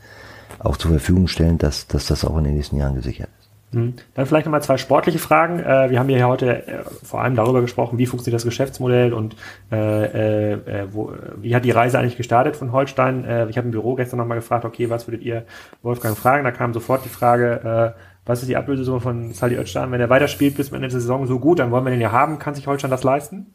auch 0.58 0.76
zur 0.76 0.90
Verfügung 0.90 1.26
stellen, 1.26 1.56
dass, 1.56 1.86
dass 1.86 2.06
das 2.06 2.22
auch 2.22 2.36
in 2.36 2.44
den 2.44 2.54
nächsten 2.54 2.76
Jahren 2.76 2.94
gesichert 2.94 3.30
ist. 3.40 3.48
Mhm. 3.72 3.94
Dann 4.12 4.26
vielleicht 4.26 4.44
nochmal 4.44 4.62
zwei 4.62 4.76
sportliche 4.76 5.18
Fragen. 5.18 5.60
Äh, 5.60 5.88
wir 5.88 5.98
haben 5.98 6.10
ja 6.10 6.26
heute 6.26 6.66
äh, 6.66 6.84
vor 7.02 7.22
allem 7.22 7.34
darüber 7.34 7.62
gesprochen, 7.62 7.96
wie 7.96 8.04
funktioniert 8.04 8.40
das 8.40 8.44
Geschäftsmodell 8.44 9.14
und 9.14 9.36
äh, 9.72 10.52
äh, 10.52 10.88
wo, 10.92 11.14
wie 11.38 11.54
hat 11.56 11.64
die 11.64 11.70
Reise 11.70 11.98
eigentlich 11.98 12.18
gestartet 12.18 12.54
von 12.54 12.70
Holstein. 12.70 13.24
Äh, 13.24 13.48
ich 13.48 13.56
habe 13.56 13.68
im 13.68 13.72
Büro 13.72 13.94
gestern 13.94 14.18
nochmal 14.18 14.36
gefragt, 14.36 14.66
okay, 14.66 14.90
was 14.90 15.08
würdet 15.08 15.22
ihr 15.22 15.46
Wolfgang 15.82 16.14
fragen? 16.14 16.44
Da 16.44 16.50
kam 16.50 16.74
sofort 16.74 17.06
die 17.06 17.10
Frage, 17.10 17.94
äh, 17.96 18.00
was 18.26 18.42
ist 18.42 18.48
die 18.48 18.56
Ablösesumme 18.56 19.00
von 19.00 19.32
Sali 19.32 19.56
Özcan? 19.56 19.90
Wenn 19.92 20.00
er 20.02 20.10
weiterspielt 20.10 20.56
bis 20.58 20.70
Ende 20.72 20.88
der 20.88 20.90
Saison 20.90 21.26
so 21.26 21.38
gut, 21.38 21.58
dann 21.58 21.70
wollen 21.70 21.84
wir 21.84 21.90
den 21.90 22.02
ja 22.02 22.12
haben. 22.12 22.38
Kann 22.38 22.54
sich 22.54 22.66
Holstein 22.66 22.90
das 22.90 23.02
leisten? 23.02 23.54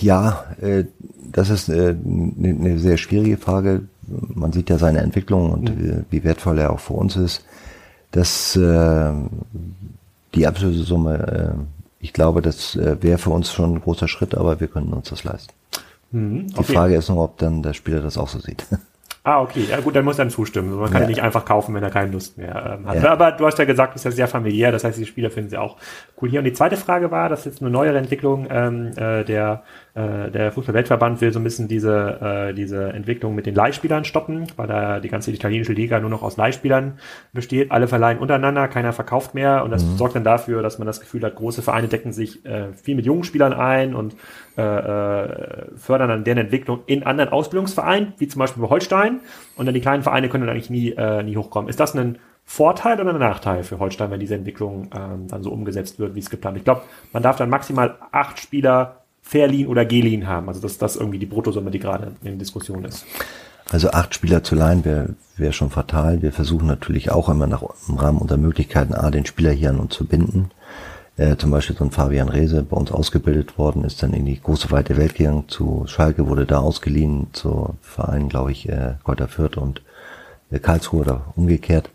Ja, 0.00 0.44
äh, 0.60 0.84
das 1.32 1.50
ist 1.50 1.70
eine 1.70 1.90
äh, 1.90 1.94
ne 1.94 2.78
sehr 2.78 2.96
schwierige 2.96 3.36
Frage. 3.36 3.82
Man 4.06 4.52
sieht 4.52 4.70
ja 4.70 4.78
seine 4.78 5.00
Entwicklung 5.00 5.52
und 5.52 5.76
mhm. 5.76 6.04
wie 6.10 6.24
wertvoll 6.24 6.58
er 6.58 6.72
auch 6.72 6.80
für 6.80 6.94
uns 6.94 7.16
ist. 7.16 7.44
Das, 8.10 8.56
äh, 8.56 9.12
die 10.34 10.46
Ablösesumme, 10.46 11.56
ich 12.00 12.12
glaube, 12.12 12.42
das 12.42 12.76
wäre 12.76 13.18
für 13.18 13.30
uns 13.30 13.52
schon 13.52 13.74
ein 13.74 13.80
großer 13.80 14.08
Schritt, 14.08 14.34
aber 14.34 14.60
wir 14.60 14.68
können 14.68 14.92
uns 14.92 15.08
das 15.08 15.24
leisten. 15.24 15.52
Mhm, 16.12 16.46
okay. 16.52 16.64
Die 16.66 16.72
Frage 16.72 16.96
ist 16.96 17.08
nur, 17.08 17.24
ob 17.24 17.38
dann 17.38 17.62
der 17.62 17.72
Spieler 17.74 18.00
das 18.00 18.16
auch 18.16 18.28
so 18.28 18.38
sieht. 18.38 18.66
Ah, 19.28 19.42
okay. 19.42 19.66
Ja 19.68 19.78
gut, 19.80 19.94
dann 19.94 20.06
muss 20.06 20.18
er 20.18 20.24
dann 20.24 20.30
zustimmen. 20.30 20.74
Man 20.74 20.90
kann 20.90 21.02
ja. 21.02 21.08
nicht 21.08 21.22
einfach 21.22 21.44
kaufen, 21.44 21.74
wenn 21.74 21.82
er 21.82 21.90
keine 21.90 22.10
Lust 22.12 22.38
mehr 22.38 22.78
ähm, 22.78 22.88
hat. 22.88 23.02
Ja. 23.02 23.10
Aber 23.10 23.32
du 23.32 23.44
hast 23.44 23.58
ja 23.58 23.66
gesagt, 23.66 23.94
ist 23.94 24.06
ja 24.06 24.10
sehr 24.10 24.26
familiär. 24.26 24.72
Das 24.72 24.84
heißt, 24.84 24.98
die 24.98 25.04
Spieler 25.04 25.30
finden 25.30 25.50
sie 25.50 25.58
auch 25.58 25.76
cool 26.22 26.30
hier. 26.30 26.38
Und 26.40 26.46
die 26.46 26.54
zweite 26.54 26.78
Frage 26.78 27.10
war, 27.10 27.28
das 27.28 27.40
ist 27.40 27.44
jetzt 27.44 27.60
eine 27.60 27.68
neuere 27.70 27.98
Entwicklung 27.98 28.46
ähm, 28.50 28.92
äh, 28.96 29.24
der 29.24 29.64
äh, 29.98 30.30
der 30.30 30.52
Fußball-Weltverband 30.52 31.20
will 31.20 31.32
so 31.32 31.40
ein 31.40 31.44
bisschen 31.44 31.66
diese, 31.66 32.20
äh, 32.50 32.54
diese 32.54 32.92
Entwicklung 32.92 33.34
mit 33.34 33.46
den 33.46 33.54
Leihspielern 33.54 34.04
stoppen, 34.04 34.46
weil 34.56 34.68
da 34.68 35.00
die 35.00 35.08
ganze 35.08 35.32
italienische 35.32 35.72
Liga 35.72 35.98
nur 35.98 36.10
noch 36.10 36.22
aus 36.22 36.36
Leihspielern 36.36 36.98
besteht. 37.32 37.72
Alle 37.72 37.88
verleihen 37.88 38.18
untereinander, 38.18 38.68
keiner 38.68 38.92
verkauft 38.92 39.34
mehr 39.34 39.64
und 39.64 39.72
das 39.72 39.84
mhm. 39.84 39.96
sorgt 39.96 40.14
dann 40.14 40.24
dafür, 40.24 40.62
dass 40.62 40.78
man 40.78 40.86
das 40.86 41.00
Gefühl 41.00 41.22
hat, 41.22 41.34
große 41.34 41.62
Vereine 41.62 41.88
decken 41.88 42.12
sich 42.12 42.44
äh, 42.46 42.72
viel 42.74 42.94
mit 42.94 43.06
jungen 43.06 43.24
Spielern 43.24 43.52
ein 43.52 43.94
und 43.94 44.14
äh, 44.56 44.62
äh, 44.62 45.66
fördern 45.76 46.08
dann 46.08 46.24
deren 46.24 46.38
Entwicklung 46.38 46.80
in 46.86 47.02
anderen 47.02 47.30
Ausbildungsvereinen, 47.30 48.14
wie 48.18 48.28
zum 48.28 48.38
Beispiel 48.38 48.62
bei 48.62 48.68
Holstein 48.68 49.20
und 49.56 49.66
dann 49.66 49.74
die 49.74 49.80
kleinen 49.80 50.04
Vereine 50.04 50.28
können 50.28 50.46
dann 50.46 50.54
eigentlich 50.54 50.70
nie, 50.70 50.90
äh, 50.92 51.24
nie 51.24 51.36
hochkommen. 51.36 51.68
Ist 51.68 51.80
das 51.80 51.96
ein 51.96 52.18
Vorteil 52.44 53.00
oder 53.00 53.12
ein 53.12 53.18
Nachteil 53.18 53.62
für 53.62 53.78
Holstein, 53.78 54.10
wenn 54.10 54.20
diese 54.20 54.34
Entwicklung 54.34 54.90
ähm, 54.96 55.28
dann 55.28 55.42
so 55.42 55.50
umgesetzt 55.50 55.98
wird, 55.98 56.14
wie 56.14 56.20
es 56.20 56.30
geplant 56.30 56.56
ist? 56.56 56.60
Ich 56.60 56.64
glaube, 56.64 56.82
man 57.12 57.22
darf 57.22 57.36
dann 57.36 57.50
maximal 57.50 57.96
acht 58.10 58.38
Spieler 58.38 58.97
Fairlean 59.28 59.68
oder 59.68 59.84
Gelin 59.84 60.26
haben. 60.26 60.48
Also 60.48 60.60
dass 60.60 60.78
das 60.78 60.96
irgendwie 60.96 61.18
die 61.18 61.26
Bruttosumme, 61.26 61.70
die 61.70 61.78
gerade 61.78 62.12
in 62.24 62.38
Diskussion 62.38 62.84
ist. 62.84 63.04
Also 63.70 63.90
acht 63.90 64.14
Spieler 64.14 64.42
zu 64.42 64.54
leihen 64.54 64.86
wäre 64.86 65.10
wär 65.36 65.52
schon 65.52 65.68
fatal. 65.68 66.22
Wir 66.22 66.32
versuchen 66.32 66.66
natürlich 66.66 67.10
auch 67.10 67.28
immer 67.28 67.46
nach 67.46 67.62
im 67.88 67.96
Rahmen 67.96 68.18
unserer 68.18 68.38
Möglichkeiten 68.38 68.94
A, 68.94 69.10
den 69.10 69.26
Spieler 69.26 69.50
hier 69.50 69.68
an 69.68 69.80
uns 69.80 69.94
zu 69.94 70.06
binden. 70.06 70.50
Äh, 71.18 71.36
zum 71.36 71.50
Beispiel 71.50 71.76
so 71.76 71.84
ein 71.84 71.90
Fabian 71.90 72.30
Rehse 72.30 72.62
bei 72.62 72.76
uns 72.76 72.90
ausgebildet 72.90 73.58
worden, 73.58 73.84
ist 73.84 74.02
dann 74.02 74.14
in 74.14 74.24
die 74.24 74.40
große 74.40 74.70
weite 74.70 74.96
Welt 74.96 75.16
gegangen 75.16 75.44
zu 75.48 75.84
Schalke, 75.86 76.26
wurde 76.28 76.46
da 76.46 76.60
ausgeliehen 76.60 77.26
zu 77.32 77.74
Vereinen, 77.82 78.30
glaube 78.30 78.52
ich, 78.52 78.66
äh, 78.68 78.94
Kräuter 79.04 79.28
Fürth 79.28 79.58
und 79.58 79.82
äh, 80.50 80.58
Karlsruhe 80.58 81.02
oder 81.02 81.32
umgekehrt 81.36 81.90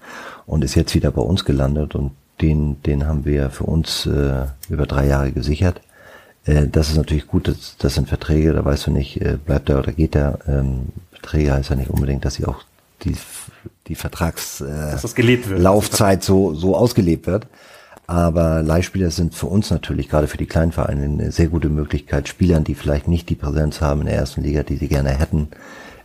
und 0.46 0.64
ist 0.64 0.76
jetzt 0.76 0.94
wieder 0.94 1.10
bei 1.10 1.22
uns 1.22 1.46
gelandet 1.46 1.96
und 1.96 2.12
den, 2.42 2.84
den 2.84 3.08
haben 3.08 3.26
wir 3.26 3.50
für 3.50 3.64
uns 3.64 4.06
äh, 4.06 4.46
über 4.70 4.86
drei 4.86 5.08
Jahre 5.08 5.32
gesichert. 5.32 5.82
Äh, 6.46 6.68
das 6.68 6.90
ist 6.90 6.98
natürlich 6.98 7.28
gut, 7.28 7.48
das, 7.48 7.76
das 7.78 7.96
sind 7.96 8.10
Verträge, 8.10 8.54
da 8.54 8.64
weißt 8.64 8.88
du 8.88 8.92
nicht, 8.92 9.22
äh, 9.22 9.38
bleibt 9.44 9.70
er 9.70 9.80
oder 9.80 9.92
geht 9.92 10.16
er. 10.16 10.40
Ähm, 10.48 10.88
Verträge 11.12 11.54
heißt 11.54 11.70
ja 11.70 11.76
nicht 11.76 11.90
unbedingt, 11.90 12.26
dass 12.26 12.36
sie 12.36 12.46
auch 12.46 12.64
die 13.04 13.16
die 13.88 13.96
Vertragslaufzeit 13.96 16.22
äh, 16.22 16.26
so, 16.26 16.54
so 16.54 16.76
ausgelebt 16.76 17.28
wird. 17.28 17.48
Aber 18.06 18.62
Leihspieler 18.62 19.12
sind 19.12 19.34
für 19.34 19.48
uns 19.48 19.70
natürlich, 19.70 20.10
gerade 20.10 20.28
für 20.28 20.38
die 20.38 20.46
Kleinvereine, 20.46 21.04
eine 21.04 21.32
sehr 21.32 21.48
gute 21.48 21.70
Möglichkeit, 21.70 22.28
Spielern, 22.28 22.64
die 22.64 22.76
vielleicht 22.76 23.08
nicht 23.08 23.30
die 23.30 23.36
Präsenz 23.36 23.82
haben 23.82 24.02
in 24.02 24.08
der 24.08 24.16
ersten 24.16 24.44
Liga, 24.44 24.64
die 24.64 24.76
sie 24.76 24.90
gerne 24.90 25.12
hätten, 25.12 25.48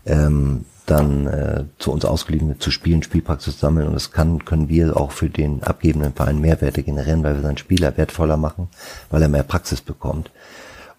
ähm, 0.06 0.64
dann 0.90 1.26
äh, 1.26 1.64
zu 1.78 1.92
uns 1.92 2.04
ausgeliehen 2.04 2.58
zu 2.60 2.70
spielen, 2.70 3.02
Spielpraxis 3.02 3.60
sammeln 3.60 3.88
und 3.88 3.94
das 3.94 4.10
kann, 4.10 4.44
können 4.44 4.68
wir 4.68 4.96
auch 4.96 5.12
für 5.12 5.28
den 5.28 5.62
abgebenden 5.62 6.14
Verein 6.14 6.40
Mehrwerte 6.40 6.82
generieren, 6.82 7.22
weil 7.22 7.34
wir 7.34 7.42
seinen 7.42 7.58
Spieler 7.58 7.96
wertvoller 7.96 8.36
machen, 8.36 8.68
weil 9.10 9.22
er 9.22 9.28
mehr 9.28 9.42
Praxis 9.42 9.80
bekommt. 9.80 10.30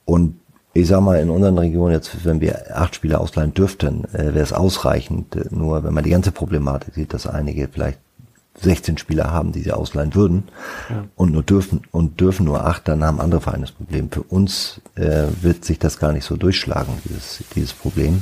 Und 0.05 0.39
ich 0.73 0.87
sag 0.87 1.01
mal, 1.01 1.19
in 1.19 1.29
unseren 1.29 1.57
Regionen 1.57 1.93
jetzt, 1.93 2.23
wenn 2.25 2.41
wir 2.41 2.77
acht 2.77 2.95
Spieler 2.95 3.19
ausleihen 3.19 3.53
dürften, 3.53 4.05
äh, 4.13 4.33
wäre 4.33 4.41
es 4.41 4.53
ausreichend. 4.53 5.51
Nur 5.51 5.83
wenn 5.83 5.93
man 5.93 6.03
die 6.03 6.11
ganze 6.11 6.31
Problematik 6.31 6.93
sieht, 6.93 7.13
dass 7.13 7.25
einige 7.25 7.67
vielleicht 7.67 7.99
16 8.61 8.97
Spieler 8.97 9.31
haben, 9.31 9.51
die 9.51 9.61
sie 9.61 9.71
ausleihen 9.71 10.13
würden 10.15 10.43
ja. 10.89 11.05
und 11.15 11.31
nur 11.31 11.43
dürfen 11.43 11.81
und 11.91 12.19
dürfen 12.19 12.45
nur 12.45 12.65
acht, 12.65 12.87
dann 12.87 13.03
haben 13.03 13.19
andere 13.21 13.41
Vereine 13.41 13.61
das 13.61 13.71
Problem. 13.71 14.11
Für 14.11 14.23
uns 14.23 14.81
äh, 14.95 15.27
wird 15.41 15.65
sich 15.65 15.79
das 15.79 15.97
gar 15.97 16.11
nicht 16.11 16.25
so 16.25 16.35
durchschlagen, 16.35 16.93
dieses, 17.05 17.43
dieses 17.55 17.73
Problem. 17.73 18.21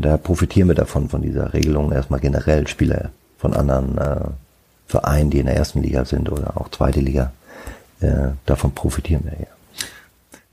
Da 0.00 0.16
profitieren 0.16 0.68
wir 0.68 0.76
davon, 0.76 1.08
von 1.08 1.22
dieser 1.22 1.52
Regelung 1.52 1.90
erstmal 1.90 2.20
generell 2.20 2.68
Spieler 2.68 3.10
von 3.36 3.52
anderen 3.52 3.98
äh, 3.98 4.20
Vereinen, 4.86 5.30
die 5.30 5.40
in 5.40 5.46
der 5.46 5.56
ersten 5.56 5.82
Liga 5.82 6.04
sind 6.04 6.30
oder 6.30 6.56
auch 6.56 6.70
zweite 6.70 7.00
Liga, 7.00 7.32
äh, 8.00 8.28
davon 8.46 8.72
profitieren 8.72 9.24
wir 9.24 9.32
ja. 9.32 9.57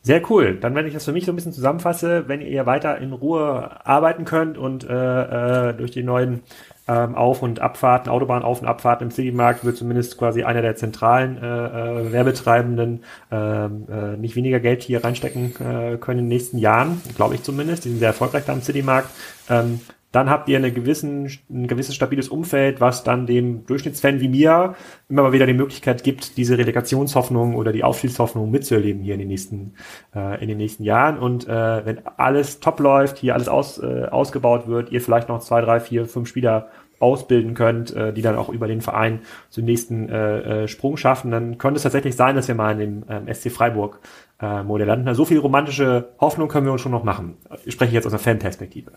Sehr 0.06 0.22
cool. 0.30 0.60
Dann, 0.60 0.76
wenn 0.76 0.86
ich 0.86 0.94
das 0.94 1.04
für 1.04 1.14
mich 1.14 1.26
so 1.26 1.32
ein 1.32 1.36
bisschen 1.36 1.52
zusammenfasse, 1.52 2.26
wenn 2.28 2.40
ihr 2.40 2.68
weiter 2.68 3.00
in 3.00 3.12
Ruhe 3.12 3.84
arbeiten 3.88 4.24
könnt 4.24 4.56
und 4.56 4.84
äh, 4.88 5.70
äh, 5.70 5.74
durch 5.74 5.90
die 5.90 6.04
neuen 6.04 6.44
ähm, 6.88 7.16
Auf- 7.16 7.42
und 7.42 7.60
Abfahrten, 7.60 8.12
Autobahnauf- 8.12 8.62
und 8.62 8.68
Abfahrten 8.68 9.08
im 9.08 9.12
Citymarkt 9.12 9.66
wird 9.66 9.78
zumindest 9.78 10.20
quasi 10.20 10.44
einer 10.44 10.62
der 10.62 10.76
zentralen 10.76 11.42
äh, 11.42 11.48
äh, 11.48 12.12
Werbetreibenden 12.12 13.04
ähm, 13.32 13.88
äh, 13.90 14.16
nicht 14.18 14.36
weniger 14.36 14.60
Geld 14.60 14.84
hier 14.84 15.04
reinstecken 15.04 15.56
äh, 15.56 15.98
können 15.98 16.20
in 16.20 16.26
den 16.26 16.28
nächsten 16.28 16.60
Jahren, 16.60 17.02
glaube 17.16 17.34
ich 17.34 17.42
zumindest. 17.42 17.86
Die 17.86 17.90
sind 17.90 17.98
sehr 17.98 18.10
erfolgreich 18.10 18.44
da 18.46 18.54
im 18.54 18.62
Citymarkt. 18.62 19.10
Ähm, 19.50 19.80
dann 20.16 20.30
habt 20.30 20.48
ihr 20.48 20.58
eine 20.58 20.72
gewissen, 20.72 21.30
ein 21.50 21.68
gewisses 21.68 21.94
stabiles 21.94 22.30
Umfeld, 22.30 22.80
was 22.80 23.04
dann 23.04 23.26
dem 23.26 23.66
Durchschnittsfan 23.66 24.22
wie 24.22 24.30
mir 24.30 24.76
immer 25.10 25.24
mal 25.24 25.34
wieder 25.34 25.46
die 25.46 25.54
Möglichkeit 25.54 26.04
gibt, 26.04 26.38
diese 26.38 26.58
Relegationshoffnung 26.58 27.56
oder 27.56 27.74
die 27.74 27.84
Aufstiegshoffnung 27.84 28.50
mitzuerleben 28.50 29.02
hier 29.02 29.16
in 29.16 29.20
den 29.20 29.28
nächsten, 29.28 29.74
äh, 30.16 30.42
in 30.42 30.48
den 30.48 30.58
nächsten 30.58 30.84
Jahren. 30.84 31.20
Und 31.20 31.48
äh, 31.48 31.86
wenn 31.86 32.08
alles 32.18 32.62
top 32.62 32.80
läuft, 32.80 33.18
hier 33.18 33.34
alles 33.34 33.50
aus, 33.50 33.78
äh, 33.78 34.06
ausgebaut 34.06 34.68
wird, 34.68 34.92
ihr 34.92 35.02
vielleicht 35.02 35.28
noch 35.28 35.42
zwei, 35.42 35.60
drei, 35.60 35.82
vier, 35.82 36.06
fünf 36.06 36.30
Spieler 36.30 36.70
ausbilden 37.00 37.54
könnt, 37.54 37.94
äh, 37.96 38.14
die 38.14 38.22
dann 38.22 38.36
auch 38.36 38.50
über 38.50 38.68
den 38.68 38.82
Verein 38.82 39.20
zum 39.50 39.66
nächsten 39.66 40.10
äh, 40.10 40.64
äh, 40.64 40.68
Sprung 40.68 40.98
schaffen, 40.98 41.32
dann 41.32 41.58
könnte 41.58 41.78
es 41.78 41.84
tatsächlich 41.84 42.16
sein, 42.16 42.36
dass 42.36 42.48
wir 42.48 42.56
mal 42.56 42.72
in 42.72 42.80
dem 42.80 43.04
ähm, 43.10 43.34
SC 43.34 43.52
Freiburg 43.52 44.00
äh, 44.42 44.64
Modell 44.64 44.88
landen. 44.88 45.14
So 45.14 45.26
viel 45.26 45.40
romantische 45.40 46.10
Hoffnung 46.20 46.48
können 46.48 46.66
wir 46.66 46.72
uns 46.72 46.82
schon 46.82 46.92
noch 46.92 47.04
machen. 47.04 47.38
Ich 47.66 47.74
spreche 47.74 47.94
jetzt 47.94 48.06
aus 48.06 48.14
einer 48.14 48.20
Fanperspektive. 48.20 48.92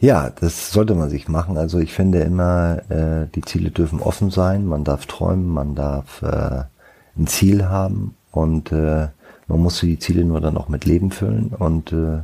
Ja, 0.00 0.30
das 0.30 0.72
sollte 0.72 0.94
man 0.94 1.08
sich 1.08 1.28
machen. 1.28 1.56
Also 1.56 1.78
ich 1.78 1.92
finde 1.94 2.20
immer, 2.20 2.78
äh, 2.90 3.26
die 3.34 3.42
Ziele 3.42 3.70
dürfen 3.70 4.00
offen 4.00 4.30
sein. 4.30 4.66
Man 4.66 4.84
darf 4.84 5.06
träumen, 5.06 5.48
man 5.48 5.74
darf 5.74 6.22
äh, 6.22 6.64
ein 7.16 7.26
Ziel 7.26 7.66
haben 7.68 8.14
und 8.30 8.72
äh, 8.72 9.08
man 9.46 9.60
muss 9.60 9.80
die 9.80 9.98
Ziele 9.98 10.24
nur 10.24 10.40
dann 10.40 10.56
auch 10.56 10.68
mit 10.68 10.84
Leben 10.84 11.10
füllen. 11.10 11.48
Und 11.58 11.92
äh, 11.92 12.22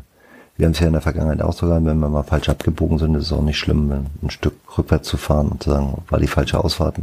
wir 0.57 0.67
haben 0.67 0.73
es 0.73 0.81
ja 0.81 0.89
in 0.89 0.93
der 0.93 1.01
Vergangenheit 1.01 1.43
auch 1.43 1.53
so 1.53 1.67
gehabt, 1.67 1.87
wenn 1.87 1.99
wir 1.99 2.09
mal 2.09 2.23
falsch 2.23 2.49
abgebogen 2.49 2.99
sind, 2.99 3.15
ist 3.15 3.27
es 3.27 3.33
auch 3.33 3.43
nicht 3.43 3.59
schlimm, 3.59 4.07
ein 4.23 4.31
Stück 4.31 4.55
rückwärts 4.77 5.09
zu 5.09 5.17
fahren 5.17 5.49
und 5.49 5.63
zu 5.63 5.71
sagen, 5.71 6.03
war 6.09 6.19
die 6.19 6.27
falsche 6.27 6.63
Ausfahrt. 6.63 6.97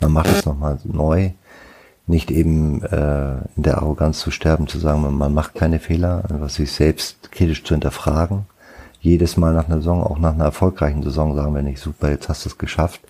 Man 0.00 0.12
macht 0.12 0.30
es 0.30 0.46
nochmal 0.46 0.78
neu. 0.84 1.30
Nicht 2.06 2.30
eben 2.30 2.82
äh, 2.82 3.36
in 3.56 3.62
der 3.62 3.78
Arroganz 3.78 4.20
zu 4.20 4.30
sterben, 4.30 4.66
zu 4.66 4.78
sagen, 4.78 5.02
man 5.16 5.34
macht 5.34 5.54
keine 5.54 5.78
Fehler, 5.78 6.24
was 6.28 6.54
sich 6.54 6.72
selbst 6.72 7.30
kritisch 7.30 7.64
zu 7.64 7.74
hinterfragen 7.74 8.46
jedes 9.02 9.36
Mal 9.36 9.52
nach 9.52 9.66
einer 9.66 9.78
Saison, 9.78 10.02
auch 10.02 10.18
nach 10.18 10.34
einer 10.34 10.44
erfolgreichen 10.44 11.02
Saison 11.02 11.34
sagen 11.34 11.54
wir 11.54 11.62
nicht, 11.62 11.80
super, 11.80 12.10
jetzt 12.10 12.28
hast 12.28 12.44
du 12.44 12.48
es 12.48 12.58
geschafft, 12.58 13.00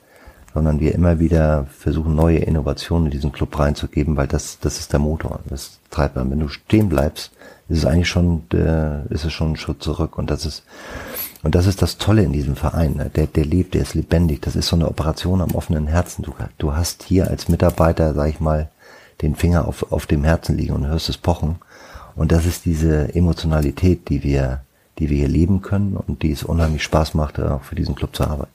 sondern 0.55 0.81
wir 0.81 0.95
immer 0.95 1.19
wieder 1.19 1.67
versuchen, 1.79 2.15
neue 2.15 2.39
Innovationen 2.39 3.07
in 3.07 3.13
diesen 3.13 3.33
Club 3.33 3.59
reinzugeben, 3.59 4.17
weil 4.17 4.27
das, 4.27 4.59
das 4.59 4.79
ist 4.79 4.93
der 4.93 5.01
Motor. 5.01 5.41
Das 5.49 5.79
treibt 5.91 6.17
man. 6.17 6.31
Wenn 6.31 6.41
du 6.41 6.49
stehen 6.49 6.89
bleibst, 6.89 7.33
ist 7.69 7.79
es 7.79 7.87
eigentlich 7.87 8.09
schon, 8.09 8.43
äh, 8.53 9.07
ist 9.13 9.25
es 9.25 9.33
schon 9.33 9.53
ein 9.53 9.57
Schritt 9.57 9.83
zurück. 9.83 10.19
Und 10.19 10.31
das 10.31 10.45
ist, 10.45 10.65
und 11.43 11.55
das 11.55 11.67
ist 11.67 11.83
das 11.83 11.99
Tolle 11.99 12.23
in 12.23 12.33
diesem 12.33 12.57
Verein. 12.57 12.95
Ne? 12.97 13.11
Der, 13.15 13.27
der 13.27 13.45
lebt, 13.45 13.75
der 13.75 13.83
ist 13.83 13.95
lebendig. 13.95 14.43
Das 14.43 14.57
ist 14.57 14.69
so 14.69 14.77
eine 14.77 14.89
Operation 14.89 15.41
am 15.41 15.55
offenen 15.55 15.87
Herzen. 15.87 16.23
Du, 16.23 16.35
du 16.59 16.75
hast 16.75 17.03
hier 17.03 17.29
als 17.29 17.49
Mitarbeiter, 17.49 18.15
sag 18.15 18.29
ich 18.29 18.41
mal, 18.41 18.69
den 19.23 19.37
Finger 19.37 19.67
auf, 19.67 19.91
auf 19.93 20.07
dem 20.07 20.25
Herzen 20.25 20.57
liegen 20.57 20.75
und 20.75 20.87
hörst 20.87 21.09
es 21.09 21.17
pochen. 21.17 21.57
Und 22.15 22.33
das 22.33 22.45
ist 22.45 22.67
diese 22.67 23.15
Emotionalität, 23.15 24.09
die 24.09 24.23
wir, 24.23 24.61
die 24.99 25.11
wir 25.11 25.19
hier 25.19 25.29
leben 25.29 25.63
können 25.63 25.97
und 25.97 26.23
die 26.23 26.33
es 26.33 26.43
unheimlich 26.43 26.83
Spaß 26.83 27.15
macht, 27.15 27.41
auch 27.41 27.63
für 27.63 27.75
diesen 27.75 27.95
Club 27.95 28.15
zu 28.15 28.25
arbeiten. 28.25 28.51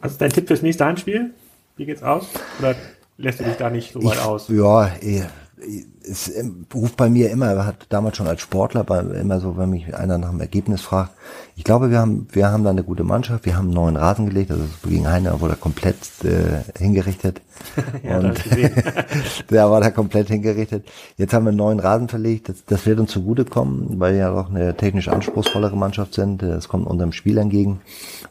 Was 0.00 0.12
ist 0.12 0.20
dein 0.20 0.30
Tipp 0.30 0.46
fürs 0.46 0.62
nächste 0.62 0.84
Heimspiel? 0.84 1.34
Wie 1.76 1.86
geht's 1.86 2.02
aus? 2.02 2.26
Oder 2.58 2.74
lässt 3.18 3.40
du 3.40 3.44
dich 3.44 3.56
da 3.56 3.70
nicht 3.70 3.92
so 3.92 4.02
weit 4.02 4.14
ich, 4.14 4.20
aus? 4.20 4.48
Ja, 4.48 4.90
es 6.08 6.32
ruft 6.74 6.96
bei 6.96 7.08
mir 7.08 7.30
immer, 7.30 7.46
er 7.46 7.66
hat 7.66 7.86
damals 7.88 8.16
schon 8.16 8.28
als 8.28 8.40
Sportler 8.40 8.84
bei, 8.84 9.00
immer 9.00 9.40
so, 9.40 9.56
wenn 9.56 9.70
mich 9.70 9.94
einer 9.94 10.18
nach 10.18 10.30
dem 10.30 10.40
Ergebnis 10.40 10.80
fragt. 10.80 11.10
Ich 11.58 11.64
glaube, 11.64 11.90
wir 11.90 11.98
haben, 11.98 12.28
wir 12.32 12.48
haben 12.50 12.64
da 12.64 12.70
eine 12.70 12.84
gute 12.84 13.02
Mannschaft. 13.02 13.46
Wir 13.46 13.56
haben 13.56 13.66
einen 13.66 13.74
neuen 13.74 13.96
Rasen 13.96 14.26
gelegt, 14.26 14.50
also 14.50 14.64
gegen 14.86 15.08
Heiner 15.08 15.40
wurde 15.40 15.54
er 15.54 15.58
komplett 15.58 15.96
äh, 16.22 16.78
hingerichtet. 16.78 17.40
ja, 18.02 18.18
und 18.18 18.38
der 19.50 19.70
war 19.70 19.80
da 19.80 19.90
komplett 19.90 20.28
hingerichtet. 20.28 20.84
Jetzt 21.16 21.32
haben 21.32 21.44
wir 21.44 21.48
einen 21.48 21.56
neuen 21.56 21.80
Rasen 21.80 22.08
verlegt. 22.08 22.50
Das, 22.50 22.64
das 22.66 22.84
wird 22.84 23.00
uns 23.00 23.10
zugutekommen, 23.10 23.98
weil 23.98 24.12
wir 24.12 24.20
ja 24.20 24.34
doch 24.34 24.50
eine 24.50 24.76
technisch 24.76 25.08
anspruchsvollere 25.08 25.76
Mannschaft 25.76 26.14
sind. 26.14 26.42
Es 26.42 26.68
kommt 26.68 26.86
unserem 26.86 27.12
Spiel 27.12 27.38
entgegen. 27.38 27.80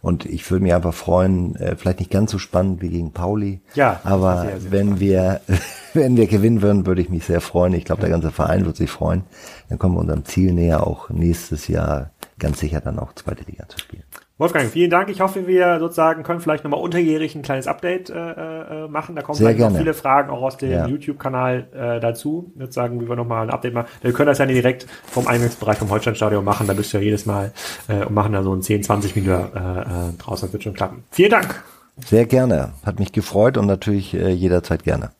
Und 0.04 0.26
ich 0.26 0.50
würde 0.52 0.62
mich 0.64 0.74
einfach 0.76 0.94
freuen, 0.94 1.56
äh, 1.56 1.76
vielleicht 1.76 2.00
nicht 2.00 2.12
ganz 2.12 2.32
so 2.32 2.38
spannend 2.38 2.84
wie 2.84 2.90
gegen 2.90 3.12
Pauli. 3.12 3.60
Ja. 3.74 4.00
Aber 4.04 4.42
sehr, 4.42 4.62
sehr 4.62 4.72
wenn 4.72 4.86
spannend. 4.86 5.00
wir, 5.00 5.42
wenn 5.96 6.16
wir 6.16 6.28
gewinnen 6.28 6.62
würden, 6.62 6.86
würde 6.86 7.02
ich 7.02 7.10
mich 7.10 7.26
sehr 7.26 7.42
freuen. 7.42 7.65
Ich 7.74 7.86
glaube, 7.86 8.02
der 8.02 8.10
ganze 8.10 8.32
Verein 8.32 8.66
wird 8.66 8.76
sich 8.76 8.90
freuen. 8.90 9.24
Dann 9.70 9.80
kommen 9.80 9.96
wir 9.96 10.02
unserem 10.02 10.26
Ziel 10.26 10.54
näher, 10.54 10.86
auch 10.86 11.10
nächstes 11.10 11.68
Jahr 11.68 12.12
ganz 12.40 12.60
sicher 12.60 12.82
dann 12.82 13.00
auch 13.00 13.14
zweite 13.14 13.44
Liga 13.44 13.68
zu 13.68 13.80
spielen. 13.80 14.04
Wolfgang, 14.38 14.70
vielen 14.70 14.90
Dank. 14.90 15.08
Ich 15.08 15.22
hoffe, 15.22 15.48
wir 15.48 15.80
sozusagen 15.80 16.24
können 16.24 16.42
vielleicht 16.42 16.66
nochmal 16.66 16.82
unterjährig 16.82 17.36
ein 17.36 17.42
kleines 17.42 17.68
Update 17.68 18.10
äh, 18.10 18.16
äh, 18.16 18.88
machen. 18.90 19.16
Da 19.16 19.22
kommen 19.22 19.38
Sehr 19.38 19.46
vielleicht 19.46 19.60
gerne. 19.60 19.72
noch 19.72 19.80
viele 19.80 19.94
Fragen 19.94 20.30
auch 20.30 20.42
aus 20.42 20.58
dem 20.58 20.72
ja. 20.72 20.88
YouTube-Kanal 20.88 21.68
äh, 21.74 22.00
dazu. 22.02 22.52
Sozusagen, 22.60 23.00
wie 23.00 23.08
wir 23.08 23.16
nochmal 23.16 23.44
ein 23.44 23.50
Update 23.50 23.74
machen. 23.74 23.88
Wir 24.02 24.12
können 24.12 24.28
das 24.28 24.40
ja 24.40 24.46
nicht 24.46 24.58
direkt 24.58 24.88
vom 25.06 25.28
Eingangsbereich 25.28 25.78
vom 25.78 25.90
Holsteinstadion 25.90 26.44
machen. 26.44 26.68
Da 26.68 26.74
bist 26.74 26.92
du 26.92 26.98
ja 26.98 27.04
jedes 27.04 27.26
Mal 27.26 27.54
äh, 27.88 28.04
und 28.04 28.14
machen 28.14 28.34
da 28.34 28.44
so 28.44 28.54
ein 28.54 28.62
10, 28.62 28.84
20 28.84 29.16
Minuten 29.16 29.56
äh, 29.56 29.82
äh, 29.82 29.86
draus. 30.18 30.42
Das 30.42 30.52
wird 30.52 30.64
schon 30.64 30.74
klappen. 30.74 31.06
Vielen 31.12 31.32
Dank. 31.32 31.64
Sehr 32.06 32.26
gerne. 32.26 32.74
Hat 32.86 33.00
mich 33.00 33.14
gefreut 33.14 33.58
und 33.58 33.68
natürlich 33.68 34.14
äh, 34.16 34.32
jederzeit 34.32 34.84
gerne. 34.84 35.12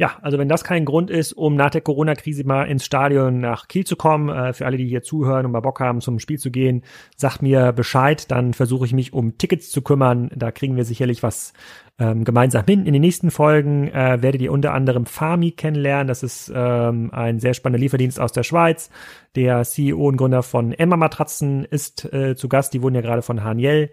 Ja, 0.00 0.16
also 0.22 0.38
wenn 0.38 0.48
das 0.48 0.62
kein 0.62 0.84
Grund 0.84 1.10
ist, 1.10 1.32
um 1.32 1.56
nach 1.56 1.70
der 1.70 1.80
Corona-Krise 1.80 2.44
mal 2.46 2.66
ins 2.66 2.84
Stadion 2.84 3.40
nach 3.40 3.66
Kiel 3.66 3.84
zu 3.84 3.96
kommen, 3.96 4.28
äh, 4.28 4.52
für 4.52 4.64
alle, 4.64 4.76
die 4.76 4.86
hier 4.86 5.02
zuhören 5.02 5.44
und 5.44 5.50
mal 5.50 5.58
Bock 5.58 5.80
haben, 5.80 6.00
zum 6.00 6.20
Spiel 6.20 6.38
zu 6.38 6.52
gehen, 6.52 6.84
sagt 7.16 7.42
mir 7.42 7.72
Bescheid, 7.72 8.30
dann 8.30 8.54
versuche 8.54 8.86
ich 8.86 8.92
mich 8.92 9.12
um 9.12 9.38
Tickets 9.38 9.70
zu 9.70 9.82
kümmern. 9.82 10.30
Da 10.36 10.52
kriegen 10.52 10.76
wir 10.76 10.84
sicherlich 10.84 11.24
was 11.24 11.52
ähm, 11.98 12.24
gemeinsam 12.24 12.64
hin. 12.64 12.86
In 12.86 12.92
den 12.92 13.02
nächsten 13.02 13.32
Folgen 13.32 13.88
äh, 13.88 14.22
werdet 14.22 14.40
ihr 14.40 14.52
unter 14.52 14.72
anderem 14.72 15.04
Fami 15.04 15.50
kennenlernen. 15.50 16.06
Das 16.06 16.22
ist 16.22 16.52
ähm, 16.54 17.10
ein 17.12 17.40
sehr 17.40 17.54
spannender 17.54 17.80
Lieferdienst 17.80 18.20
aus 18.20 18.30
der 18.30 18.44
Schweiz. 18.44 18.90
Der 19.34 19.64
CEO 19.64 20.06
und 20.06 20.16
Gründer 20.16 20.44
von 20.44 20.70
Emma 20.70 20.96
Matratzen 20.96 21.64
ist 21.64 22.04
äh, 22.12 22.36
zu 22.36 22.48
Gast. 22.48 22.72
Die 22.72 22.82
wurden 22.82 22.94
ja 22.94 23.00
gerade 23.00 23.22
von 23.22 23.42
Haniel 23.42 23.90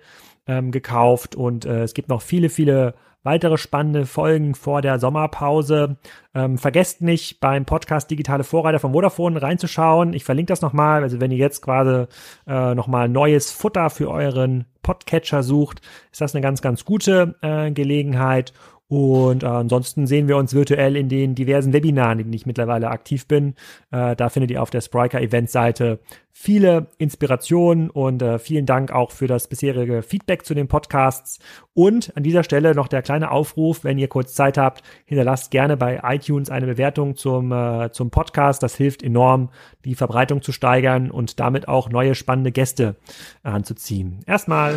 ähm, 0.47 0.71
gekauft 0.71 1.35
und 1.35 1.65
äh, 1.65 1.83
es 1.83 1.93
gibt 1.93 2.09
noch 2.09 2.21
viele, 2.21 2.49
viele 2.49 2.93
weitere 3.25 3.57
spannende 3.57 4.05
Folgen 4.05 4.53
vor 4.53 4.81
der 4.81 4.99
Sommerpause. 4.99 5.97
Ähm, 6.33 6.57
vergesst 6.57 7.01
nicht, 7.01 7.39
beim 7.39 7.65
Podcast 7.65 8.09
Digitale 8.11 8.43
Vorreiter 8.43 8.79
von 8.79 8.93
Vodafone 8.93 9.41
reinzuschauen. 9.41 10.13
Ich 10.13 10.23
verlinke 10.23 10.51
das 10.51 10.61
nochmal. 10.61 11.01
Also 11.01 11.19
wenn 11.19 11.31
ihr 11.31 11.37
jetzt 11.37 11.61
gerade 11.61 12.07
äh, 12.47 12.75
nochmal 12.75 13.09
neues 13.09 13.51
Futter 13.51 13.89
für 13.89 14.09
euren 14.11 14.65
Podcatcher 14.83 15.41
sucht, 15.41 15.81
ist 16.11 16.21
das 16.21 16.35
eine 16.35 16.43
ganz, 16.43 16.61
ganz 16.61 16.85
gute 16.85 17.35
äh, 17.41 17.71
Gelegenheit. 17.71 18.53
Und 18.87 19.43
äh, 19.43 19.47
ansonsten 19.47 20.05
sehen 20.05 20.27
wir 20.27 20.37
uns 20.37 20.53
virtuell 20.53 20.95
in 20.95 21.09
den 21.09 21.33
diversen 21.33 21.73
Webinaren, 21.73 22.19
in 22.19 22.25
denen 22.25 22.33
ich 22.33 22.45
mittlerweile 22.45 22.89
aktiv 22.89 23.27
bin. 23.27 23.55
Äh, 23.91 24.15
da 24.15 24.29
findet 24.29 24.51
ihr 24.51 24.61
auf 24.61 24.69
der 24.69 24.81
Spriker 24.81 25.21
Event-Seite 25.21 25.99
viele 26.31 26.87
Inspirationen 26.97 27.89
und 27.89 28.21
äh, 28.21 28.37
vielen 28.37 28.65
Dank 28.65 28.91
auch 28.91 29.11
für 29.11 29.25
das 29.25 29.47
bisherige 29.47 30.03
Feedback 30.03 30.45
zu 30.45 30.53
den 30.53 30.67
Podcasts. 30.67 31.39
Und 31.73 32.15
an 32.15 32.23
dieser 32.23 32.43
Stelle 32.43 32.75
noch 32.75 32.87
der 32.87 33.01
kleine 33.01 33.31
Aufruf, 33.31 33.83
wenn 33.83 33.97
ihr 33.97 34.07
kurz 34.07 34.35
Zeit 34.35 34.57
habt, 34.57 34.83
hinterlasst 35.05 35.49
gerne 35.49 35.77
bei 35.77 36.01
iTunes 36.03 36.51
eine 36.51 36.67
Bewertung 36.67 37.15
zum, 37.15 37.51
äh, 37.51 37.91
zum 37.91 38.11
Podcast. 38.11 38.61
Das 38.61 38.75
hilft 38.75 39.01
enorm, 39.01 39.49
die 39.83 39.95
Verbreitung 39.95 40.43
zu 40.43 40.51
steigern 40.51 41.09
und 41.09 41.39
damit 41.39 41.67
auch 41.67 41.89
neue 41.89 42.13
spannende 42.13 42.51
Gäste 42.51 42.97
anzuziehen. 43.41 44.19
Erstmal. 44.27 44.75